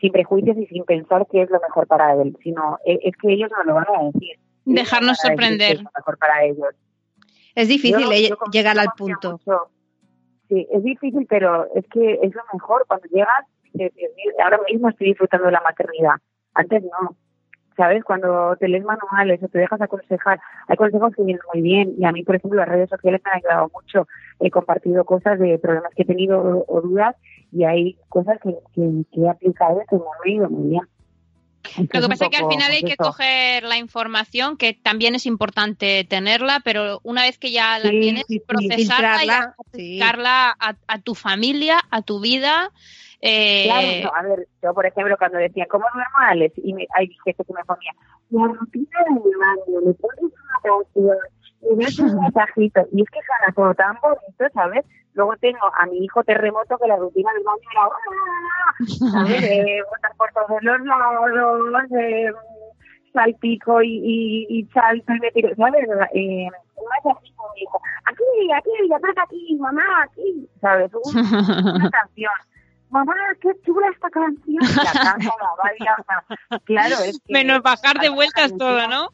sin 0.00 0.12
prejuicios 0.12 0.56
y 0.56 0.66
sin 0.68 0.82
pensar 0.84 1.26
qué 1.30 1.42
es 1.42 1.50
lo 1.50 1.60
mejor 1.60 1.86
para 1.86 2.14
él, 2.14 2.34
sino 2.42 2.78
es, 2.86 3.00
es 3.02 3.14
que 3.20 3.34
ellos 3.34 3.50
nos 3.54 3.66
lo 3.66 3.74
van 3.74 3.86
a 3.86 4.04
decir. 4.04 4.38
Dejarnos 4.64 5.18
sorprender. 5.18 5.72
Es 5.72 5.82
lo 5.82 5.90
mejor 5.94 6.16
para 6.16 6.44
ellos. 6.44 6.74
Es 7.58 7.66
difícil 7.66 8.04
Yo- 8.04 8.12
eh, 8.12 8.28
yo 8.28 8.36
llegar 8.52 8.78
al 8.78 8.90
punto. 8.96 9.32
mucho. 9.32 9.68
Sí, 10.48 10.68
es 10.70 10.82
difícil, 10.84 11.26
pero 11.28 11.66
es 11.74 11.84
que 11.88 12.14
es 12.22 12.32
lo 12.32 12.42
mejor. 12.52 12.84
Cuando 12.86 13.06
llegas, 13.08 13.44
ahora 14.44 14.60
mismo 14.70 14.88
estoy 14.88 15.08
disfrutando 15.08 15.46
de 15.46 15.52
la 15.52 15.60
maternidad. 15.62 16.14
Antes 16.54 16.84
no. 16.84 17.16
¿Sabes? 17.76 18.04
Cuando 18.04 18.54
te 18.56 18.68
lees 18.68 18.84
manuales 18.84 19.42
o 19.42 19.48
te 19.48 19.58
dejas 19.58 19.80
aconsejar, 19.80 20.40
hay 20.68 20.76
consejos 20.76 21.12
que 21.16 21.22
vienen 21.24 21.42
muy 21.52 21.62
bien. 21.62 21.94
Y 21.98 22.04
a 22.04 22.12
mí, 22.12 22.22
por 22.22 22.36
ejemplo, 22.36 22.60
las 22.60 22.68
redes 22.68 22.90
sociales 22.90 23.20
me 23.24 23.30
han 23.32 23.36
ayudado 23.38 23.70
mucho. 23.74 24.06
He 24.38 24.50
compartido 24.50 25.04
cosas 25.04 25.38
de 25.40 25.58
problemas 25.58 25.92
que 25.96 26.02
he 26.02 26.06
tenido 26.06 26.40
o, 26.40 26.64
o 26.68 26.80
dudas 26.80 27.16
y 27.50 27.64
hay 27.64 27.96
cosas 28.08 28.38
que, 28.40 28.56
que, 28.72 29.04
que 29.12 29.20
he 29.22 29.28
aplicado 29.28 29.80
que 29.90 29.96
me 29.96 30.02
han 30.02 30.30
ido 30.30 30.48
muy 30.50 30.70
bien. 30.70 30.82
Lo 31.76 32.00
que 32.00 32.08
pasa 32.08 32.24
es 32.24 32.30
que 32.30 32.36
al 32.36 32.48
final 32.48 32.70
hay 32.70 32.82
que 32.82 32.96
coger 32.96 33.62
la 33.64 33.76
información, 33.76 34.56
que 34.56 34.74
también 34.74 35.14
es 35.14 35.26
importante 35.26 36.04
tenerla, 36.04 36.60
pero 36.64 37.00
una 37.02 37.22
vez 37.22 37.38
que 37.38 37.50
ya 37.50 37.78
la 37.78 37.90
tienes, 37.90 38.24
procesarla 38.46 39.24
y 39.24 39.28
aplicarla 39.68 40.56
a, 40.58 40.98
tu 41.00 41.14
familia, 41.14 41.80
a 41.90 42.02
tu 42.02 42.20
vida. 42.20 42.70
Eh... 43.20 43.64
Claro, 43.64 44.14
a 44.14 44.22
ver, 44.22 44.48
yo 44.62 44.74
por 44.74 44.86
ejemplo 44.86 45.16
cuando 45.18 45.38
decía, 45.38 45.66
¿cómo 45.68 45.86
duermo 45.92 46.18
Alex? 46.18 46.54
Y 46.62 46.72
me, 46.72 46.86
hay 46.96 47.08
gente 47.24 47.44
que 47.44 47.52
me 47.52 47.64
ponía, 47.64 47.92
la 48.30 48.46
rutina 48.46 48.98
de 49.08 49.36
baño, 49.36 49.80
le 49.86 49.94
pones 49.94 50.22
una 50.22 50.60
canción, 50.62 51.16
y 51.62 51.76
ves 51.76 51.98
un 51.98 52.14
mensajito, 52.20 52.80
y 52.92 53.02
es 53.02 53.10
que 53.10 53.20
suena 53.20 53.52
todo 53.54 53.74
tan 53.74 53.96
bonito, 54.00 54.44
¿sabes? 54.54 54.84
Luego 55.14 55.36
tengo 55.40 55.66
a 55.78 55.86
mi 55.86 56.04
hijo 56.04 56.22
terremoto 56.24 56.78
que 56.78 56.88
la 56.88 56.96
rutina 56.96 57.32
del 57.32 57.44
baño 57.44 57.58
era, 57.72 57.82
¡ah! 57.84 58.74
¿sabes? 59.12 59.82
Botar 59.90 60.12
por 60.16 60.32
todos 60.32 60.62
los 60.62 60.80
lados, 60.82 61.88
de 61.90 62.32
salpico 63.12 63.82
y, 63.82 63.88
y, 63.88 64.46
y 64.58 64.64
salto 64.66 65.12
y 65.12 65.20
me 65.20 65.30
tiro, 65.32 65.54
¿sabes? 65.56 65.88
Eh, 66.14 66.48
un 66.76 67.12
mi 67.54 67.62
hijo, 67.62 67.80
aquí, 68.04 68.24
aquí, 68.56 68.92
aprieta 68.94 69.22
aquí, 69.22 69.56
mamá, 69.58 69.82
aquí, 70.04 70.48
¿sabes? 70.60 70.90
Una 70.94 71.90
canción 71.90 72.32
mamá, 72.90 73.14
qué 73.40 73.50
chula 73.64 73.88
esta 73.92 74.08
canción. 74.10 74.62
La 74.76 74.92
canta, 74.92 75.32
la 76.50 76.58
claro, 76.60 76.96
es 77.04 77.20
que, 77.20 77.32
Menos 77.32 77.62
bajar 77.62 77.98
de 77.98 78.08
vueltas 78.08 78.56
todo, 78.56 78.88
¿no? 78.88 79.08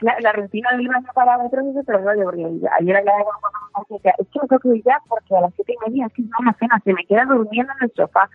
La, 0.00 0.16
la, 0.20 0.32
rutina 0.32 0.70
del 0.72 0.88
baño 0.88 1.06
para 1.14 1.38
otros 1.38 1.66
es 1.66 1.76
otro 1.76 1.98
rollo, 1.98 2.24
porque 2.24 2.42
ayer 2.80 2.96
hablaba 2.96 3.24
con 3.72 4.00
que 4.00 4.08
es 4.08 4.28
que 4.28 4.38
no 4.40 4.58
que 4.58 4.82
ya 4.82 4.98
porque 5.08 5.36
a 5.36 5.40
las 5.42 5.54
siete 5.54 5.74
y 5.74 5.90
media 5.90 6.06
es 6.06 6.12
que 6.12 6.22
no 6.22 6.36
una 6.40 6.52
cena, 6.54 6.80
se 6.84 6.92
me 6.92 7.06
queda 7.06 7.24
durmiendo 7.24 7.72
en 7.78 7.84
el 7.84 7.92
sofá. 7.94 8.28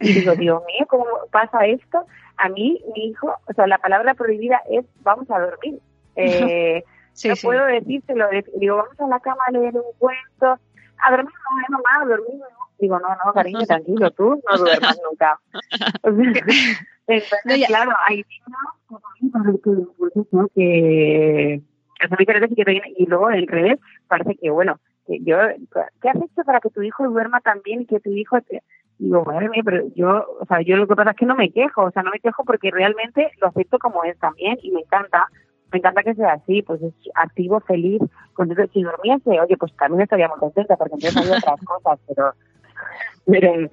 Y 0.00 0.12
digo, 0.12 0.32
Dios 0.36 0.62
mío, 0.66 0.86
¿cómo 0.88 1.06
pasa 1.30 1.66
esto? 1.66 2.06
A 2.36 2.48
mí, 2.50 2.80
mi 2.94 3.06
hijo, 3.06 3.32
o 3.48 3.52
sea, 3.54 3.66
la 3.66 3.78
palabra 3.78 4.14
prohibida 4.14 4.60
es 4.70 4.84
vamos 5.02 5.30
a 5.30 5.38
dormir. 5.38 5.80
Eh, 6.18 6.82
sí, 7.12 7.28
no 7.28 7.36
sí. 7.36 7.46
puedo 7.46 7.66
decírselo, 7.66 8.30
digo, 8.58 8.76
vamos 8.76 8.98
a 8.98 9.06
la 9.06 9.20
cama 9.20 9.42
a 9.48 9.50
leer 9.50 9.74
un 9.76 9.92
cuento, 9.98 10.46
a 10.46 11.10
dormir 11.10 11.30
no, 11.68 11.76
mamá, 11.76 12.04
a 12.04 12.06
dormir 12.06 12.38
no 12.38 12.65
Digo, 12.78 12.98
no, 13.00 13.08
no, 13.08 13.32
cariño, 13.32 13.60
tranquilo, 13.66 14.10
tú 14.10 14.42
no 14.48 14.58
duermas 14.58 15.00
nunca. 15.08 15.40
Entonces, 17.08 17.66
claro, 17.68 17.92
hay 18.06 18.24
niños 18.24 19.60
que 20.54 21.62
son 22.08 22.18
diferentes 22.18 22.50
y 22.50 22.54
que 22.54 22.64
viene, 22.64 22.92
y 22.96 23.06
luego 23.06 23.30
el 23.30 23.46
revés 23.46 23.78
parece 24.08 24.34
que, 24.36 24.50
bueno, 24.50 24.80
que 25.06 25.20
yo, 25.22 25.36
¿qué 26.02 26.08
has 26.08 26.16
hecho 26.16 26.42
para 26.44 26.60
que 26.60 26.70
tu 26.70 26.82
hijo 26.82 27.08
duerma 27.08 27.40
también 27.40 27.82
y 27.82 27.86
que 27.86 28.00
tu 28.00 28.10
hijo 28.10 28.40
te... 28.42 28.62
Digo, 28.98 29.24
madre 29.26 29.50
mía, 29.50 29.60
pero 29.62 29.84
yo, 29.94 30.24
o 30.40 30.46
sea, 30.46 30.62
yo 30.62 30.76
lo 30.76 30.86
que 30.86 30.96
pasa 30.96 31.10
es 31.10 31.16
que 31.16 31.26
no 31.26 31.34
me 31.34 31.50
quejo, 31.50 31.82
o 31.82 31.90
sea, 31.90 32.02
no 32.02 32.10
me 32.10 32.18
quejo 32.18 32.44
porque 32.44 32.70
realmente 32.70 33.30
lo 33.42 33.48
acepto 33.48 33.78
como 33.78 34.02
es 34.04 34.18
también 34.18 34.58
y 34.62 34.70
me 34.70 34.80
encanta, 34.80 35.26
me 35.70 35.78
encanta 35.78 36.02
que 36.02 36.14
sea 36.14 36.32
así, 36.32 36.62
pues 36.62 36.80
es 36.80 36.94
activo, 37.14 37.60
feliz, 37.60 38.00
contento. 38.32 38.64
Si 38.72 38.82
durmiese, 38.82 39.38
oye, 39.38 39.56
pues 39.58 39.76
también 39.76 40.00
estaría 40.00 40.28
muy 40.28 40.38
contenta 40.38 40.76
porque 40.76 40.94
entonces 40.94 41.16
hay 41.16 41.28
otras 41.28 41.60
cosas, 41.66 42.00
pero 42.08 42.32
pero 43.24 43.70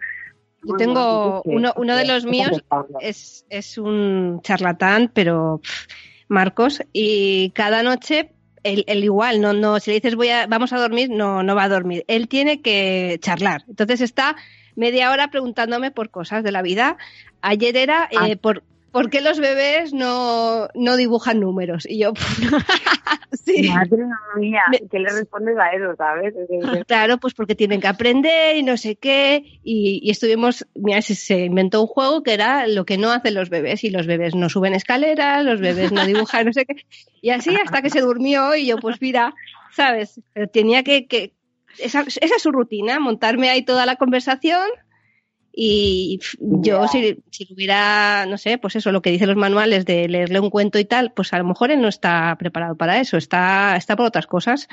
yo 0.64 0.76
tengo 0.78 1.42
uno, 1.44 1.74
uno 1.76 1.96
de 1.96 2.06
los 2.06 2.26
míos 2.26 2.64
es, 3.02 3.46
es 3.50 3.78
un 3.78 4.42
charlatán, 4.44 5.12
pero 5.14 5.62
Marcos, 6.28 6.82
y 6.94 7.52
cada 7.52 7.84
noche 7.84 8.32
él, 8.64 9.04
igual, 9.04 9.42
no, 9.42 9.54
no, 9.54 9.80
si 9.80 9.92
le 9.92 9.96
dices 9.96 10.16
voy 10.16 10.30
a, 10.30 10.48
vamos 10.48 10.74
a 10.74 10.80
dormir, 10.80 11.10
no, 11.10 11.44
no 11.44 11.56
va 11.56 11.64
a 11.64 11.70
dormir. 11.70 12.06
Él 12.08 12.28
tiene 12.28 12.62
que 12.62 13.20
charlar. 13.22 13.64
Entonces 13.68 14.02
está 14.02 14.36
media 14.76 15.12
hora 15.12 15.30
preguntándome 15.30 15.92
por 15.92 16.10
cosas 16.10 16.44
de 16.44 16.52
la 16.52 16.62
vida. 16.62 16.98
Ayer 17.42 17.76
era 17.76 18.10
ah. 18.18 18.30
eh, 18.30 18.38
por 18.38 18.64
¿por 18.94 19.10
qué 19.10 19.22
los 19.22 19.40
bebés 19.40 19.92
no, 19.92 20.70
no 20.76 20.96
dibujan 20.96 21.40
números? 21.40 21.86
Y 21.90 21.98
yo, 21.98 22.14
sí. 23.46 23.68
Madre 23.68 24.06
mía, 24.38 24.62
¿qué 24.90 25.00
le 25.00 25.10
respondes 25.10 25.58
a 25.58 25.72
eso, 25.72 25.96
sabes? 25.98 26.34
Claro, 26.88 27.18
pues 27.18 27.34
porque 27.34 27.56
tienen 27.56 27.82
que 27.82 27.88
aprender 27.88 28.56
y 28.56 28.64
no 28.64 28.78
sé 28.78 28.96
qué. 28.96 29.60
Y, 29.64 30.10
estuvimos, 30.10 30.68
mira, 30.76 31.02
se, 31.02 31.16
se, 31.16 31.40
inventó 31.40 31.82
un 31.82 31.88
juego 31.88 32.22
que 32.22 32.34
era 32.34 32.68
lo 32.68 32.86
que 32.86 33.00
no 33.00 33.12
hacen 33.12 33.34
los 33.34 33.50
bebés. 33.50 33.84
Y 33.84 33.90
los 33.90 34.06
bebés 34.06 34.36
no 34.36 34.48
suben 34.48 34.76
escaleras, 34.76 35.44
los 35.44 35.60
bebés 35.60 35.92
no 35.92 36.06
dibujan, 36.06 36.46
no 36.46 36.54
sé 36.54 36.66
qué. 36.66 36.86
Y 37.22 37.32
así 37.32 37.56
hasta 37.56 37.82
que 37.82 37.90
se 37.90 38.02
durmió 38.02 38.56
y 38.56 38.68
yo, 38.68 38.78
pues 38.78 39.02
mira, 39.02 39.34
¿sabes? 39.72 40.22
Pero 40.34 40.48
tenía 40.48 40.84
que, 40.84 41.08
que 41.08 41.34
esa, 41.80 42.02
esa 42.02 42.36
es 42.36 42.42
su 42.42 42.52
rutina, 42.52 43.00
montarme 43.00 43.50
ahí 43.50 43.64
toda 43.64 43.88
la 43.88 43.96
conversación 43.96 44.68
y 45.56 46.20
yo, 46.40 46.88
si, 46.88 47.24
si 47.30 47.46
tuviera, 47.46 48.26
no 48.26 48.40
sé, 48.40 48.58
pues 48.58 48.76
eso, 48.76 48.92
lo 48.92 49.04
que 49.04 49.12
dicen 49.12 49.28
los 49.28 49.38
manuales 49.38 49.86
de 49.86 50.08
leerle 50.08 50.40
un 50.40 50.50
cuento 50.50 50.80
y 50.80 50.86
tal, 50.86 51.14
pues 51.14 51.32
a 51.32 51.38
lo 51.38 51.44
mejor 51.44 51.70
él 51.70 51.80
no 51.80 51.88
está 51.88 52.36
preparado 52.40 52.76
para 52.76 53.00
eso, 53.00 53.18
está, 53.18 53.76
está 53.76 53.96
por 53.96 54.08
otras 54.08 54.26
cosas. 54.26 54.68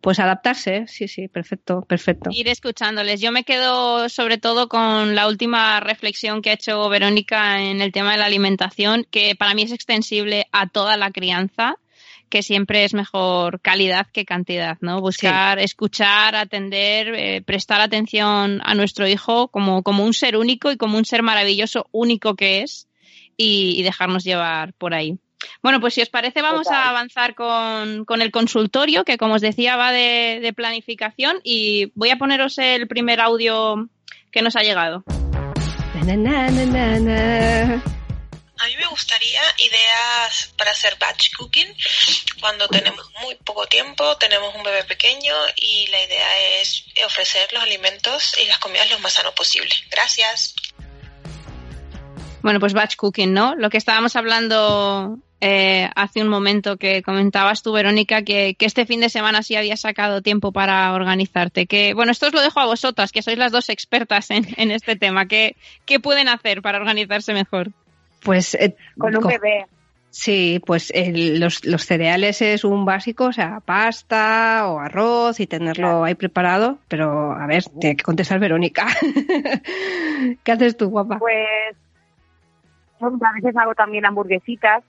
Pues 0.00 0.18
adaptarse, 0.18 0.86
sí, 0.86 1.08
sí, 1.08 1.28
perfecto, 1.28 1.80
perfecto. 1.82 2.28
Ir 2.30 2.48
escuchándoles. 2.48 3.22
Yo 3.22 3.32
me 3.32 3.44
quedo 3.44 4.10
sobre 4.10 4.36
todo 4.36 4.68
con 4.68 5.14
la 5.14 5.26
última 5.26 5.80
reflexión 5.80 6.42
que 6.42 6.50
ha 6.50 6.54
hecho 6.54 6.90
Verónica 6.90 7.62
en 7.62 7.80
el 7.80 7.90
tema 7.90 8.12
de 8.12 8.18
la 8.18 8.26
alimentación, 8.26 9.06
que 9.10 9.34
para 9.34 9.54
mí 9.54 9.62
es 9.62 9.72
extensible 9.72 10.46
a 10.52 10.68
toda 10.68 10.98
la 10.98 11.10
crianza 11.10 11.78
que 12.34 12.42
siempre 12.42 12.82
es 12.82 12.94
mejor 12.94 13.60
calidad 13.60 14.08
que 14.12 14.24
cantidad, 14.24 14.76
¿no? 14.80 15.00
Buscar, 15.00 15.60
escuchar, 15.60 16.34
atender, 16.34 17.14
eh, 17.14 17.42
prestar 17.42 17.80
atención 17.80 18.60
a 18.64 18.74
nuestro 18.74 19.06
hijo 19.06 19.46
como, 19.46 19.84
como 19.84 20.04
un 20.04 20.12
ser 20.12 20.36
único 20.36 20.72
y 20.72 20.76
como 20.76 20.98
un 20.98 21.04
ser 21.04 21.22
maravilloso 21.22 21.86
único 21.92 22.34
que 22.34 22.62
es 22.62 22.88
y, 23.36 23.80
dejarnos 23.84 24.24
llevar 24.24 24.72
por 24.72 24.94
ahí. 24.94 25.16
Bueno, 25.62 25.78
pues 25.78 25.94
si 25.94 26.02
os 26.02 26.08
parece 26.08 26.42
vamos 26.42 26.66
a 26.72 26.88
avanzar 26.88 27.36
con, 27.36 28.04
con, 28.04 28.20
el 28.20 28.32
consultorio, 28.32 29.04
que 29.04 29.16
como 29.16 29.34
os 29.34 29.40
decía 29.40 29.76
va 29.76 29.92
de, 29.92 30.40
de 30.42 30.52
planificación 30.52 31.36
y 31.44 31.92
voy 31.94 32.10
a 32.10 32.18
poneros 32.18 32.58
el 32.58 32.88
primer 32.88 33.20
audio 33.20 33.88
que 34.32 34.42
nos 34.42 34.56
ha 34.56 34.62
llegado. 34.62 35.04
A 38.64 38.66
mí 38.66 38.76
me 38.78 38.86
gustaría 38.86 39.42
ideas 39.58 40.54
para 40.56 40.70
hacer 40.70 40.96
batch 40.98 41.36
cooking 41.36 41.68
cuando 42.40 42.66
tenemos 42.68 43.10
muy 43.20 43.34
poco 43.34 43.66
tiempo, 43.66 44.16
tenemos 44.16 44.54
un 44.54 44.62
bebé 44.62 44.84
pequeño 44.84 45.34
y 45.56 45.86
la 45.88 46.02
idea 46.02 46.60
es 46.62 46.86
ofrecer 47.04 47.52
los 47.52 47.62
alimentos 47.62 48.34
y 48.42 48.46
las 48.46 48.58
comidas 48.58 48.90
lo 48.90 48.98
más 49.00 49.12
sano 49.12 49.34
posible. 49.34 49.68
Gracias. 49.90 50.54
Bueno, 52.40 52.58
pues 52.58 52.72
batch 52.72 52.96
cooking, 52.96 53.34
¿no? 53.34 53.54
Lo 53.54 53.68
que 53.68 53.76
estábamos 53.76 54.16
hablando 54.16 55.18
eh, 55.42 55.90
hace 55.94 56.22
un 56.22 56.28
momento 56.28 56.78
que 56.78 57.02
comentabas 57.02 57.62
tú, 57.62 57.72
Verónica, 57.72 58.22
que, 58.22 58.56
este 58.58 58.86
fin 58.86 59.00
de 59.02 59.10
semana 59.10 59.42
sí 59.42 59.56
había 59.56 59.76
sacado 59.76 60.22
tiempo 60.22 60.52
para 60.52 60.90
organizarte. 60.94 61.66
Que, 61.66 61.92
bueno, 61.92 62.12
esto 62.12 62.28
os 62.28 62.32
lo 62.32 62.40
dejo 62.40 62.60
a 62.60 62.66
vosotras, 62.66 63.12
que 63.12 63.20
sois 63.20 63.36
las 63.36 63.52
dos 63.52 63.68
expertas 63.68 64.30
en, 64.30 64.46
en 64.56 64.70
este 64.70 64.96
tema. 64.96 65.28
¿Qué, 65.28 65.54
¿Qué 65.84 66.00
pueden 66.00 66.28
hacer 66.28 66.62
para 66.62 66.78
organizarse 66.78 67.34
mejor? 67.34 67.70
Pues 68.24 68.54
eh, 68.54 68.76
con 68.98 69.16
un 69.16 69.26
bebé. 69.26 69.66
Sí, 70.10 70.62
pues 70.64 70.92
el, 70.94 71.40
los, 71.40 71.64
los, 71.64 71.84
cereales 71.84 72.40
es 72.40 72.62
un 72.62 72.84
básico, 72.84 73.24
o 73.24 73.32
sea, 73.32 73.58
pasta 73.58 74.68
o 74.68 74.78
arroz 74.78 75.40
y 75.40 75.48
tenerlo 75.48 75.88
claro. 75.88 76.04
ahí 76.04 76.14
preparado, 76.14 76.78
pero 76.86 77.32
a 77.32 77.44
ver, 77.48 77.64
tiene 77.80 77.96
que 77.96 78.04
contestar 78.04 78.38
Verónica. 78.38 78.86
¿Qué 80.44 80.52
haces 80.52 80.76
tú, 80.76 80.88
guapa? 80.88 81.18
Pues 81.18 81.76
a 83.00 83.32
veces 83.34 83.56
hago 83.56 83.74
también 83.74 84.06
hamburguesitas. 84.06 84.84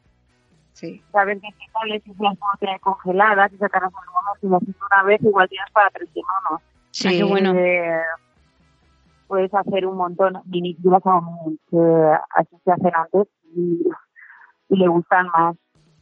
Sí. 0.74 1.02
Sabes 1.12 1.42
vegetales 1.42 2.04
y 2.06 2.24
las 2.24 2.38
puedo 2.38 2.52
tener 2.60 2.80
congeladas 2.82 3.52
y 3.52 3.58
sacarlas 3.58 3.92
monos 3.94 4.38
y 4.44 4.48
las 4.48 4.62
una 4.62 5.04
vez 5.04 5.24
igual 5.24 5.50
tienes 5.50 5.72
para 5.72 5.90
tres 5.90 6.08
semanas. 6.14 6.62
Sí, 6.92 7.24
bueno. 7.24 7.54
Eh, 7.58 8.00
puedes 9.28 9.54
hacer 9.54 9.86
un 9.86 9.98
montón. 9.98 10.42
Mini 10.46 10.78
yo 10.84 10.92
que 11.70 12.18
así 12.36 12.56
se 12.64 12.72
hacen 12.72 12.92
antes 12.96 13.28
y, 13.56 13.84
y 14.70 14.76
le 14.78 14.88
gustan 14.88 15.28
más. 15.28 15.56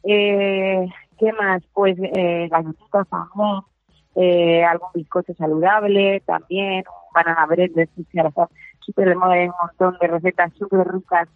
Eh, 0.04 0.86
¿Qué 1.18 1.32
más? 1.32 1.62
Pues 1.72 1.96
eh, 1.98 2.48
galletitas 2.50 3.08
también, 3.08 3.62
eh, 4.16 4.64
algún 4.64 4.88
bizcocho 4.94 5.32
saludable 5.34 6.22
también, 6.26 6.84
banana 7.14 7.46
bread, 7.46 7.70
que 7.72 8.18
ahora 8.18 8.28
está 8.28 8.48
súper 8.80 9.08
de 9.08 9.14
moda, 9.14 9.32
hay 9.34 9.46
un 9.46 9.54
montón 9.62 9.96
de 10.00 10.06
recetas 10.08 10.52
súper 10.54 10.86
ricas 10.86 11.28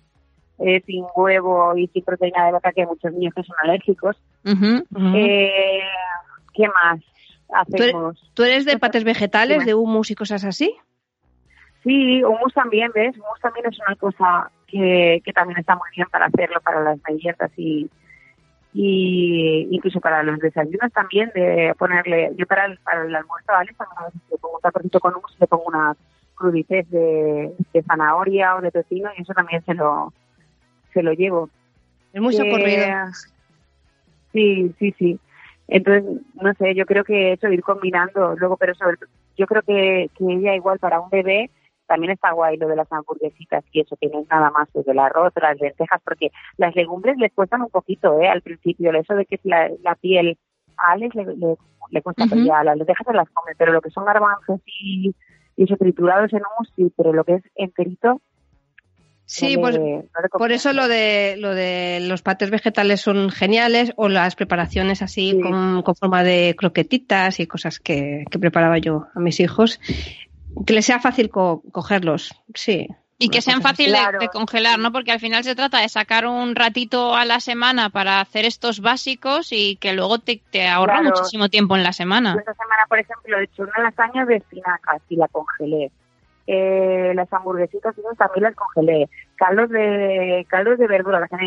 eh, 0.58 0.82
sin 0.84 1.04
huevo 1.14 1.76
y 1.76 1.86
sin 1.88 2.04
proteína 2.04 2.46
de 2.46 2.52
vaca 2.52 2.72
que 2.72 2.82
hay 2.82 2.86
muchos 2.86 3.12
niños 3.12 3.32
que 3.34 3.44
son 3.44 3.56
alérgicos. 3.62 4.16
Uh 4.44 4.50
-huh, 4.50 4.84
uh 4.90 4.98
-huh. 4.98 5.16
Eh, 5.16 5.80
¿Qué 6.52 6.66
más 6.66 7.00
hacemos? 7.54 8.20
¿Tú 8.20 8.22
eres, 8.22 8.34
¿Tú 8.34 8.42
eres 8.42 8.64
de 8.64 8.78
pates 8.78 9.04
vegetales, 9.04 9.64
de 9.64 9.74
humus 9.74 10.10
y 10.10 10.14
cosas 10.14 10.44
así? 10.44 10.74
Sí, 11.82 12.22
humus 12.24 12.52
también, 12.54 12.90
¿ves? 12.94 13.16
Humus 13.16 13.40
también 13.40 13.66
es 13.66 13.78
una 13.78 13.96
cosa 13.96 14.50
que, 14.66 15.22
que 15.24 15.32
también 15.32 15.58
está 15.58 15.76
muy 15.76 15.88
bien 15.94 16.08
para 16.10 16.26
hacerlo 16.26 16.60
para 16.60 16.82
las 16.82 17.02
galletas 17.02 17.50
y, 17.56 17.88
y 18.74 19.68
incluso 19.70 20.00
para 20.00 20.22
los 20.22 20.38
desayunos 20.40 20.92
también 20.92 21.30
de 21.34 21.74
ponerle, 21.78 22.32
yo 22.36 22.46
para 22.46 22.66
el, 22.66 22.78
para 22.78 23.04
el 23.04 23.14
almuerzo, 23.14 23.52
¿vale? 23.52 23.72
También 23.78 23.98
a 23.98 24.04
veces 24.06 24.20
le 24.30 24.38
pongo 24.38 24.56
un 24.56 24.60
tacorcito 24.60 25.00
con 25.00 25.14
humus 25.14 25.34
y 25.36 25.40
le 25.40 25.46
pongo 25.46 25.64
una 25.64 25.96
crudités 26.38 26.88
de, 26.90 27.52
de 27.72 27.82
zanahoria 27.82 28.56
o 28.56 28.60
de 28.60 28.70
pepino 28.70 29.10
y 29.16 29.22
eso 29.22 29.34
también 29.34 29.62
se 29.64 29.74
lo 29.74 30.12
se 30.92 31.02
lo 31.02 31.12
llevo. 31.12 31.50
Es 32.12 32.22
muy 32.22 32.32
socorrido. 32.32 32.84
Eh, 32.84 33.04
sí, 34.32 34.74
sí, 34.78 34.94
sí. 34.98 35.20
Entonces, 35.66 36.22
no 36.40 36.54
sé, 36.54 36.74
yo 36.74 36.86
creo 36.86 37.04
que 37.04 37.32
eso 37.32 37.48
ir 37.48 37.62
combinando 37.62 38.34
luego, 38.36 38.56
pero 38.56 38.74
sobre 38.74 38.96
yo 39.36 39.46
creo 39.46 39.62
que, 39.62 40.10
que 40.16 40.24
ella 40.24 40.54
igual 40.54 40.78
para 40.78 41.00
un 41.00 41.10
bebé 41.10 41.50
también 41.88 42.12
está 42.12 42.30
guay 42.30 42.56
lo 42.58 42.68
de 42.68 42.76
las 42.76 42.86
hamburguesitas 42.92 43.64
y 43.72 43.80
eso, 43.80 43.96
que 44.00 44.06
no 44.08 44.20
es 44.20 44.28
nada 44.28 44.50
más 44.52 44.68
el 44.74 44.98
arroz 44.98 45.32
las 45.42 45.58
lentejas, 45.60 46.00
porque 46.04 46.30
las 46.56 46.76
legumbres 46.76 47.16
les 47.18 47.32
cuestan 47.32 47.62
un 47.62 47.70
poquito, 47.70 48.20
¿eh? 48.20 48.28
Al 48.28 48.42
principio, 48.42 48.92
eso 48.92 49.14
de 49.14 49.24
que 49.26 49.40
la, 49.42 49.68
la 49.82 49.94
piel 49.96 50.38
a 50.76 50.92
Alex 50.92 51.14
le, 51.16 51.24
le, 51.24 51.56
le 51.90 52.02
cuesta, 52.02 52.22
Ujú. 52.24 52.30
pero 52.34 52.44
ya 52.44 52.62
las 52.62 52.76
lentejas 52.76 53.06
se 53.06 53.12
las 53.14 53.28
come, 53.30 53.52
pero 53.58 53.72
lo 53.72 53.80
que 53.80 53.90
son 53.90 54.04
garbanzos 54.04 54.60
y, 54.66 55.12
y 55.56 55.64
eso 55.64 55.76
triturados 55.76 56.32
en 56.32 56.42
humus, 56.42 56.72
sí, 56.76 56.92
pero 56.96 57.12
lo 57.12 57.24
que 57.24 57.34
es 57.34 57.42
enterito, 57.56 58.20
Sí, 59.30 59.56
no 59.56 59.60
pues 59.60 59.74
le- 59.74 59.80
no 59.96 60.20
le 60.22 60.28
por 60.30 60.52
eso 60.52 60.72
lo 60.72 60.88
de 60.88 61.36
lo 61.38 61.54
de 61.54 61.98
los 62.00 62.22
patés 62.22 62.50
vegetales 62.50 63.02
son 63.02 63.28
geniales 63.28 63.92
o 63.96 64.08
las 64.08 64.34
preparaciones 64.36 65.02
así 65.02 65.32
Sí. 65.32 65.40
con, 65.42 65.82
con 65.82 65.94
forma 65.96 66.24
de 66.24 66.54
croquetitas 66.56 67.38
y 67.38 67.46
cosas 67.46 67.78
que, 67.78 68.24
que 68.30 68.38
preparaba 68.38 68.78
yo 68.78 69.04
a 69.14 69.20
mis 69.20 69.38
hijos. 69.40 69.80
Que 70.66 70.74
les 70.74 70.86
sea 70.86 71.00
fácil 71.00 71.30
co- 71.30 71.62
cogerlos, 71.72 72.34
sí. 72.54 72.88
Y 73.20 73.30
que 73.30 73.40
sean 73.42 73.62
fáciles 73.62 73.94
de- 73.94 73.98
Claro. 73.98 74.18
de, 74.20 74.28
congelar, 74.28 74.78
¿no? 74.78 74.92
Porque 74.92 75.10
al 75.10 75.18
final 75.18 75.42
se 75.42 75.56
trata 75.56 75.80
de 75.80 75.88
sacar 75.88 76.24
un 76.26 76.54
ratito 76.54 77.16
a 77.16 77.24
la 77.24 77.40
semana 77.40 77.90
para 77.90 78.20
hacer 78.20 78.44
estos 78.44 78.80
básicos 78.80 79.48
y 79.50 79.74
que 79.76 79.92
luego 79.92 80.20
te, 80.20 80.40
te 80.52 80.68
ahorra 80.68 81.00
Claro. 81.00 81.16
muchísimo 81.16 81.48
tiempo 81.48 81.74
en 81.76 81.82
la 81.82 81.92
semana. 81.92 82.36
Esta 82.38 82.54
semana, 82.54 82.84
por 82.88 83.00
ejemplo, 83.00 83.38
he 83.38 83.44
hecho 83.44 83.64
una 83.64 83.82
lasaña 83.82 84.24
de 84.24 84.36
espinacas 84.36 85.02
y 85.08 85.16
la 85.16 85.26
congelé. 85.28 85.90
Eh, 86.46 87.12
las 87.14 87.30
hamburguesitas 87.32 87.98
esas 87.98 88.16
también 88.16 88.44
las 88.44 88.54
congelé. 88.54 89.08
Caldos 89.36 89.68
de 89.70 90.46
caldos 90.48 90.78
de 90.78 90.86
verdura, 90.86 91.18
las 91.20 91.28
como 91.28 91.42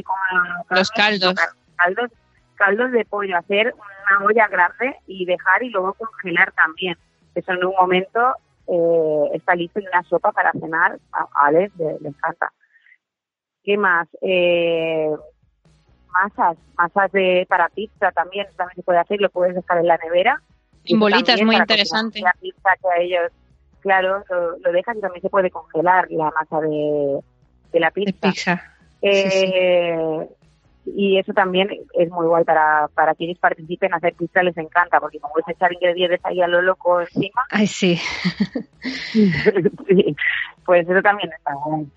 Los 0.70 0.92
caldos. 0.92 1.36
caldos 1.78 2.12
caldos 2.56 2.92
de 2.92 3.06
pollo, 3.06 3.36
hacer 3.38 3.74
una 3.74 4.26
olla 4.26 4.48
grande 4.48 4.96
y 5.08 5.26
dejar 5.26 5.64
y 5.64 5.70
luego 5.70 5.94
congelar 5.94 6.52
también. 6.52 6.96
Eso 7.34 7.54
en 7.54 7.66
un 7.66 7.74
momento 7.80 8.36
eh, 8.72 9.30
está 9.34 9.54
listo 9.56 9.80
y 9.80 9.88
una 9.88 10.04
sopa 10.04 10.32
para 10.32 10.52
cenar. 10.54 11.00
A 11.12 11.28
Alex 11.46 11.76
le, 11.78 12.00
le 12.00 12.10
encanta. 12.10 12.52
¿Qué 13.64 13.78
más? 13.78 14.08
Eh, 14.22 15.10
masas, 16.12 16.58
masas 16.78 17.12
de 17.12 17.46
para 17.48 17.70
pizza 17.70 18.12
también, 18.12 18.48
también 18.58 18.76
se 18.76 18.84
puede 18.84 19.00
hacer, 19.00 19.20
lo 19.22 19.30
puedes 19.30 19.56
dejar 19.56 19.78
en 19.80 19.88
la 19.88 19.98
nevera. 19.98 20.42
Eso 20.84 20.98
bolitas, 20.98 21.42
muy 21.44 21.56
interesante. 21.56 22.22
La 22.22 22.34
pizza 22.40 22.70
que 22.82 22.88
a 22.90 23.02
ellos, 23.04 23.32
claro, 23.82 24.24
lo, 24.30 24.58
lo 24.58 24.72
dejas 24.72 24.98
y 24.98 25.02
también 25.02 25.22
se 25.22 25.30
puede 25.30 25.52
congelar 25.52 26.08
la 26.10 26.32
masa 26.32 26.60
de, 26.62 27.20
de 27.72 27.80
la 27.80 27.88
De 27.88 27.92
pizza. 27.92 28.20
pizza. 28.30 28.64
Sí, 29.02 29.30
sí. 29.30 29.54
Y 30.86 31.18
eso 31.20 31.32
también 31.34 31.70
es 31.94 32.10
muy 32.10 32.26
guay 32.26 32.44
para, 32.44 32.88
para 32.96 33.14
quienes 33.16 33.38
participen. 33.38 33.94
Hacer 33.94 34.14
pizza 34.16 34.42
les 34.44 34.58
encanta, 34.58 35.00
porque 35.00 35.20
como 35.20 35.36
es 35.38 35.48
echar 35.48 35.72
ingredientes 35.74 36.20
ahí 36.24 36.42
a 36.42 36.48
lo 36.48 36.62
loco 36.62 37.02
encima, 37.02 37.42
Ay, 37.50 37.68
sí. 37.68 37.98
sí, 39.12 40.16
pues 40.66 40.90
eso 40.90 41.02
también 41.02 41.32
está 41.34 41.54
guay. 41.54 41.88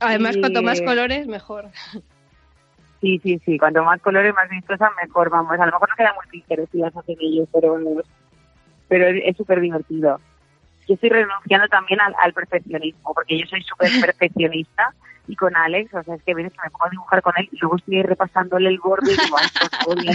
Además, 0.00 0.36
Y- 0.36 0.40
cuanto 0.40 0.62
más 0.62 0.80
colores, 0.80 1.26
mejor. 1.26 1.66
Sí, 3.00 3.18
sí, 3.22 3.40
sí. 3.44 3.58
Cuanto 3.58 3.82
más 3.82 4.00
colores, 4.02 4.34
más 4.34 4.48
vistosas, 4.48 4.90
mejor. 5.02 5.30
Vamos, 5.30 5.52
a 5.52 5.66
lo 5.66 5.72
mejor 5.72 5.88
no 5.88 5.96
quedan 5.96 6.14
muy 6.14 6.26
pinteresivas 6.30 6.96
hacen 6.96 7.16
ellos, 7.20 7.48
pero, 7.52 7.78
pero 8.88 9.06
es 9.06 9.36
súper 9.36 9.60
divertido. 9.60 10.18
Yo 10.90 10.94
estoy 10.94 11.10
renunciando 11.10 11.68
también 11.68 12.00
al, 12.00 12.32
perfeccionismo, 12.32 13.14
porque 13.14 13.38
yo 13.38 13.46
soy 13.46 13.62
súper 13.62 13.92
perfeccionista. 14.00 14.92
Y 15.28 15.36
con 15.36 15.54
Alex, 15.54 15.94
o 15.94 16.02
sea, 16.02 16.16
es 16.16 16.22
que 16.24 16.34
vienes 16.34 16.52
que 16.52 16.58
me 16.64 16.70
pongo 16.70 16.86
a 16.86 16.90
dibujar 16.90 17.22
con 17.22 17.32
él 17.36 17.48
y 17.52 17.58
luego 17.58 17.76
estoy 17.76 18.02
repasándole 18.02 18.68
el 18.68 18.80
borde 18.80 19.12
y 19.12 19.16
digo, 19.16 19.36
ay, 19.38 19.46
pues 19.56 19.84
podría, 19.84 20.12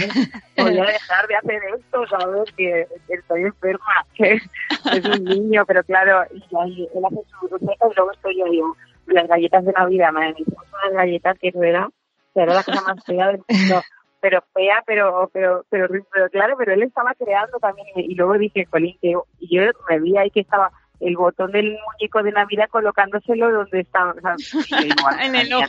podría 0.54 0.84
dejar 0.84 1.26
de 1.28 1.36
hacer 1.36 1.62
esto, 1.78 2.06
¿sabes? 2.08 2.52
Que, 2.54 2.86
estoy 3.08 3.44
enferma, 3.44 4.04
que 4.14 4.34
es 4.34 5.04
un 5.06 5.24
niño, 5.24 5.64
pero 5.64 5.82
claro, 5.84 6.26
y 6.34 6.56
ahí 6.56 6.88
él 6.94 7.02
hace 7.06 7.22
su 7.30 7.48
receta 7.48 7.86
y 7.90 7.94
luego 7.96 8.12
estoy 8.12 8.38
yo, 8.38 8.44
digo, 8.50 8.76
las 9.06 9.26
galletas 9.26 9.64
de 9.64 9.72
Navidad, 9.72 10.12
madre 10.12 10.34
mía, 10.34 10.46
unas 10.84 10.92
galletas 10.92 11.38
que 11.38 11.52
era, 11.54 11.88
que 12.34 12.42
era 12.42 12.52
la 12.52 12.62
cosa 12.62 12.82
más 12.82 13.02
fea 13.02 13.28
del 13.28 13.40
mundo, 13.48 13.82
pero 14.20 14.42
fea, 14.54 14.82
pero, 14.86 15.30
pero, 15.32 15.64
pero, 15.70 15.88
pero 16.12 16.28
claro, 16.30 16.56
pero 16.58 16.72
él 16.72 16.82
estaba 16.82 17.14
creando 17.14 17.58
también, 17.58 17.86
y, 17.96 18.12
y 18.12 18.14
luego 18.14 18.38
dije, 18.38 18.66
Colín, 18.66 18.96
que 19.00 19.12
yo 19.40 19.62
me 19.88 20.00
vi 20.00 20.16
ahí 20.16 20.30
que 20.30 20.40
estaba 20.40 20.70
el 20.98 21.14
botón 21.16 21.52
del 21.52 21.76
muñeco 21.92 22.22
de 22.22 22.32
Navidad 22.32 22.68
colocándoselo 22.70 23.52
donde 23.52 23.80
estaba, 23.80 24.12
o 24.12 24.20
sea, 24.20 24.34
dije, 24.36 24.88
igual, 24.88 25.16
En 25.20 25.34
el 25.34 25.52
ojo. 25.52 25.66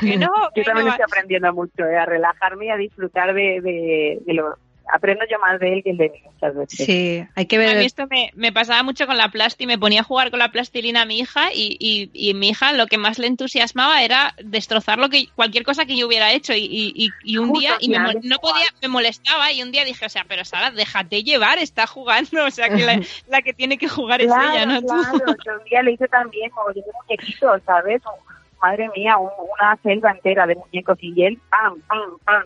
que- 0.00 0.16
no, 0.18 0.28
yo 0.54 0.62
también 0.64 0.86
no. 0.86 0.92
estoy 0.92 1.04
aprendiendo 1.04 1.52
mucho, 1.52 1.84
eh, 1.84 1.96
a 1.96 2.06
relajarme 2.06 2.66
y 2.66 2.70
a 2.70 2.76
disfrutar 2.76 3.34
de, 3.34 3.60
de, 3.60 4.18
de 4.24 4.34
lo... 4.34 4.56
Aprendo 4.92 5.24
yo 5.30 5.38
más 5.38 5.58
de 5.60 5.74
él 5.74 5.82
que 5.82 5.90
el 5.90 5.96
de 5.96 6.08
mí 6.10 6.20
muchas 6.24 6.54
veces. 6.54 6.86
Sí, 6.86 7.24
hay 7.34 7.46
que 7.46 7.56
A 7.56 7.58
mí 7.60 7.66
ver. 7.74 7.76
esto 7.84 8.06
me, 8.10 8.30
me 8.34 8.52
pasaba 8.52 8.82
mucho 8.82 9.06
con 9.06 9.16
la 9.18 9.28
plasti, 9.30 9.66
me 9.66 9.78
ponía 9.78 10.00
a 10.00 10.04
jugar 10.04 10.30
con 10.30 10.38
la 10.38 10.50
plastilina 10.50 11.02
a 11.02 11.04
mi 11.06 11.18
hija 11.18 11.52
y, 11.52 11.76
y, 11.78 12.10
y 12.12 12.34
mi 12.34 12.50
hija 12.50 12.72
lo 12.72 12.86
que 12.86 12.98
más 12.98 13.18
le 13.18 13.26
entusiasmaba 13.26 14.02
era 14.02 14.34
destrozar 14.42 14.98
lo 14.98 15.08
que 15.08 15.32
cualquier 15.34 15.64
cosa 15.64 15.84
que 15.86 15.96
yo 15.96 16.06
hubiera 16.06 16.32
hecho 16.32 16.52
y, 16.54 17.14
y, 17.22 17.36
un 17.38 17.48
Justo, 17.48 17.60
día 17.60 17.76
y 17.80 17.88
me, 17.88 17.98
no 17.98 18.38
podía 18.38 18.66
me 18.82 18.88
molestaba 18.88 19.52
y 19.52 19.62
un 19.62 19.72
día 19.72 19.84
dije 19.84 20.06
o 20.06 20.08
sea 20.08 20.24
pero 20.28 20.44
Sara 20.44 20.70
déjate 20.70 21.22
llevar 21.22 21.58
está 21.58 21.86
jugando 21.86 22.44
o 22.46 22.50
sea 22.50 22.68
que 22.68 22.84
la, 22.84 23.00
la 23.28 23.42
que 23.42 23.52
tiene 23.52 23.78
que 23.78 23.88
jugar 23.88 24.20
es 24.20 24.30
ella 24.30 24.66
no 24.66 24.80
tú 24.80 24.86
claro, 24.86 25.36
que 25.42 25.50
un 25.50 25.64
día 25.64 25.82
le 25.82 25.92
hice 25.92 26.08
también 26.08 26.50
como 26.50 26.68
de 26.72 26.82
muñequitos, 27.08 27.62
¿sabes? 27.64 28.02
Un- 28.06 28.37
madre 28.60 28.88
mía, 28.96 29.16
un- 29.18 29.30
una 29.58 29.76
selva 29.82 30.10
entera 30.12 30.46
de 30.46 30.56
muñecos 30.56 30.98
y 31.00 31.22
él, 31.24 31.38
pam, 31.50 31.80
pam, 31.86 32.18
pam, 32.24 32.44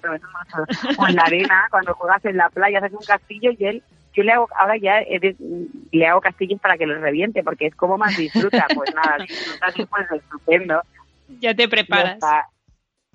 o 0.99 1.07
en 1.07 1.17
la 1.17 1.23
arena, 1.23 1.67
cuando 1.71 1.95
juegas 1.95 2.25
en 2.25 2.37
la 2.37 2.49
playa, 2.51 2.79
haces 2.79 2.93
un 2.93 3.05
castillo 3.05 3.51
y 3.59 3.65
él, 3.65 3.83
yo 4.15 4.23
le 4.23 4.33
hago, 4.33 4.49
ahora 4.59 4.77
ya 4.77 4.97
de- 4.97 5.37
le 5.91 6.07
hago 6.07 6.21
castillos 6.21 6.61
para 6.61 6.77
que 6.77 6.87
los 6.87 7.01
reviente, 7.01 7.43
porque 7.43 7.67
es 7.67 7.75
como 7.75 7.97
más 7.99 8.17
disfruta, 8.17 8.67
pues 8.75 8.95
nada, 8.95 9.17
disfruta 9.27 9.67
así 9.67 9.87
pues 9.87 10.11
estupendo. 10.13 10.83
ya 11.41 11.55
te 11.55 11.69
preparas. 11.69 12.19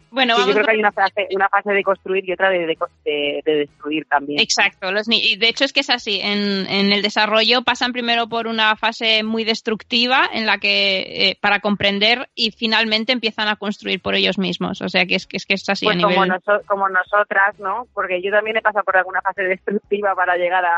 Bueno 0.09 0.35
Sí, 0.35 0.41
vamos 0.41 0.47
yo 0.47 0.53
creo 0.61 0.65
que 0.65 0.71
hay 0.73 0.79
una 0.79 0.91
fase, 0.91 1.27
una 1.35 1.49
fase 1.49 1.71
de 1.73 1.83
construir 1.83 2.27
y 2.27 2.33
otra 2.33 2.49
de, 2.49 2.59
de, 2.65 2.77
de- 3.05 3.41
de 3.45 3.55
destruir 3.55 4.05
también. 4.05 4.39
Exacto, 4.39 4.91
los 4.91 5.07
ni- 5.07 5.21
y 5.21 5.35
de 5.37 5.49
hecho 5.49 5.65
es 5.65 5.73
que 5.73 5.81
es 5.81 5.89
así. 5.89 6.19
En, 6.21 6.65
en 6.67 6.91
el 6.93 7.01
desarrollo 7.01 7.61
pasan 7.63 7.91
primero 7.93 8.27
por 8.29 8.47
una 8.47 8.75
fase 8.75 9.23
muy 9.23 9.43
destructiva 9.43 10.29
en 10.31 10.45
la 10.45 10.57
que 10.59 11.29
eh, 11.29 11.37
para 11.41 11.59
comprender 11.59 12.29
y 12.35 12.51
finalmente 12.51 13.11
empiezan 13.11 13.47
a 13.49 13.55
construir 13.57 14.01
por 14.01 14.15
ellos 14.15 14.37
mismos. 14.37 14.81
O 14.81 14.89
sea 14.89 15.05
que 15.05 15.15
es 15.15 15.27
que 15.27 15.37
es, 15.37 15.45
que 15.45 15.55
es 15.55 15.67
así 15.69 15.85
Pues 15.85 15.97
a 15.97 16.01
como, 16.01 16.09
nivel. 16.13 16.29
noso- 16.29 16.61
como 16.67 16.87
nosotras, 16.89 17.59
¿no? 17.59 17.87
Porque 17.93 18.21
yo 18.21 18.31
también 18.31 18.57
he 18.57 18.61
pasado 18.61 18.85
por 18.85 18.97
alguna 18.97 19.21
fase 19.21 19.43
destructiva 19.43 20.15
para 20.15 20.35
llegar 20.37 20.63
a, 20.65 20.77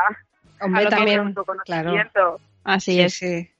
Hombre, 0.60 0.80
a 0.80 0.84
lo 0.84 0.88
que 0.90 0.94
es 0.94 0.98
también. 0.98 1.20
autoconocimiento. 1.20 2.40
Así 2.64 2.92
Sí, 2.94 3.00
es. 3.00 3.14
sí. 3.14 3.50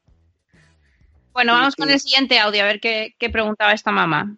Bueno, 1.32 1.52
Sí, 1.54 1.58
vamos 1.58 1.74
sí. 1.74 1.82
con 1.82 1.90
el 1.90 2.00
siguiente 2.00 2.38
audio 2.40 2.62
a 2.62 2.66
ver 2.66 2.80
qué, 2.80 3.14
qué 3.18 3.30
preguntaba 3.30 3.72
esta 3.72 3.92
mamá. 3.92 4.36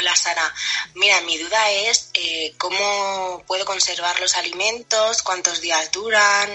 Hola 0.00 0.16
Sara, 0.16 0.50
mira, 0.94 1.20
mi 1.26 1.36
duda 1.36 1.58
es 1.70 2.10
eh, 2.14 2.54
cómo 2.56 3.44
puedo 3.46 3.66
conservar 3.66 4.18
los 4.18 4.34
alimentos, 4.34 5.22
cuántos 5.22 5.60
días 5.60 5.92
duran 5.92 6.48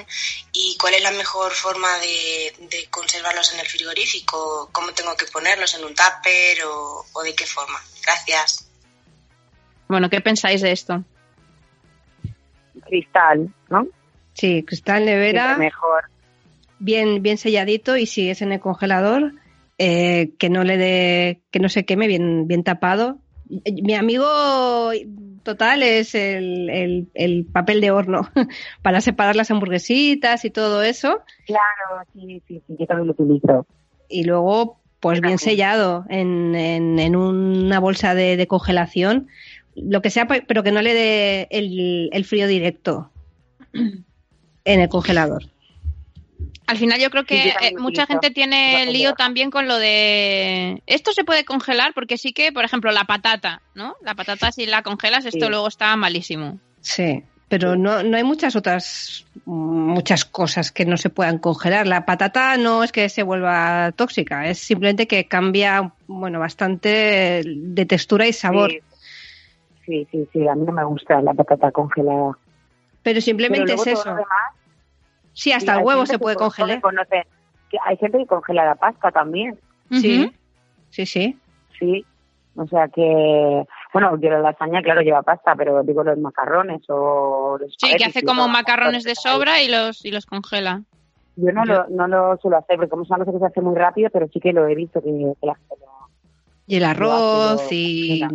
y 0.52 0.76
cuál 0.82 0.96
es 0.96 1.04
la 1.04 1.12
mejor 1.12 1.52
forma 1.52 1.96
de, 2.00 2.56
de 2.72 2.88
conservarlos 2.90 3.54
en 3.54 3.60
el 3.60 3.68
frigorífico, 3.68 4.70
cómo 4.72 4.94
tengo 4.94 5.16
que 5.16 5.28
ponerlos 5.28 5.76
en 5.76 5.86
un 5.86 5.94
tupper 5.94 6.64
o, 6.66 7.06
o 7.14 7.22
de 7.22 7.36
qué 7.36 7.46
forma. 7.46 7.80
Gracias. 8.04 8.68
Bueno, 9.88 10.10
¿qué 10.10 10.22
pensáis 10.22 10.62
de 10.62 10.72
esto? 10.72 11.04
Cristal, 12.88 13.54
¿no? 13.70 13.86
Sí, 14.34 14.64
cristal 14.64 15.06
nevera, 15.06 15.56
mejor. 15.56 16.06
bien, 16.80 17.22
bien 17.22 17.38
selladito 17.38 17.96
y 17.96 18.08
si 18.08 18.32
es 18.32 18.42
en 18.42 18.54
el 18.54 18.60
congelador, 18.60 19.34
eh, 19.78 20.32
que 20.40 20.50
no 20.50 20.64
le 20.64 20.78
dé, 20.78 21.42
que 21.52 21.60
no 21.60 21.70
se 21.70 21.86
queme, 21.86 22.08
bien, 22.08 22.48
bien 22.48 22.64
tapado. 22.64 23.20
Mi 23.50 23.94
amigo 23.94 24.26
total 25.44 25.84
es 25.84 26.16
el, 26.16 26.70
el- 26.70 27.08
el 27.14 27.46
papel 27.46 27.82
de 27.82 27.92
horno 27.92 28.30
para 28.82 29.02
separar 29.02 29.36
las 29.36 29.52
hamburguesitas 29.52 30.46
y 30.46 30.50
todo 30.50 30.82
eso. 30.84 31.20
Claro, 31.46 32.04
sí, 32.14 32.42
sí, 32.48 32.62
sí, 32.66 32.76
yo 32.80 32.86
también 32.88 33.08
lo 33.08 33.14
utilizo. 33.14 33.68
Y 34.10 34.24
luego, 34.24 34.80
pues 35.00 35.22
bien 35.22 35.38
sellado 35.38 36.06
en, 36.10 36.56
en, 36.56 37.00
en 37.00 37.16
una 37.16 37.80
bolsa 37.80 38.16
de, 38.16 38.38
de 38.38 38.48
congelación, 38.48 39.28
lo 39.76 40.02
que 40.02 40.10
sea, 40.10 40.28
pe- 40.28 40.44
pero 40.48 40.64
que 40.64 40.72
no 40.72 40.82
le 40.82 40.94
dé 40.94 41.48
el, 41.52 42.10
el 42.12 42.26
frío 42.26 42.48
directo 42.48 43.12
en 43.74 44.80
el 44.82 44.90
congelador. 44.90 45.44
Al 46.68 46.78
final 46.78 47.00
yo 47.00 47.10
creo 47.12 47.24
Sí, 47.24 47.28
que 47.28 47.44
yo 47.50 47.52
eh, 47.62 47.74
mucha 47.78 48.06
gente 48.08 48.32
tiene 48.32 48.88
lío 48.88 49.14
también 49.14 49.52
con 49.52 49.68
lo 49.68 49.78
de 49.78 50.82
esto 50.88 51.12
se 51.14 51.24
puede 51.24 51.46
congelar 51.46 51.94
porque 51.94 52.18
sí 52.18 52.34
que, 52.34 52.52
por 52.52 52.66
ejemplo, 52.66 52.92
la 52.92 53.04
patata, 53.04 53.62
¿no? 53.76 53.96
La 54.02 54.16
patata 54.16 54.52
si 54.52 54.66
la 54.66 54.82
congelas 54.82 55.26
esto 55.26 55.46
Sí. 55.46 55.50
luego 55.52 55.68
está 55.68 55.96
malísimo. 55.96 56.60
Sí. 56.82 57.24
pero 57.48 57.76
no, 57.76 58.02
no 58.02 58.18
hay 58.18 58.24
muchas 58.24 58.56
otras, 58.56 59.24
muchas 59.46 60.26
cosas 60.26 60.72
que 60.72 60.84
no 60.86 60.98
se 60.98 61.12
puedan 61.12 61.38
congelar. 61.38 61.86
La 61.86 62.04
patata 62.04 62.58
no 62.58 62.84
es 62.84 62.92
que 62.92 63.08
se 63.08 63.22
vuelva 63.22 63.92
tóxica, 63.96 64.48
es 64.48 64.58
simplemente 64.58 65.08
que 65.08 65.28
cambia, 65.28 65.94
bueno, 66.08 66.40
bastante 66.40 67.44
de 67.46 67.86
textura 67.86 68.28
y 68.28 68.34
sabor. 68.34 68.72
Sí, 69.86 70.08
sí, 70.12 70.28
sí, 70.34 70.48
a 70.48 70.56
mí 70.56 70.66
no 70.66 70.72
me 70.74 70.84
gusta 70.84 71.22
la 71.22 71.34
patata 71.36 71.72
congelada. 71.72 72.32
Pero 73.04 73.22
simplemente 73.22 73.76
es 73.76 73.86
eso. 73.86 74.16
Sí, 75.36 75.52
hasta 75.52 75.78
el 75.78 75.86
huevo 75.86 76.06
se 76.06 76.18
puede 76.18 76.36
congelar. 76.36 76.82
que 76.82 77.78
hay 77.86 77.98
gente 77.98 78.18
que 78.18 78.26
congela 78.26 78.66
la 78.66 78.76
pasta 78.76 79.12
también. 79.12 79.60
Sí, 79.92 80.32
sí, 80.90 81.06
sí. 81.06 81.38
Sí, 81.78 82.06
o 82.56 82.66
sea 82.68 82.88
que, 82.88 83.66
bueno, 83.94 84.18
yo 84.20 84.30
la 84.30 84.40
lasaña, 84.40 84.82
claro, 84.82 85.02
lleva 85.02 85.22
pasta, 85.22 85.56
pero 85.56 85.84
digo 85.84 86.04
los 86.04 86.18
macarrones 86.18 86.82
o 86.88 87.58
los 87.60 87.76
Sí, 87.78 87.96
que 87.98 88.06
hace 88.06 88.24
como 88.24 88.48
macarrones 88.48 89.04
de 89.04 89.14
sobra 89.14 89.62
y 89.62 89.68
los, 89.68 90.04
y 90.06 90.12
los 90.12 90.26
congela. 90.26 90.82
Yo 91.36 91.52
no, 91.52 91.66
Lo, 91.66 91.88
no 91.90 92.08
lo 92.08 92.38
suelo 92.38 92.58
hacer, 92.58 92.78
porque 92.78 92.90
como 92.90 93.04
es 93.04 93.10
una 93.10 93.20
cosa 93.20 93.34
que 93.34 93.40
se 93.40 93.46
hace 93.46 93.62
muy 93.62 93.76
rápido, 93.76 94.10
pero 94.10 94.28
sí 94.30 94.40
que 94.40 94.54
lo 94.54 94.68
he 94.68 94.74
visto 94.74 95.02
que, 95.02 95.10
que 95.10 95.46
la 95.46 95.56
gente 95.56 95.76
lo, 95.82 96.10
Y 96.66 96.78
el 96.78 96.86
arroz 96.86 97.72
y... 97.72 98.26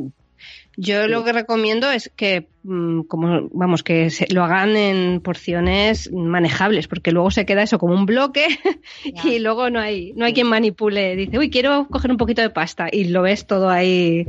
Yo 0.76 1.08
lo 1.08 1.24
que 1.24 1.32
recomiendo 1.32 1.90
es 1.90 2.10
que, 2.14 2.48
mm, 2.62 3.02
como 3.02 3.48
vamos, 3.52 3.82
que 3.82 4.08
se, 4.10 4.32
lo 4.32 4.44
hagan 4.44 4.76
en 4.76 5.20
porciones 5.20 6.10
manejables, 6.12 6.88
porque 6.88 7.12
luego 7.12 7.30
se 7.30 7.44
queda 7.44 7.62
eso 7.62 7.78
como 7.78 7.94
un 7.94 8.06
bloque 8.06 8.46
y 9.24 9.40
luego 9.40 9.68
no 9.68 9.80
hay, 9.80 10.12
no 10.14 10.24
hay 10.24 10.32
quien 10.32 10.46
manipule. 10.46 11.16
Dice, 11.16 11.38
uy, 11.38 11.50
quiero 11.50 11.88
coger 11.88 12.10
un 12.10 12.16
poquito 12.16 12.40
de 12.40 12.50
pasta 12.50 12.88
y 12.90 13.04
lo 13.04 13.22
ves 13.22 13.46
todo 13.46 13.68
ahí, 13.68 14.26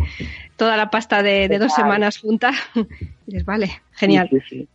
toda 0.58 0.78
la 0.78 0.90
pasta 0.90 1.24
de, 1.24 1.48
de 1.48 1.60
dos 1.60 1.74
semanas 1.74 2.18
junta. 2.18 2.52
y 2.76 2.86
dices, 3.28 3.46
vale, 3.46 3.82
genial. 3.94 4.28
Sí, 4.32 4.40
sí, 4.40 4.58
sí. 4.58 4.68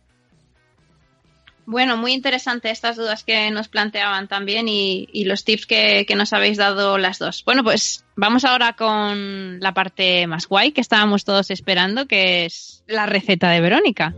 Bueno, 1.69 1.97
muy 1.97 2.13
interesante 2.13 2.71
estas 2.71 2.95
dudas 2.95 3.25
que 3.25 3.51
nos 3.51 3.67
planteaban 3.67 4.29
también 4.29 4.69
y, 4.69 5.09
y 5.11 5.25
los 5.25 5.43
tips 5.43 5.65
que, 5.65 6.05
que, 6.07 6.15
nos 6.15 6.31
habéis 6.31 6.55
dado 6.55 6.97
las 6.97 7.19
dos. 7.19 7.43
Bueno, 7.43 7.61
pues 7.61 8.05
vamos 8.15 8.45
ahora 8.45 8.77
con 8.77 9.59
la 9.59 9.73
parte 9.73 10.27
más 10.27 10.47
guay 10.47 10.71
que 10.71 10.79
estábamos 10.79 11.25
todos 11.25 11.51
esperando, 11.51 12.07
que 12.07 12.45
es 12.45 12.85
la 12.87 13.05
receta 13.05 13.49
de 13.49 13.59
Verónica. 13.59 14.13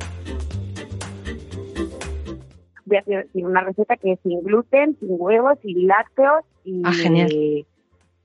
Voy 2.86 2.97
a 2.97 3.00
hacer 3.00 3.28
una 3.34 3.62
receta 3.62 3.97
que 3.97 4.12
es 4.12 4.20
sin 4.22 4.43
gluten, 4.43 4.95
sin 5.00 5.10
huevos, 5.10 5.58
sin 5.64 5.88
lácteos 5.88 6.45
y, 6.64 6.84
ah, 6.86 6.93
genial. 6.93 7.66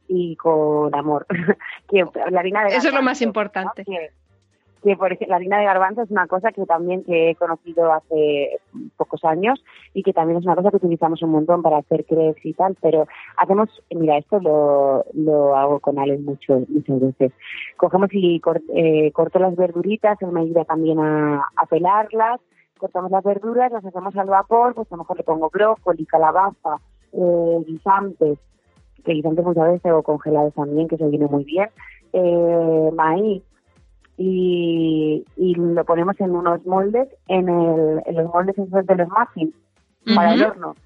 y 0.06 0.36
con 0.36 0.94
amor. 0.94 1.26
que 1.88 2.04
la 2.30 2.40
harina 2.40 2.62
de 2.64 2.76
Eso 2.76 2.88
es 2.88 2.94
lo 2.94 3.00
más 3.00 3.22
importante. 3.22 3.84
¿no? 3.86 3.94
Que, 4.84 4.96
por 4.96 5.10
ejemplo, 5.10 5.28
la 5.30 5.36
harina 5.36 5.58
de 5.58 5.64
garbanzo 5.64 6.02
es 6.02 6.10
una 6.10 6.26
cosa 6.26 6.52
que 6.52 6.66
también 6.66 7.04
que 7.04 7.30
he 7.30 7.34
conocido 7.36 7.90
hace 7.90 8.60
pocos 8.98 9.24
años 9.24 9.64
y 9.94 10.02
que 10.02 10.12
también 10.12 10.38
es 10.38 10.44
una 10.44 10.56
cosa 10.56 10.70
que 10.70 10.76
utilizamos 10.76 11.22
un 11.22 11.30
montón 11.30 11.62
para 11.62 11.78
hacer 11.78 12.04
crepes 12.04 12.44
y 12.44 12.52
tal, 12.52 12.76
pero 12.82 13.06
hacemos, 13.38 13.70
mira, 13.90 14.18
esto 14.18 14.38
lo, 14.40 15.06
lo 15.14 15.56
hago 15.56 15.80
con 15.80 15.98
Alex 15.98 16.20
mucho, 16.20 16.60
muchas 16.68 17.00
veces. 17.00 17.32
Cogemos 17.78 18.10
y 18.12 18.38
cort, 18.40 18.62
eh, 18.74 19.10
corto 19.12 19.38
las 19.38 19.56
verduritas, 19.56 20.20
él 20.20 20.32
me 20.32 20.42
ayuda 20.42 20.66
también 20.66 21.00
a, 21.00 21.42
a 21.56 21.66
pelarlas, 21.66 22.42
cortamos 22.78 23.10
las 23.10 23.24
verduras, 23.24 23.72
las 23.72 23.86
hacemos 23.86 24.14
al 24.16 24.28
vapor, 24.28 24.74
pues 24.74 24.92
a 24.92 24.96
lo 24.96 25.02
mejor 25.02 25.16
le 25.16 25.24
pongo 25.24 25.48
brócoli, 25.48 26.04
calabaza, 26.04 26.76
eh, 27.14 27.64
guisantes, 27.66 28.38
que 29.02 29.12
guisantes 29.12 29.46
muchas 29.46 29.64
veces 29.64 29.82
tengo 29.82 30.02
congelados 30.02 30.52
también, 30.52 30.88
que 30.88 30.98
se 30.98 31.08
viene 31.08 31.26
muy 31.26 31.44
bien, 31.44 31.70
eh, 32.12 32.90
maíz, 32.92 33.42
y, 34.16 35.24
y, 35.36 35.54
lo 35.54 35.84
ponemos 35.84 36.20
en 36.20 36.30
unos 36.36 36.64
moldes, 36.66 37.08
en, 37.28 37.48
el, 37.48 38.02
en 38.06 38.14
los 38.16 38.32
moldes 38.32 38.56
esos 38.58 38.86
de 38.86 38.94
los 38.96 39.08
muffins, 39.08 39.54
uh 39.54 40.10
-huh. 40.10 40.14
para 40.14 40.34
el 40.34 40.42
horno. 40.44 40.76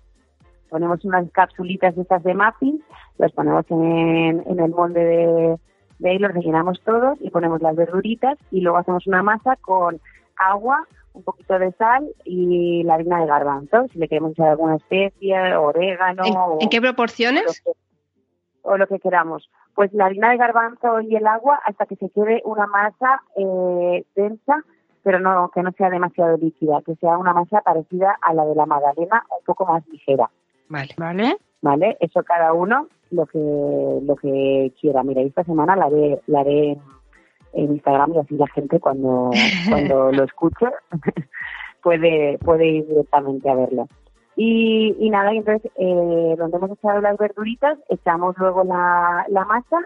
Ponemos 0.71 1.05
unas 1.05 1.31
capsulitas 1.33 1.95
de 1.95 2.03
estas 2.03 2.23
de 2.23 2.35
muffins, 2.35 2.83
las 3.19 3.33
ponemos 3.33 3.65
en, 3.71 4.43
en 4.47 4.61
el 4.61 4.71
molde 4.71 5.05
de, 5.05 5.57
de 5.99 6.11
ahí, 6.11 6.19
los 6.19 6.33
rellenamos 6.33 6.81
todos 6.85 7.19
y 7.21 7.31
ponemos 7.31 7.61
las 7.61 7.75
verduritas 7.77 8.39
y 8.51 8.61
luego 8.61 8.79
hacemos 8.79 9.07
una 9.07 9.23
masa 9.23 9.57
con 9.57 10.01
agua, 10.37 10.87
un 11.13 11.23
poquito 11.23 11.59
de 11.59 11.73
sal 11.73 12.07
y 12.25 12.83
la 12.85 12.95
harina 12.95 13.21
de 13.21 13.27
garbanzo, 13.27 13.87
si 13.93 13.99
le 13.99 14.09
queremos 14.09 14.33
echar 14.33 14.49
alguna 14.51 14.77
especia, 14.77 15.61
orégano. 15.61 16.25
¿En, 16.25 16.37
o, 16.37 16.59
¿en 16.61 16.69
qué 16.69 16.81
proporciones? 16.81 17.45
O 17.65 17.71
lo, 17.71 17.73
que, 17.75 17.79
o 18.63 18.77
lo 18.79 18.87
que 18.87 18.99
queramos 19.01 19.51
pues 19.79 19.95
la 19.95 20.07
harina 20.07 20.31
de 20.31 20.39
garbanzo 20.39 21.01
y 21.03 21.15
el 21.15 21.25
agua 21.29 21.61
hasta 21.65 21.87
que 21.87 21.95
se 21.95 22.11
quede 22.11 22.43
una 22.45 22.67
masa 22.67 23.23
eh, 23.37 24.05
densa, 24.17 24.65
pero 25.05 25.21
no 25.21 25.53
que 25.55 25.63
no 25.63 25.71
sea 25.71 25.89
demasiado 25.89 26.37
líquida, 26.37 26.83
que 26.85 26.97
sea 26.97 27.17
una 27.17 27.33
masa 27.33 27.61
parecida 27.61 28.19
a 28.21 28.35
la 28.35 28.45
de 28.45 28.57
la 28.57 28.67
magdalena, 28.67 29.25
un 29.39 29.45
poco 29.45 29.67
más 29.67 29.87
ligera. 29.87 30.29
Vale. 30.69 30.97
Vale. 30.97 31.37
Vale, 31.63 31.97
eso 32.01 32.25
cada 32.25 32.53
uno 32.55 32.89
lo 33.13 33.27
que 33.27 33.39
lo 33.39 34.17
que 34.17 34.73
quiera. 34.81 35.05
Mira, 35.05 35.23
esta 35.23 35.45
semana 35.45 35.77
la 35.77 35.85
haré, 35.85 36.21
la 36.27 36.41
haré 36.41 36.73
en, 36.73 36.81
en 37.53 37.73
Instagram 37.75 38.15
y 38.15 38.19
así 38.19 38.37
la 38.37 38.49
gente 38.49 38.81
cuando 38.81 39.31
cuando 39.71 40.11
lo 40.11 40.25
escuche 40.25 40.67
puede 41.85 42.37
puede 42.39 42.67
ir 42.67 42.89
directamente 42.89 43.49
a 43.49 43.55
verlo. 43.55 43.87
Y, 44.41 44.95
y 45.01 45.11
nada, 45.11 45.35
y 45.35 45.39
entonces 45.39 45.69
eh, 45.75 46.37
donde 46.39 46.59
hemos 46.59 46.71
echado 46.71 47.01
las 47.01 47.19
verduritas, 47.19 47.77
echamos 47.89 48.39
luego 48.39 48.63
la, 48.63 49.27
la 49.31 49.45
masa 49.45 49.79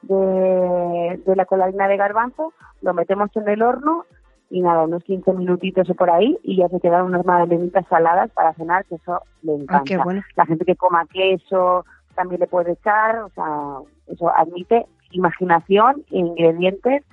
de, 0.00 1.20
de 1.26 1.36
la 1.36 1.44
coladina 1.44 1.86
de 1.88 1.98
garbanzo, 1.98 2.54
lo 2.80 2.94
metemos 2.94 3.28
en 3.36 3.46
el 3.46 3.60
horno 3.60 4.06
y 4.48 4.62
nada, 4.62 4.84
unos 4.84 5.04
15 5.04 5.34
minutitos 5.34 5.90
o 5.90 5.94
por 5.94 6.08
ahí 6.08 6.38
y 6.42 6.56
ya 6.56 6.68
se 6.70 6.80
quedan 6.80 7.04
unas 7.04 7.26
magdalenitas 7.26 7.84
saladas 7.90 8.30
para 8.30 8.54
cenar, 8.54 8.86
que 8.86 8.94
eso 8.94 9.20
le 9.42 9.56
encanta. 9.56 9.96
Ah, 10.00 10.04
bueno. 10.04 10.22
La 10.36 10.46
gente 10.46 10.64
que 10.64 10.74
coma 10.74 11.04
queso 11.12 11.84
también 12.14 12.40
le 12.40 12.46
puede 12.46 12.72
echar, 12.72 13.18
o 13.18 13.28
sea, 13.34 13.76
eso 14.06 14.30
admite 14.34 14.86
imaginación 15.10 16.02
e 16.10 16.18
ingredientes 16.18 17.04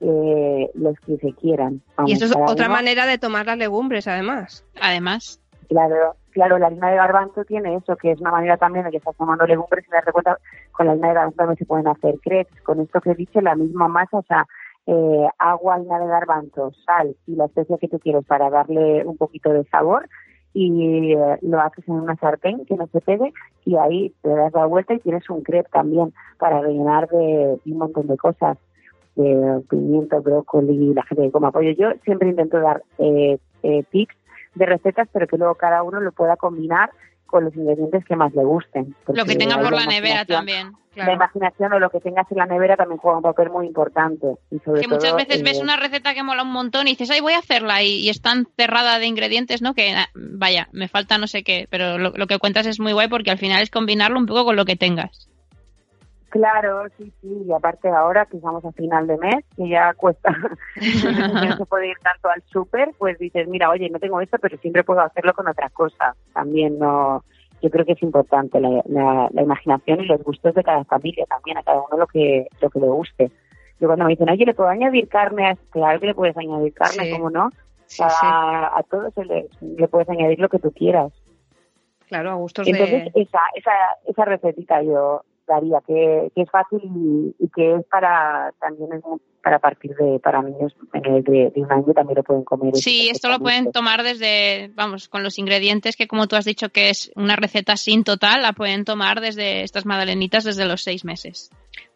eh, 0.00 0.68
los 0.74 0.98
que 1.06 1.16
se 1.18 1.32
quieran. 1.34 1.80
Vamos, 1.96 2.10
y 2.10 2.14
eso 2.14 2.24
es 2.24 2.34
otra 2.36 2.68
manera 2.68 3.06
de 3.06 3.18
tomar 3.18 3.46
las 3.46 3.56
legumbres, 3.56 4.08
además. 4.08 4.64
Además. 4.80 5.40
Claro, 5.70 6.16
claro, 6.32 6.58
la 6.58 6.66
harina 6.66 6.90
de 6.90 6.96
garbanzo 6.96 7.44
tiene 7.44 7.76
eso, 7.76 7.94
que 7.94 8.10
es 8.10 8.20
una 8.20 8.32
manera 8.32 8.56
también 8.56 8.84
de 8.84 8.90
que 8.90 8.96
estás 8.96 9.16
tomando 9.16 9.46
legumbres 9.46 9.86
y 9.86 9.90
me 9.92 10.12
cuenta, 10.12 10.36
con 10.72 10.86
la 10.86 10.92
harina 10.92 11.08
de 11.08 11.14
garbanzo 11.14 11.36
también 11.36 11.58
se 11.58 11.64
pueden 11.64 11.86
hacer 11.86 12.16
crepes. 12.24 12.60
Con 12.62 12.80
esto 12.80 13.00
que 13.00 13.12
he 13.12 13.14
dicho, 13.14 13.40
la 13.40 13.54
misma 13.54 13.86
masa, 13.86 14.18
o 14.18 14.22
sea, 14.24 14.44
eh, 14.88 15.28
agua, 15.38 15.76
harina 15.76 16.00
de 16.00 16.08
garbanzo, 16.08 16.72
sal 16.84 17.14
y 17.28 17.36
la 17.36 17.44
especia 17.44 17.78
que 17.78 17.86
tú 17.86 18.00
quieres 18.00 18.24
para 18.24 18.50
darle 18.50 19.04
un 19.06 19.16
poquito 19.16 19.52
de 19.52 19.62
sabor 19.66 20.08
y 20.52 21.12
eh, 21.12 21.38
lo 21.42 21.60
haces 21.60 21.86
en 21.86 21.94
una 21.94 22.16
sartén 22.16 22.64
que 22.64 22.74
no 22.74 22.88
se 22.88 23.00
pegue 23.00 23.32
y 23.64 23.76
ahí 23.76 24.12
te 24.22 24.30
das 24.30 24.52
la 24.52 24.66
vuelta 24.66 24.94
y 24.94 24.98
tienes 24.98 25.30
un 25.30 25.42
crepe 25.42 25.70
también 25.72 26.12
para 26.40 26.60
rellenar 26.62 27.06
de, 27.10 27.60
de 27.64 27.72
un 27.72 27.78
montón 27.78 28.08
de 28.08 28.16
cosas 28.16 28.58
de 29.14 29.62
pimiento, 29.68 30.20
brócoli, 30.20 30.94
la 30.94 31.04
gente 31.04 31.24
que 31.24 31.30
coma 31.30 31.52
pollo. 31.52 31.70
Yo 31.70 31.90
siempre 32.04 32.30
intento 32.30 32.58
dar 32.58 32.82
eh, 32.98 33.38
eh, 33.62 33.84
tips 33.90 34.16
de 34.54 34.66
recetas, 34.66 35.08
pero 35.12 35.26
que 35.26 35.36
luego 35.36 35.54
cada 35.54 35.82
uno 35.82 36.00
lo 36.00 36.12
pueda 36.12 36.36
combinar 36.36 36.90
con 37.26 37.44
los 37.44 37.54
ingredientes 37.56 38.04
que 38.04 38.16
más 38.16 38.34
le 38.34 38.44
gusten. 38.44 38.94
Lo 39.06 39.24
que 39.24 39.36
tenga 39.36 39.60
por 39.60 39.72
la 39.72 39.86
nevera 39.86 40.24
también. 40.24 40.72
Claro. 40.92 41.10
La 41.10 41.14
imaginación 41.14 41.72
o 41.72 41.78
lo 41.78 41.88
que 41.88 42.00
tengas 42.00 42.26
en 42.32 42.38
la 42.38 42.46
nevera 42.46 42.76
también 42.76 42.98
juega 42.98 43.18
un 43.18 43.22
papel 43.22 43.48
muy 43.48 43.68
importante. 43.68 44.26
Y 44.50 44.58
sobre 44.58 44.80
que 44.80 44.88
muchas 44.88 45.10
todo, 45.10 45.18
veces 45.18 45.40
eh, 45.40 45.44
ves 45.44 45.60
una 45.60 45.76
receta 45.76 46.14
que 46.14 46.24
mola 46.24 46.42
un 46.42 46.50
montón 46.50 46.88
y 46.88 46.90
dices, 46.90 47.12
ay, 47.12 47.20
voy 47.20 47.34
a 47.34 47.38
hacerla 47.38 47.84
y, 47.84 48.00
y 48.00 48.08
es 48.08 48.20
tan 48.20 48.48
cerrada 48.56 48.98
de 48.98 49.06
ingredientes, 49.06 49.62
¿no? 49.62 49.74
Que, 49.74 49.94
vaya, 50.16 50.68
me 50.72 50.88
falta 50.88 51.16
no 51.16 51.28
sé 51.28 51.44
qué, 51.44 51.68
pero 51.70 51.96
lo, 51.96 52.10
lo, 52.10 52.26
que 52.26 52.40
cuentas 52.40 52.66
es 52.66 52.80
muy 52.80 52.92
guay 52.92 53.06
porque 53.06 53.30
al 53.30 53.38
final 53.38 53.62
es 53.62 53.70
combinarlo 53.70 54.18
un 54.18 54.26
poco 54.26 54.44
con 54.44 54.56
lo 54.56 54.64
que 54.64 54.74
tengas. 54.74 55.29
Claro, 56.30 56.84
sí, 56.96 57.12
sí, 57.20 57.42
y 57.44 57.52
aparte 57.52 57.88
ahora 57.88 58.24
que 58.24 58.36
estamos 58.36 58.64
a 58.64 58.70
final 58.70 59.08
de 59.08 59.18
mes, 59.18 59.44
que 59.56 59.68
ya 59.68 59.92
cuesta, 59.94 60.30
no 60.76 61.56
se 61.56 61.66
puede 61.66 61.88
ir 61.88 61.96
tanto 62.04 62.28
al 62.28 62.40
súper, 62.42 62.92
pues 62.98 63.18
dices, 63.18 63.48
mira, 63.48 63.68
oye, 63.68 63.90
no 63.90 63.98
tengo 63.98 64.20
esto, 64.20 64.38
pero 64.40 64.56
siempre 64.58 64.84
puedo 64.84 65.00
hacerlo 65.00 65.34
con 65.34 65.48
otra 65.48 65.68
cosa. 65.70 66.14
También 66.32 66.78
no, 66.78 67.24
yo 67.60 67.68
creo 67.68 67.84
que 67.84 67.92
es 67.92 68.02
importante 68.02 68.60
la, 68.60 68.80
la, 68.86 69.28
la 69.32 69.42
imaginación 69.42 70.02
y 70.02 70.06
los 70.06 70.22
gustos 70.22 70.54
de 70.54 70.62
cada 70.62 70.84
familia 70.84 71.26
también, 71.26 71.58
a 71.58 71.64
cada 71.64 71.80
uno 71.80 71.98
lo 71.98 72.06
que, 72.06 72.46
lo 72.60 72.70
que 72.70 72.78
le 72.78 72.86
guste. 72.86 73.32
Yo 73.80 73.88
cuando 73.88 74.04
me 74.04 74.12
dicen, 74.12 74.30
oye, 74.30 74.46
¿le 74.46 74.54
puedo 74.54 74.68
añadir 74.68 75.08
carne 75.08 75.46
a 75.46 75.50
este? 75.52 75.66
Claro 75.70 75.98
que 75.98 76.06
le 76.06 76.14
puedes 76.14 76.36
añadir 76.36 76.72
carne, 76.74 77.06
sí. 77.06 77.10
¿cómo 77.10 77.30
no? 77.30 77.50
Sí, 77.86 78.04
a, 78.04 78.08
sí. 78.08 78.18
a 78.22 78.82
todos 78.88 79.12
le, 79.16 79.48
le 79.62 79.88
puedes 79.88 80.08
añadir 80.08 80.38
lo 80.38 80.48
que 80.48 80.60
tú 80.60 80.70
quieras. 80.70 81.12
Claro, 82.06 82.30
a 82.30 82.34
gustos 82.34 82.68
Entonces, 82.68 83.12
de... 83.12 83.22
esa, 83.22 83.40
esa, 83.56 83.72
esa 84.06 84.24
recetita 84.24 84.80
yo 84.82 85.22
daría, 85.50 85.80
que, 85.86 86.30
que 86.34 86.42
es 86.42 86.50
fácil 86.50 86.80
y, 86.82 87.34
y, 87.38 87.48
que 87.48 87.74
es 87.74 87.84
para 87.86 88.52
también 88.60 88.92
es 88.92 89.02
para 89.42 89.58
partir 89.58 89.94
de 89.96 90.18
para 90.20 90.42
niños 90.42 90.74
de, 90.92 91.22
de, 91.22 91.52
un 91.56 91.72
año 91.72 91.92
también 91.92 92.16
lo 92.16 92.22
pueden 92.22 92.44
comer. 92.44 92.76
Sí, 92.76 93.08
esto 93.10 93.28
lo 93.28 93.38
pueden 93.38 93.72
tomar 93.72 94.02
desde, 94.02 94.70
vamos, 94.74 95.08
con 95.08 95.22
los 95.22 95.38
ingredientes 95.38 95.96
que 95.96 96.06
como 96.06 96.26
tú 96.26 96.36
has 96.36 96.44
dicho 96.44 96.70
que 96.70 96.90
es 96.90 97.12
una 97.16 97.36
receta 97.36 97.76
sin 97.76 98.04
total, 98.04 98.42
la 98.42 98.52
pueden 98.52 98.84
tomar 98.84 99.20
desde 99.20 99.62
estas 99.62 99.86
magdalenitas 99.86 100.44
desde 100.44 100.66
los 100.66 100.82
seis 100.82 101.04
meses. 101.04 101.50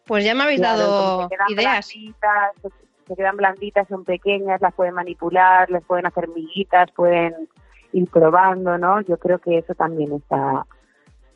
Pues 0.05 0.25
ya 0.25 0.35
me 0.35 0.43
habéis 0.43 0.59
claro, 0.59 0.79
dado 0.79 1.29
ideas. 1.49 1.91
Platitas, 1.91 2.73
se 3.07 3.15
quedan 3.15 3.37
blanditas, 3.37 3.87
son 3.87 4.03
pequeñas, 4.03 4.61
las 4.61 4.73
pueden 4.73 4.93
manipular, 4.93 5.69
les 5.69 5.83
pueden 5.83 6.05
hacer 6.05 6.27
miguitas, 6.27 6.91
pueden 6.91 7.47
ir 7.93 8.09
probando, 8.09 8.77
¿no? 8.77 9.01
Yo 9.01 9.17
creo 9.17 9.39
que 9.39 9.59
eso 9.59 9.73
también 9.75 10.11
está 10.13 10.65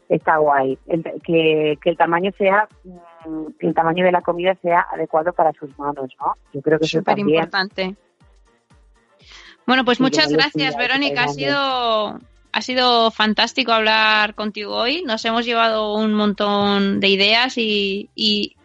está 0.10 0.38
guay, 0.38 0.78
que, 1.24 1.78
que 1.82 1.90
el 1.90 1.98
tamaño 1.98 2.32
sea 2.38 2.68
mm, 2.84 3.46
que 3.60 3.68
el 3.68 3.74
tamaño 3.74 4.04
de 4.04 4.12
la 4.12 4.22
comida 4.22 4.56
sea 4.62 4.88
adecuado 4.92 5.32
para 5.34 5.54
sus 5.54 5.78
manos, 5.78 6.10
¿no? 6.20 6.34
Yo 6.52 6.62
creo 6.62 6.80
que 6.80 6.86
eso 6.86 6.98
Súper 6.98 7.20
importante. 7.20 7.96
Bueno, 9.66 9.86
pues 9.86 10.02
muchas 10.02 10.32
gracias, 10.32 10.76
Verónica. 10.76 11.26
Ha 11.26 11.28
sido, 11.28 12.20
ha 12.52 12.62
sido 12.62 13.12
fantástico 13.12 13.72
hablar 13.72 14.36
contigo 14.36 14.76
hoy. 14.76 15.04
Nos 15.04 15.24
hemos 15.26 15.46
llevado 15.46 15.94
un 15.94 16.14
montón 16.14 17.00
de 17.00 17.10
ideas 17.10 17.58
y, 17.58 18.10
y, 18.16 18.56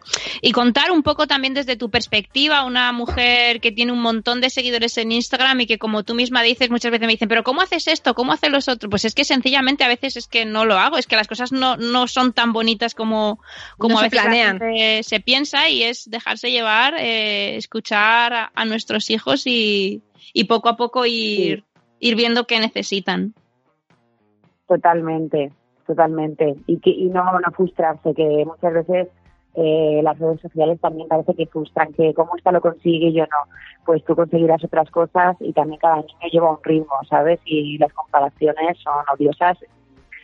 y 0.41 0.51
contar 0.51 0.91
un 0.91 1.03
poco 1.03 1.27
también 1.27 1.53
desde 1.53 1.75
tu 1.75 1.89
perspectiva, 1.89 2.63
una 2.63 2.91
mujer 2.91 3.61
que 3.61 3.71
tiene 3.71 3.91
un 3.91 4.01
montón 4.01 4.41
de 4.41 4.49
seguidores 4.49 4.97
en 4.97 5.11
Instagram 5.11 5.61
y 5.61 5.65
que, 5.67 5.77
como 5.77 6.03
tú 6.03 6.15
misma 6.15 6.41
dices, 6.41 6.69
muchas 6.69 6.91
veces 6.91 7.05
me 7.05 7.13
dicen, 7.13 7.29
pero 7.29 7.43
¿cómo 7.43 7.61
haces 7.61 7.87
esto? 7.87 8.15
¿Cómo 8.15 8.33
hacen 8.33 8.51
los 8.51 8.67
otros? 8.67 8.89
Pues 8.89 9.05
es 9.05 9.13
que 9.13 9.23
sencillamente 9.23 9.83
a 9.83 9.87
veces 9.87 10.17
es 10.17 10.27
que 10.27 10.45
no 10.45 10.65
lo 10.65 10.77
hago, 10.77 10.97
es 10.97 11.07
que 11.07 11.15
las 11.15 11.27
cosas 11.27 11.51
no, 11.51 11.77
no 11.77 12.07
son 12.07 12.33
tan 12.33 12.53
bonitas 12.53 12.95
como, 12.95 13.39
como 13.77 13.93
No 13.95 13.99
a 13.99 14.03
veces 14.03 14.19
planean. 14.19 14.59
se 15.03 15.19
piensa 15.19 15.69
y 15.69 15.83
es 15.83 16.09
dejarse 16.09 16.51
llevar, 16.51 16.95
eh, 16.97 17.55
escuchar 17.55 18.33
a, 18.33 18.51
a 18.55 18.65
nuestros 18.65 19.09
hijos 19.09 19.45
y, 19.45 20.01
y 20.33 20.45
poco 20.45 20.69
a 20.69 20.75
poco 20.77 21.05
ir, 21.05 21.63
ir 21.99 22.15
viendo 22.15 22.47
qué 22.47 22.59
necesitan. 22.59 23.33
Totalmente, 24.67 25.51
totalmente. 25.85 26.55
Y 26.67 26.79
que 26.79 26.89
y 26.89 27.09
no, 27.09 27.23
no 27.23 27.51
frustrarse, 27.55 28.13
que 28.13 28.43
muchas 28.45 28.73
veces 28.73 29.07
eh, 29.53 30.01
las 30.03 30.19
redes 30.19 30.41
sociales 30.41 30.79
también 30.81 31.07
parece 31.07 31.33
que 31.33 31.45
frustran, 31.47 31.93
que 31.93 32.13
cómo 32.13 32.35
esta 32.35 32.51
lo 32.51 32.61
consigue 32.61 33.07
y 33.07 33.13
yo 33.13 33.23
no. 33.23 33.51
Pues 33.85 34.03
tú 34.03 34.15
conseguirás 34.15 34.63
otras 34.63 34.89
cosas 34.89 35.37
y 35.39 35.53
también 35.53 35.79
cada 35.79 35.97
niño 35.97 36.29
lleva 36.31 36.51
un 36.51 36.63
ritmo, 36.63 36.93
¿sabes? 37.09 37.39
Y 37.45 37.77
las 37.77 37.93
comparaciones 37.93 38.77
son 38.79 39.05
odiosas 39.13 39.57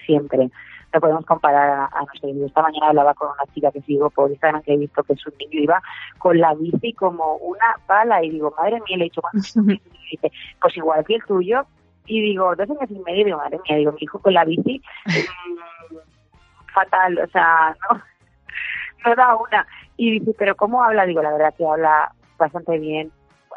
siempre. 0.06 0.50
No 0.94 1.00
podemos 1.00 1.26
comparar 1.26 1.70
a, 1.70 1.86
a 1.86 2.04
nuestro 2.04 2.30
hijo. 2.30 2.46
Esta 2.46 2.62
mañana 2.62 2.90
hablaba 2.90 3.14
con 3.14 3.30
una 3.30 3.54
chica 3.54 3.72
que 3.72 3.82
sigo 3.84 4.10
por 4.10 4.30
Instagram 4.30 4.62
que 4.64 4.74
he 4.74 4.78
visto 4.78 5.04
que 5.04 5.16
su 5.16 5.30
niño 5.40 5.62
iba 5.62 5.82
con 6.18 6.38
la 6.38 6.54
bici 6.54 6.92
como 6.94 7.36
una 7.36 7.78
bala 7.88 8.22
y 8.24 8.32
digo, 8.32 8.54
madre 8.58 8.82
mía, 8.88 8.98
le 8.98 9.04
he 9.04 9.10
dicho, 9.10 9.22
¿cuántos 9.22 9.56
años 9.56 9.80
tiene?" 9.84 10.00
Y 10.08 10.18
dice, 10.18 10.32
pues 10.60 10.76
igual 10.76 11.06
que 11.06 11.16
el 11.16 11.24
tuyo, 11.24 11.66
y 12.06 12.22
digo, 12.22 12.56
dos 12.56 12.70
años 12.70 12.90
y 12.92 13.00
medio, 13.00 13.26
digo, 13.26 13.38
madre 13.38 13.60
mía, 13.68 13.78
digo, 13.78 13.92
mi 13.92 14.00
hijo 14.02 14.20
con 14.20 14.34
la 14.34 14.46
bici, 14.46 14.82
mm, 15.06 15.98
fatal, 16.74 17.20
o 17.20 17.28
sea, 17.28 17.76
no, 17.90 18.02
no 19.06 19.16
da 19.16 19.36
una. 19.36 19.68
Y 19.98 20.20
dice, 20.20 20.34
pero 20.38 20.56
¿cómo 20.56 20.84
habla? 20.84 21.06
Digo, 21.06 21.22
la 21.22 21.32
verdad 21.32 21.54
que 21.58 21.66
habla 21.66 22.12
bastante 22.38 22.78
bien. 22.80 23.12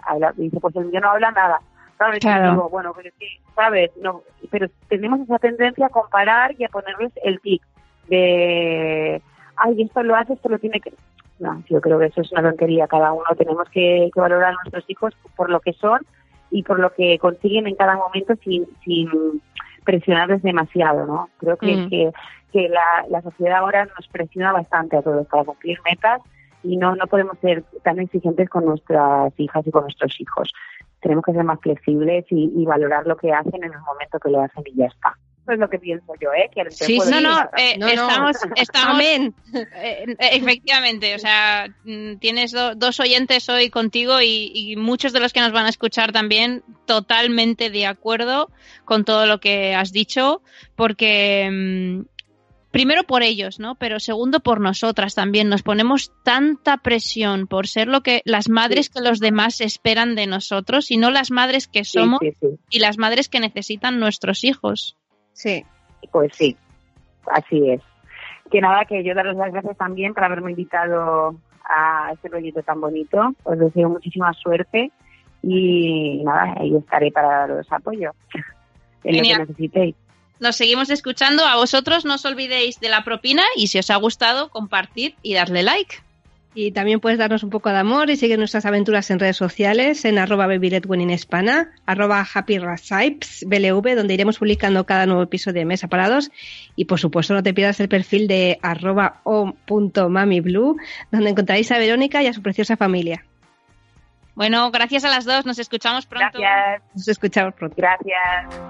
Habla, 0.07 0.33
dice, 0.37 0.61
pues 0.61 0.77
el 0.77 0.87
mío 0.87 1.01
no 1.01 1.11
habla 1.11 1.31
nada. 1.31 1.61
¿Sabes? 1.97 2.19
Y 2.19 2.21
Claro. 2.21 2.51
digo, 2.51 2.69
bueno, 2.69 2.93
pero 2.95 3.11
que, 3.19 3.27
¿sabes? 3.55 3.91
No, 4.03 4.23
pero 4.51 4.67
tenemos 4.89 5.21
esa 5.21 5.39
tendencia 5.39 5.87
a 5.87 5.91
comparar 5.91 6.55
y 6.59 6.65
a 6.65 6.69
ponerles 6.69 7.13
el 7.23 7.41
tic 7.41 7.63
de, 8.09 9.23
ay, 9.57 9.83
esto 9.83 10.03
lo 10.03 10.17
hace, 10.17 10.35
esto 10.35 10.49
lo 10.49 10.59
tiene 10.59 10.81
que... 10.81 10.93
No, 11.39 11.63
yo 11.69 11.81
creo 11.81 11.99
que 11.99 12.07
eso 12.07 12.21
es 12.21 12.31
una 12.33 12.43
tontería. 12.43 12.87
Cada 12.89 13.13
uno 13.13 13.25
tenemos 13.39 13.69
que, 13.71 14.11
que 14.13 14.21
valorar 14.21 14.51
a 14.53 14.57
nuestros 14.57 14.85
hijos 14.89 15.15
por 15.37 15.51
lo 15.51 15.61
que 15.61 15.73
son 15.75 16.01
y 16.55 16.63
por 16.63 16.79
lo 16.79 16.93
que 16.95 17.19
consiguen 17.19 17.67
en 17.67 17.75
cada 17.75 17.97
momento 17.97 18.35
sin, 18.45 18.65
sin 18.85 19.09
presionarles 19.85 20.41
demasiado, 20.43 21.05
¿no? 21.05 21.29
Creo 21.39 21.57
que, 21.57 21.77
Mm. 21.77 21.91
que, 21.91 22.13
que 22.53 22.69
la, 22.69 23.05
la 23.11 23.21
sociedad 23.23 23.59
ahora 23.59 23.87
nos 23.87 24.07
presiona 24.07 24.53
bastante 24.53 24.97
a 24.97 25.03
todos 25.03 25.27
para 25.27 25.45
cumplir 25.45 25.79
metas 25.85 26.23
y 26.63 26.77
no, 26.77 26.95
no 26.95 27.07
podemos 27.09 27.37
ser 27.41 27.65
tan 27.83 27.99
exigentes 27.99 28.49
con 28.49 28.65
nuestras 28.65 29.33
hijas 29.39 29.67
y 29.67 29.73
con 29.73 29.83
nuestros 29.83 30.21
hijos. 30.21 30.53
Tenemos 31.01 31.25
que 31.25 31.33
ser 31.33 31.43
más 31.43 31.59
flexibles 31.61 32.25
y, 32.31 32.53
y 32.57 32.65
valorar 32.65 33.05
lo 33.05 33.17
que 33.17 33.33
hacen 33.33 33.65
en 33.65 33.73
el 33.73 33.81
momento 33.81 34.21
que 34.21 34.31
lo 34.31 34.41
hacen 34.41 34.63
y 34.67 34.77
ya 34.77 34.87
está. 34.87 35.19
Eso 35.45 35.53
es 35.53 35.59
lo 35.59 35.69
que 35.69 35.79
pienso 35.79 36.13
yo, 36.19 36.31
¿eh? 36.33 36.51
Que 36.55 36.63
el 36.63 36.73
Sí, 36.73 36.99
No, 36.99 37.21
no, 37.21 37.51
eh, 37.57 37.77
No, 37.77 37.87
no. 37.87 37.93
estamos, 37.93 38.37
estamos 38.57 38.95
Amén. 38.95 39.35
Eh, 39.53 40.07
efectivamente, 40.33 41.15
o 41.15 41.19
sea, 41.19 41.69
mm, 41.85 42.17
tienes 42.17 42.51
do- 42.53 42.75
dos 42.75 42.99
oyentes 42.99 43.47
hoy 43.51 43.69
contigo 43.69 44.23
y, 44.23 44.51
y 44.55 44.77
muchos 44.77 45.13
de 45.13 45.21
los 45.21 45.35
que 45.35 45.41
nos 45.41 45.53
van 45.53 45.67
a 45.67 45.69
escuchar 45.69 46.13
también 46.13 46.63
totalmente 46.87 47.69
de 47.69 47.85
acuerdo 47.87 48.51
con 48.87 49.05
todo 49.05 49.27
lo 49.27 49.39
que 49.39 49.75
has 49.75 49.93
dicho, 49.93 50.41
porque 50.77 51.49
mm, 51.53 52.07
primero 52.71 53.05
por 53.05 53.23
ellos, 53.23 53.61
¿no? 53.61 53.75
Pero 53.77 54.01
segundo 54.01 54.41
por 54.41 54.61
nosotras 54.61 55.15
también. 55.15 55.49
Nos 55.51 55.63
ponemos 55.63 56.11
tanta 56.25 56.79
presión 56.79 57.47
por 57.47 57.69
ser 57.69 57.87
lo 57.87 58.03
que 58.03 58.23
las 58.25 58.49
madres 58.49 58.89
que 58.91 59.01
los 59.03 59.21
demás 59.21 59.61
esperan 59.61 60.15
de 60.15 60.27
nosotros 60.27 60.91
y 60.91 60.97
no 60.97 61.11
las 61.11 61.31
madres 61.31 61.69
que 61.69 61.85
somos 61.85 62.19
sí, 62.21 62.33
sí. 62.41 62.49
y 62.71 62.79
las 62.81 62.97
madres 62.99 63.29
que 63.29 63.41
necesitan 63.41 64.01
nuestros 64.01 64.43
hijos. 64.43 64.97
Sí. 65.35 65.65
Pues 66.11 66.33
sí, 66.35 66.57
así 67.27 67.71
es. 67.71 67.83
Que 68.51 68.61
nada, 68.61 68.85
que 68.85 69.05
yo 69.05 69.15
daros 69.15 69.37
las 69.37 69.53
gracias 69.53 69.77
también 69.77 70.15
por 70.15 70.25
haberme 70.25 70.51
invitado 70.51 71.37
a 71.65 72.11
este 72.13 72.31
proyecto 72.31 72.63
tan 72.63 72.81
bonito. 72.81 73.35
Os 73.43 73.59
deseo 73.59 73.89
muchísima 73.89 74.33
suerte 74.33 74.91
y 75.43 76.23
nada, 76.25 76.55
ahí 76.59 76.75
estaré 76.77 77.11
para 77.11 77.29
daros 77.47 77.67
apoyo 77.71 78.13
en 79.03 79.15
Genial. 79.15 79.41
lo 79.41 79.47
que 79.47 79.53
necesitéis. 79.53 79.97
Nos 80.41 80.57
seguimos 80.57 80.91
escuchando. 80.91 81.45
A 81.47 81.57
vosotros 81.57 82.05
no 82.05 82.15
os 82.15 82.25
olvidéis 82.25 82.81
de 82.81 82.89
la 82.89 83.05
propina 83.05 83.43
y 83.57 83.69
si 83.69 83.79
os 83.79 83.91
ha 83.91 83.97
gustado, 83.97 84.51
compartid 84.51 85.15
y 85.23 85.35
darle 85.35 85.63
like. 85.63 85.97
Y 86.57 86.71
también 86.71 87.01
puedes 87.01 87.19
darnos 87.19 87.43
un 87.43 87.51
poco 87.51 87.69
de 87.71 87.79
amor 87.79 88.11
y 88.11 88.17
seguir 88.17 88.39
nuestras 88.39 88.65
aventuras 88.65 89.11
en 89.11 89.19
redes 89.19 89.37
sociales 89.37 90.05
en 90.05 90.19
arroba 90.19 90.47
babyletwinningspana, 90.47 91.73
arroba 91.85 92.25
happyrasipes, 92.33 93.45
BLV, 93.49 93.97
donde 93.97 94.15
iremos 94.15 94.39
publicando 94.39 94.87
cada 94.87 95.05
nuevo 95.07 95.23
episodio 95.23 95.59
de 95.61 95.65
Mesa 95.65 95.89
Parados. 95.89 96.31
Y 96.77 96.85
por 96.85 97.01
supuesto 97.01 97.35
no 97.35 97.43
te 97.43 97.53
pierdas 97.55 97.81
el 97.81 97.89
perfil 97.89 98.29
de 98.29 98.61
arroba 98.63 99.21
o.mamiblue, 99.25 100.77
donde 101.11 101.31
encontraréis 101.31 101.73
a 101.73 101.79
Verónica 101.79 102.23
y 102.23 102.29
a 102.29 102.33
su 102.33 102.41
preciosa 102.41 102.77
familia. 102.77 103.25
Bueno, 104.37 104.71
gracias 104.71 105.05
a 105.05 105.09
las 105.09 105.25
dos. 105.25 105.47
Nos 105.47 105.59
escuchamos 105.59 106.07
pronto. 106.07 106.39
Gracias, 106.39 106.83
Nos 106.95 107.09
escuchamos 107.09 107.55
pronto. 107.55 107.75
gracias. 107.77 108.61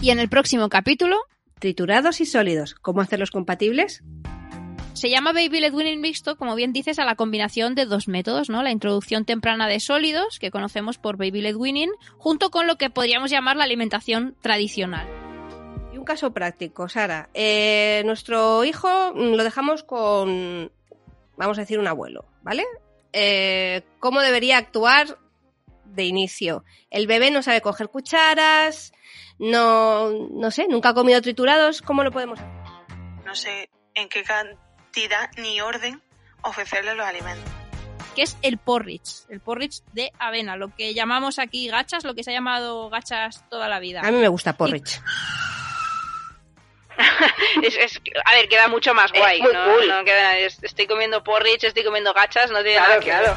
Y 0.00 0.10
en 0.10 0.18
el 0.18 0.30
próximo 0.30 0.70
capítulo 0.70 1.18
Triturados 1.58 2.20
y 2.20 2.26
sólidos, 2.26 2.74
¿cómo 2.74 3.00
hacerlos 3.00 3.30
compatibles? 3.30 4.02
Se 4.94 5.10
llama 5.10 5.32
Baby 5.32 5.60
Led 5.60 5.74
Winning 5.74 6.00
Mixto, 6.00 6.36
como 6.36 6.54
bien 6.54 6.72
dices, 6.72 7.00
a 7.00 7.04
la 7.04 7.16
combinación 7.16 7.74
de 7.74 7.84
dos 7.84 8.06
métodos, 8.06 8.48
¿no? 8.48 8.62
La 8.62 8.70
introducción 8.70 9.24
temprana 9.24 9.66
de 9.66 9.80
sólidos, 9.80 10.38
que 10.38 10.52
conocemos 10.52 10.98
por 10.98 11.16
Baby 11.16 11.42
Led 11.42 11.56
Winning, 11.56 11.90
junto 12.16 12.50
con 12.50 12.68
lo 12.68 12.76
que 12.76 12.90
podríamos 12.90 13.30
llamar 13.30 13.56
la 13.56 13.64
alimentación 13.64 14.36
tradicional. 14.40 15.06
Y 15.92 15.98
un 15.98 16.04
caso 16.04 16.32
práctico, 16.32 16.88
Sara. 16.88 17.28
Eh, 17.34 18.02
nuestro 18.06 18.64
hijo 18.64 19.12
mm, 19.14 19.34
lo 19.34 19.42
dejamos 19.42 19.82
con, 19.82 20.70
vamos 21.36 21.58
a 21.58 21.62
decir, 21.62 21.80
un 21.80 21.88
abuelo, 21.88 22.26
¿vale? 22.42 22.64
Eh, 23.12 23.82
¿Cómo 23.98 24.20
debería 24.20 24.58
actuar 24.58 25.18
de 25.86 26.04
inicio? 26.04 26.64
El 26.90 27.08
bebé 27.08 27.32
no 27.32 27.42
sabe 27.42 27.60
coger 27.62 27.88
cucharas, 27.88 28.92
no, 29.40 30.12
no 30.30 30.50
sé, 30.52 30.68
nunca 30.68 30.90
ha 30.90 30.94
comido 30.94 31.20
triturados, 31.20 31.82
¿cómo 31.82 32.04
lo 32.04 32.12
podemos 32.12 32.38
hacer? 32.38 32.52
No 33.26 33.34
sé 33.34 33.68
en 33.94 34.08
qué 34.08 34.24
ni 35.36 35.60
orden 35.60 36.00
ofrecerle 36.42 36.94
los 36.94 37.06
alimentos. 37.06 37.50
que 38.14 38.22
es 38.22 38.36
el 38.42 38.58
porridge, 38.58 39.24
el 39.28 39.40
porridge 39.40 39.82
de 39.92 40.12
avena, 40.20 40.56
lo 40.56 40.68
que 40.74 40.94
llamamos 40.94 41.38
aquí 41.40 41.66
gachas, 41.68 42.04
lo 42.04 42.14
que 42.14 42.22
se 42.22 42.30
ha 42.30 42.34
llamado 42.34 42.88
gachas 42.88 43.44
toda 43.50 43.68
la 43.68 43.80
vida. 43.80 44.00
A 44.04 44.10
mí 44.12 44.18
me 44.18 44.28
gusta 44.28 44.52
porridge. 44.56 45.00
Es, 47.62 47.76
es- 47.76 48.00
a 48.24 48.34
ver, 48.34 48.48
queda 48.48 48.68
mucho 48.68 48.94
más 48.94 49.10
Es 49.12 49.18
guay. 49.18 49.40
muy 49.42 49.52
¿no? 49.52 49.64
cool. 49.64 49.88
No 49.88 50.04
queda- 50.04 50.38
es- 50.38 50.62
estoy 50.62 50.86
comiendo 50.86 51.24
porridge, 51.24 51.64
estoy 51.64 51.82
comiendo 51.84 52.12
gachas, 52.14 52.50
no 52.52 52.62
tiene 52.62 52.76
Claro, 52.76 52.88
nada 52.88 53.00
que 53.00 53.10
ver. 53.10 53.20
claro. 53.20 53.36